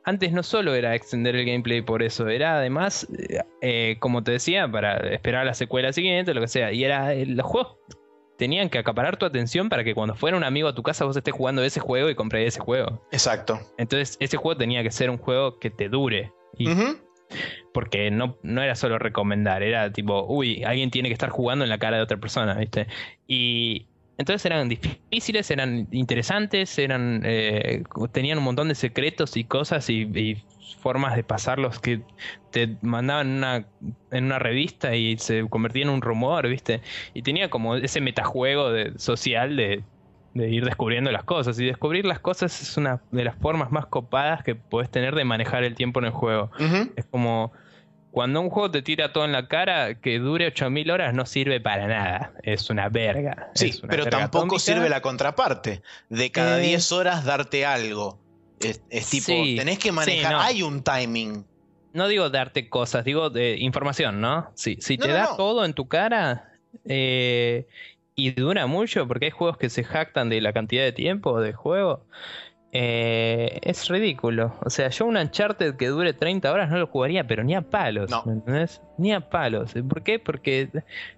[0.08, 4.32] antes no solo era extender el gameplay por eso, era además, eh, eh, como te
[4.32, 6.72] decía, para esperar la secuela siguiente, lo que sea.
[6.72, 7.76] Y era, eh, los juegos
[8.38, 11.14] tenían que acaparar tu atención para que cuando fuera un amigo a tu casa vos
[11.14, 13.06] estés jugando ese juego y compré ese juego.
[13.12, 13.60] Exacto.
[13.76, 16.32] Entonces ese juego tenía que ser un juego que te dure.
[17.74, 21.68] Porque no, no era solo recomendar, era tipo, uy, alguien tiene que estar jugando en
[21.68, 22.86] la cara de otra persona, ¿viste?
[23.26, 29.88] Y, entonces eran difíciles, eran interesantes, eran eh, tenían un montón de secretos y cosas
[29.88, 30.36] y,
[30.80, 32.02] formas de pasarlos que
[32.52, 33.66] te mandaban en una,
[34.12, 36.82] en una revista y se convertía en un rumor, ¿viste?
[37.14, 39.82] Y tenía como ese metajuego de, social de,
[40.34, 41.58] ir descubriendo las cosas.
[41.58, 45.24] Y descubrir las cosas es una de las formas más copadas que puedes tener de
[45.24, 46.50] manejar el tiempo en el juego.
[46.94, 47.52] Es como
[48.18, 51.60] cuando un juego te tira todo en la cara, que dure 8000 horas no sirve
[51.60, 52.32] para nada.
[52.42, 53.48] Es una verga.
[53.54, 55.82] Sí, pero tampoco sirve la contraparte.
[56.08, 58.18] De cada 10 eh, horas darte algo.
[58.58, 60.34] Es, tipo, tenés que manejar.
[60.34, 61.46] Hay un timing.
[61.92, 64.50] No digo darte cosas, digo de información, ¿no?
[64.56, 66.50] si te da todo en tu cara
[66.86, 67.68] eh,
[68.16, 71.52] y dura mucho, porque hay juegos que se jactan de la cantidad de tiempo de
[71.52, 72.04] juego.
[72.70, 74.54] Eh, es ridículo.
[74.60, 77.62] O sea, yo un Uncharted que dure 30 horas no lo jugaría, pero ni a
[77.62, 78.10] palos.
[78.26, 78.82] ¿Me entendés?
[78.98, 79.72] Ni a palos.
[79.88, 80.18] ¿Por qué?
[80.18, 80.68] Porque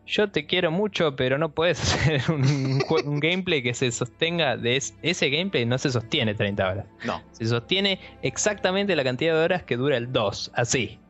[0.06, 2.78] yo te quiero mucho, pero no puedes hacer un,
[3.18, 6.86] gameplay que se sostenga de ese gameplay, no se sostiene 30 horas.
[7.04, 7.20] No.
[7.32, 10.52] Se sostiene exactamente la cantidad de horas que dura el 2.
[10.54, 11.00] Así.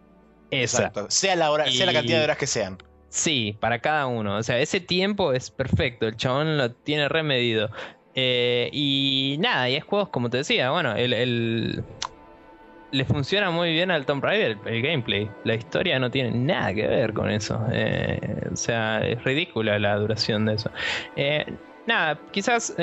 [0.51, 0.91] Esa.
[1.09, 2.79] Sea la, hora, sea la cantidad de horas que sean.
[3.11, 4.37] Sí, para cada uno.
[4.37, 6.07] O sea, ese tiempo es perfecto.
[6.07, 7.71] El chabón lo tiene remedido.
[8.15, 11.85] Eh, y nada, y es juegos, como te decía, bueno, el,
[12.91, 15.31] le funciona muy bien al Tomb Raider el, gameplay.
[15.45, 17.61] La historia no tiene nada que ver con eso.
[17.73, 20.71] Eh, o sea, es ridícula la duración de eso.
[21.15, 21.47] Eh,
[21.87, 22.75] nada, quizás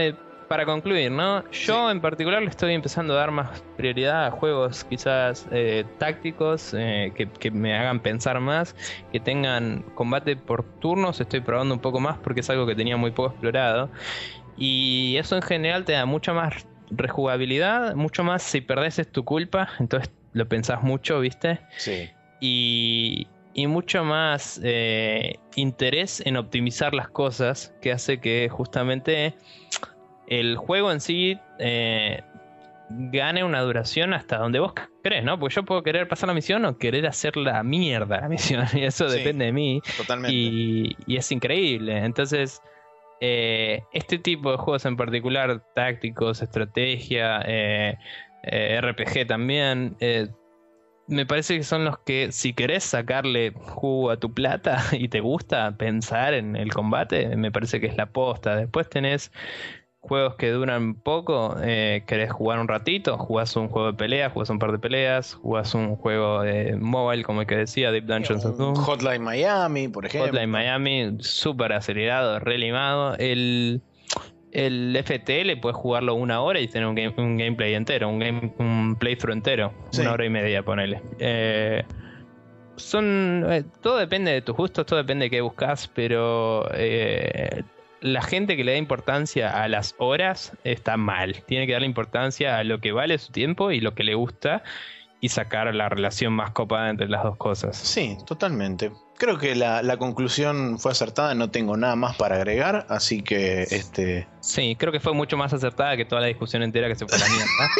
[0.47, 1.43] para concluir, ¿no?
[1.51, 5.45] Yo en particular le estoy empezando a dar más prioridad a juegos quizás
[5.97, 8.73] tácticos que, que, me hagan pensar más,
[9.11, 11.19] que tengan combate por turnos.
[11.19, 13.89] Estoy probando un poco más porque es algo que tenía muy poco explorado.
[14.57, 19.23] Y eso en general te da mucha más rejugabilidad, mucho más si perdés es tu
[19.23, 21.59] culpa, entonces lo pensás mucho, ¿viste?
[21.77, 22.09] Sí.
[22.39, 29.35] Y, y mucho más eh, interés en optimizar las cosas, que hace que justamente
[30.27, 32.21] el juego en sí eh,
[32.89, 34.73] gane una duración hasta donde vos
[35.03, 35.39] querés, ¿no?
[35.39, 38.83] Porque yo puedo querer pasar la misión o querer hacer la mierda la misión, y
[38.83, 39.81] eso depende de mí.
[39.97, 40.35] Totalmente.
[40.35, 41.97] Y, y es increíble.
[41.97, 42.61] Entonces
[43.21, 47.97] eh, este tipo de juegos en particular, tácticos, estrategia, eh,
[48.43, 49.97] eh, RPG también,
[51.07, 55.21] me parece que son los que si querés sacarle jugo a tu plata y te
[55.21, 58.55] gusta pensar en el combate, me parece que es la posta.
[58.55, 59.31] Después tenés
[60.07, 64.49] juegos que duran poco, eh, querés jugar un ratito, jugás un juego de peleas, jugás
[64.49, 68.45] un par de peleas, jugás un juego de mobile, como el que decía, Deep Dungeons
[68.45, 68.75] of Doom.
[68.75, 70.31] Hotline Miami, por ejemplo.
[70.31, 73.15] Hotline Miami, súper acelerado, relimado.
[73.17, 73.81] El,
[74.51, 76.95] el FTL puedes jugarlo una hora y tener un,
[77.37, 81.01] gameplay entero, un, game, un playthrough entero, una hora y media, ponele.
[81.19, 81.83] Eh,
[82.77, 87.63] son eh, todo depende de tus gustos, todo depende de qué buscas, pero eh,
[88.01, 91.43] la gente que le da importancia a las horas está mal.
[91.45, 94.63] Tiene que darle importancia a lo que vale su tiempo y lo que le gusta
[95.19, 97.75] y sacar la relación más copada entre las dos cosas.
[97.75, 98.91] Sí, totalmente.
[99.17, 104.27] Creo que la, conclusión fue acertada, no tengo nada más para agregar, así que este.
[104.41, 107.17] Sí, creo que fue mucho más acertada que toda la discusión entera que se fue
[107.17, 107.47] la mierda.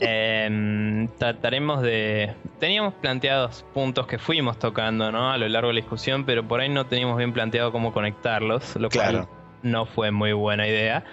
[0.00, 2.34] Em, trataremos de.
[2.60, 5.32] Teníamos planteados puntos que fuimos tocando, ¿no?
[5.32, 8.76] A lo largo de la discusión, pero por ahí no teníamos bien planteado cómo conectarlos,
[8.76, 9.26] lo cual
[9.62, 11.04] no fue muy buena idea.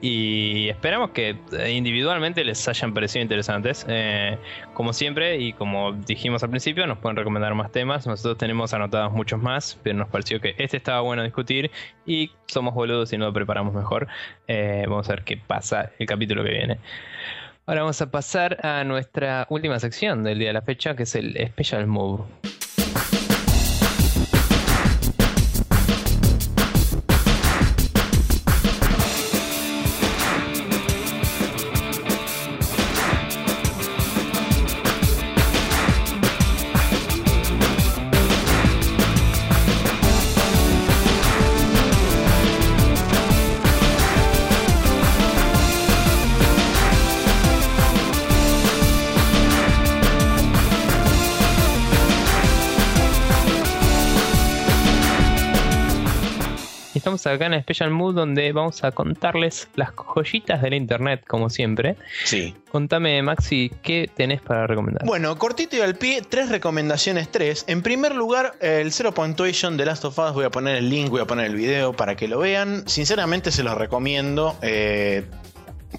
[0.00, 3.86] Y esperamos que eh, individualmente les hayan parecido interesantes.
[3.88, 4.36] Eh,
[4.74, 8.06] como siempre, y como dijimos al principio, nos pueden recomendar más temas.
[8.06, 11.70] Nosotros tenemos anotados muchos más, pero nos pareció que este estaba bueno discutir
[12.04, 14.06] y somos boludos y no lo preparamos mejor.
[14.46, 16.78] Eh, vamos a ver qué pasa el capítulo que viene.
[17.64, 21.14] Ahora vamos a pasar a nuestra última sección del día de la fecha, que es
[21.14, 22.24] el Special Move.
[57.26, 61.96] Acá en Special Mood donde vamos a contarles las joyitas de la internet, como siempre.
[62.24, 62.54] Sí.
[62.70, 65.06] Contame, Maxi, ¿qué tenés para recomendar?
[65.06, 67.64] Bueno, cortito y al pie, tres recomendaciones, tres.
[67.68, 71.10] En primer lugar, el Zero Punctuation de Last of Us, voy a poner el link,
[71.10, 72.88] voy a poner el video para que lo vean.
[72.88, 74.56] Sinceramente se los recomiendo.
[74.62, 75.24] Eh,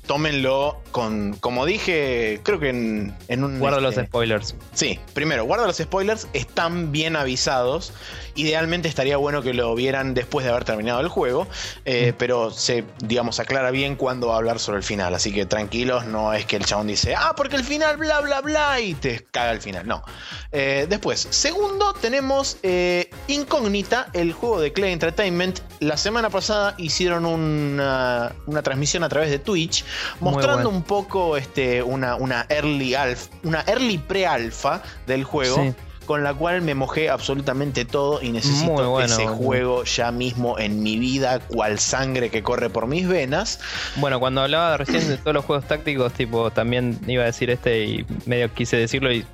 [0.05, 3.59] tómenlo con, como dije, creo que en, un...
[3.59, 4.55] Guarda los este, spoilers.
[4.73, 7.93] Sí, primero, guarda los spoilers, están bien avisados.
[8.35, 11.47] Idealmente estaría bueno que lo vieran después de haber terminado el juego,
[11.85, 12.15] eh, mm.
[12.17, 15.13] pero se, digamos, aclara bien cuándo va a hablar sobre el final.
[15.15, 18.41] Así que tranquilos, no es que el chabón dice, ah, porque el final, bla, bla,
[18.41, 19.87] bla, y te caga el final.
[19.87, 20.03] No.
[20.51, 25.59] Eh, después, segundo, tenemos eh, Incógnita, el juego de Clay Entertainment.
[25.79, 29.84] La semana pasada hicieron una, una transmisión a través de Twitch,
[30.19, 35.73] mostrando un poco este, una, una early alpha, una early pre-alpha del juego
[36.05, 40.97] con la cual me mojé absolutamente todo y necesito ese juego ya mismo en mi
[40.97, 43.59] vida, cual sangre que corre por mis venas.
[43.95, 47.83] Bueno, cuando hablaba recién de todos los juegos tácticos, tipo, también iba a decir este
[47.83, 49.25] y medio quise decirlo y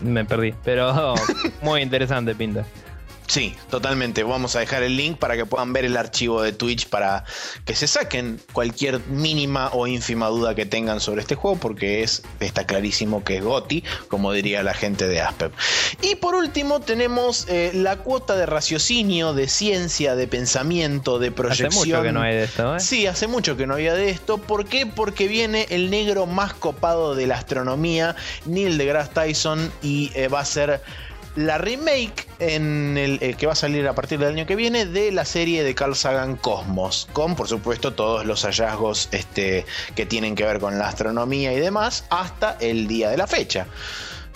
[0.00, 0.54] me perdí.
[0.64, 1.14] Pero
[1.62, 2.64] muy interesante, pinta.
[3.26, 4.22] Sí, totalmente.
[4.22, 7.24] Vamos a dejar el link para que puedan ver el archivo de Twitch para
[7.64, 12.22] que se saquen cualquier mínima o ínfima duda que tengan sobre este juego, porque es,
[12.40, 15.52] está clarísimo que es Goti, como diría la gente de Aspep.
[16.02, 21.68] Y por último, tenemos eh, la cuota de raciocinio, de ciencia, de pensamiento, de proyección.
[21.68, 22.80] Hace mucho que no hay de esto, ¿eh?
[22.80, 24.38] Sí, hace mucho que no había de esto.
[24.38, 24.86] ¿Por qué?
[24.86, 30.40] Porque viene el negro más copado de la astronomía, Neil deGrasse Tyson, y eh, va
[30.40, 30.80] a ser
[31.36, 34.86] la remake en el eh, que va a salir a partir del año que viene
[34.86, 39.64] de la serie de Carl Sagan Cosmos, con por supuesto todos los hallazgos este,
[39.94, 43.66] que tienen que ver con la astronomía y demás, hasta el día de la fecha.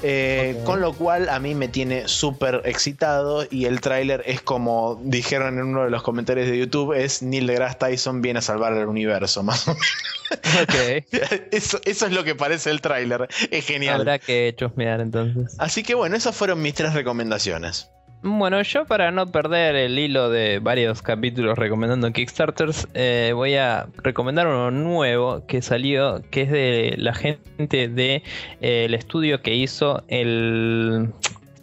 [0.02, 4.98] Eh, con lo cual a mí me tiene súper excitado y el tráiler es como
[5.04, 8.72] dijeron en uno de los comentarios de YouTube, es Neil deGrasse Tyson viene a salvar
[8.72, 9.86] el universo, más o menos.
[11.50, 14.00] Eso, eso es lo que parece el tráiler, es genial.
[14.00, 15.56] Habrá que chusmear entonces.
[15.58, 17.90] Así que bueno, esas fueron mis tres recomendaciones.
[18.22, 23.86] Bueno, yo para no perder el hilo de varios capítulos recomendando Kickstarters, eh, voy a
[24.02, 28.22] recomendar uno nuevo que salió, que es de la gente de
[28.60, 31.08] eh, el estudio que hizo el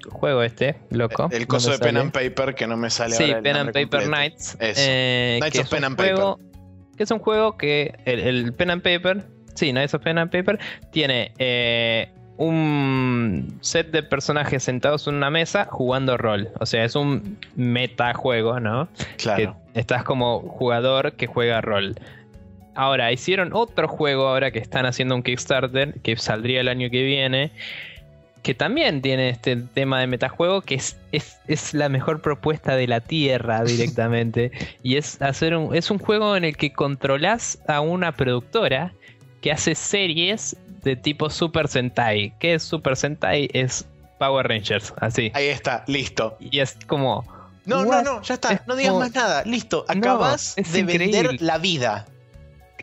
[0.09, 1.29] juego este, loco.
[1.31, 3.67] El coso de Pen and Paper que no me sale Sí, ahora el Pen and
[3.73, 4.35] Paper completo.
[4.59, 6.13] Eh, Knights que of Pen and Paper.
[6.15, 6.39] juego-
[6.97, 9.23] Que es un juego que el, el Pen and Paper,
[9.53, 10.57] sí, Knights of Pen and Paper,
[10.91, 11.33] tiene
[12.37, 16.49] un set de personajes sentados en una mesa jugando rol.
[16.59, 18.87] O sea, es un metajuego, ¿no?
[19.17, 19.57] Claro.
[19.73, 21.95] que estás como jugador que juega rol.
[22.75, 27.03] Ahora, hicieron otro juego ahora que están haciendo un Kickstarter que saldría el año que
[27.03, 27.51] viene.
[28.43, 32.87] Que también tiene este tema de metajuego que es, es, es la mejor propuesta de
[32.87, 34.51] la Tierra directamente.
[34.83, 38.93] y es hacer un, es un juego en el que controlás a una productora
[39.41, 40.55] que hace series
[40.87, 42.33] de tipo Super Sentai.
[42.39, 43.49] ¿Qué es Super Sentai?
[43.53, 43.85] Es
[44.17, 45.31] Power Rangers, así.
[45.35, 46.37] Ahí está, listo.
[46.39, 47.23] Y es como.
[47.65, 48.03] No, no, What?
[48.03, 48.53] no, ya está.
[48.53, 49.43] Es No digas como- más nada.
[49.43, 49.85] Listo.
[49.89, 52.05] Acabas de vender la vida.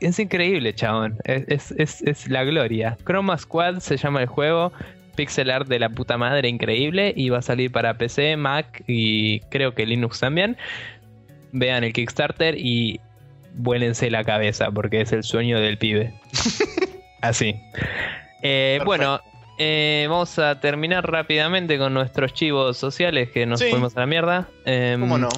[0.00, 1.16] Es increíble, chabón.
[1.24, 2.96] Es, es, es, es la gloria.
[3.06, 4.72] Chroma Squad se llama el juego.
[5.16, 7.14] Pixel art de la puta madre, increíble.
[7.16, 10.56] Y va a salir para PC, Mac y creo que Linux también.
[11.52, 13.00] Vean el Kickstarter y
[13.54, 16.12] vuélense la cabeza porque es el sueño del pibe.
[17.28, 17.56] Así.
[18.42, 19.20] Eh, bueno,
[19.58, 23.70] eh, vamos a terminar rápidamente con nuestros chivos sociales que nos Sí.
[23.70, 24.48] fuimos a la mierda.
[24.66, 25.28] Em, ¿Cómo no?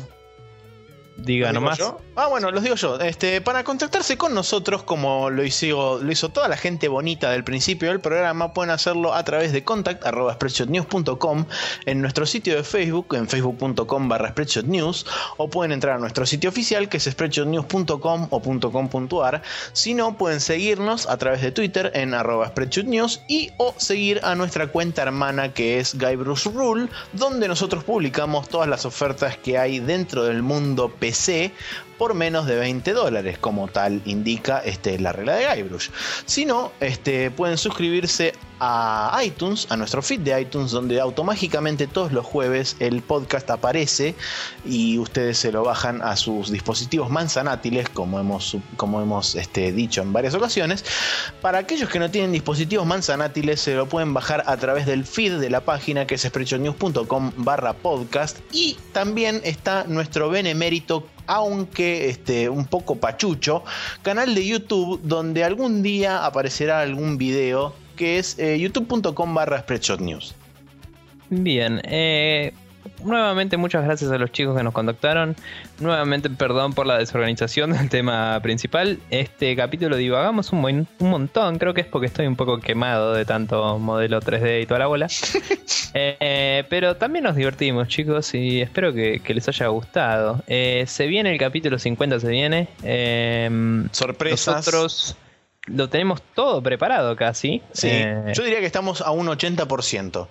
[1.17, 1.79] Diga ¿Los digo nomás.
[1.79, 2.01] yo?
[2.15, 2.99] Ah, bueno, los digo yo.
[3.01, 7.43] Este, para contactarse con nosotros, como lo hizo, lo hizo toda la gente bonita del
[7.45, 11.47] principio del programa, pueden hacerlo a través de contact.spreadshotnews.com
[11.87, 15.07] en nuestro sitio de Facebook, en facebook.com barra spreadshotnews,
[15.37, 19.43] o pueden entrar a nuestro sitio oficial, que es spreadshotnews.com o .com.ar.
[19.73, 24.35] Si no, pueden seguirnos a través de Twitter en arroba spreadshotnews y o seguir a
[24.35, 29.59] nuestra cuenta hermana que es Guy Bruce Rule, donde nosotros publicamos todas las ofertas que
[29.59, 31.53] hay dentro del mundo PC
[31.99, 35.89] por menos de 20 dólares, como tal indica este, la regla de Guybrush.
[36.25, 42.13] Si no, este, pueden suscribirse a iTunes, a nuestro feed de iTunes, donde automáticamente todos
[42.13, 44.15] los jueves el podcast aparece
[44.65, 50.03] y ustedes se lo bajan a sus dispositivos manzanátiles, como hemos, como hemos este, dicho
[50.03, 50.85] en varias ocasiones.
[51.41, 55.39] Para aquellos que no tienen dispositivos manzanátiles, se lo pueden bajar a través del feed
[55.39, 62.49] de la página que es sprechonews.com barra podcast y también está nuestro benemérito aunque este,
[62.49, 63.65] un poco pachucho,
[64.03, 70.35] canal de YouTube donde algún día aparecerá algún video que es eh, youtube.com barra spreadshotnews.
[71.29, 72.53] Bien, eh,
[73.03, 75.35] nuevamente muchas gracias a los chicos que nos contactaron.
[75.81, 78.99] Nuevamente perdón por la desorganización del tema principal.
[79.11, 83.13] Este capítulo divagamos un, buen- un montón, creo que es porque estoy un poco quemado
[83.15, 85.09] de tanto modelo 3D y toda la bola.
[85.99, 90.43] Eh, eh, pero también nos divertimos chicos y espero que, que les haya gustado.
[90.47, 92.69] Eh, se viene el capítulo 50, se viene.
[93.93, 94.57] Sorpresas.
[94.57, 95.17] nosotros
[95.67, 97.63] lo tenemos todo preparado casi.
[97.73, 100.29] Sí, Eh, yo diría que estamos a un 80%.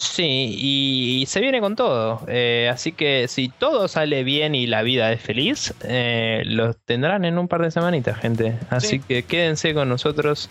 [0.00, 2.22] Sí, y, y se viene con todo.
[2.28, 7.24] Eh, así que si todo sale bien y la vida es feliz, eh, los tendrán
[7.24, 8.56] en un par de semanitas, gente.
[8.70, 9.00] Así Sí.
[9.00, 10.50] que quédense con nosotros.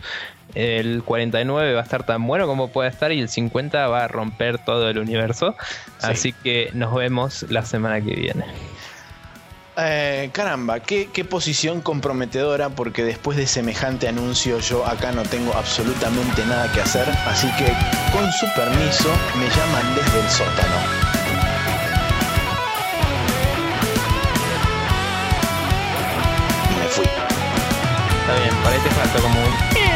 [0.53, 4.07] El 49 va a estar tan bueno como pueda estar y el 50 va a
[4.09, 5.55] romper todo el universo.
[5.99, 6.07] Sí.
[6.11, 8.43] Así que nos vemos la semana que viene.
[9.79, 15.53] Eh, caramba, qué, qué posición comprometedora porque después de semejante anuncio yo acá no tengo
[15.53, 17.71] absolutamente nada que hacer, así que
[18.11, 20.77] con su permiso me llaman desde el sótano.
[26.71, 27.05] Y me fui.
[27.05, 29.86] Está bien, te falta como un...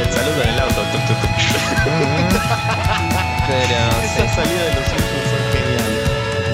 [0.00, 0.80] el saludo en el auto.
[0.92, 1.30] Tuc, tuc, tuc.
[3.48, 4.22] Pero sí.
[4.22, 6.02] Esa salida de los Simpsons son geniales.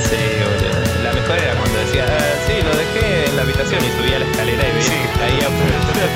[0.08, 1.04] Sí, boludo.
[1.04, 4.26] La mejor era cuando decía, "Ah, sí, lo dejé en la habitación y subía la
[4.26, 4.96] escalera y veía Sí.
[4.96, 6.10] que caía por atrás.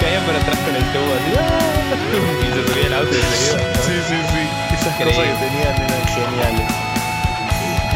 [0.00, 1.42] caía por atrás con el tubo así, "Ah",
[2.44, 3.58] y se subía el auto y se iba.
[3.86, 4.42] Sí, sí, sí.
[4.74, 5.14] Esas Increíble.
[5.16, 6.68] cosas que tenían eran geniales.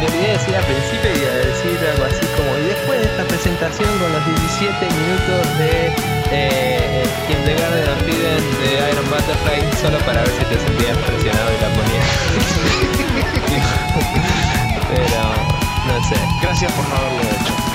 [0.01, 3.23] Me olvidé de decir al principio y decir algo así como y después de esta
[3.25, 5.93] presentación con los 17 minutos de
[6.31, 11.57] eh, Kindergarten of Eden de Iron Butterfly solo para ver si te sentías presionado y
[11.61, 12.01] la ponía.
[14.89, 15.21] Pero
[15.85, 16.17] no sé.
[16.41, 17.70] Gracias por no haberlo hecho.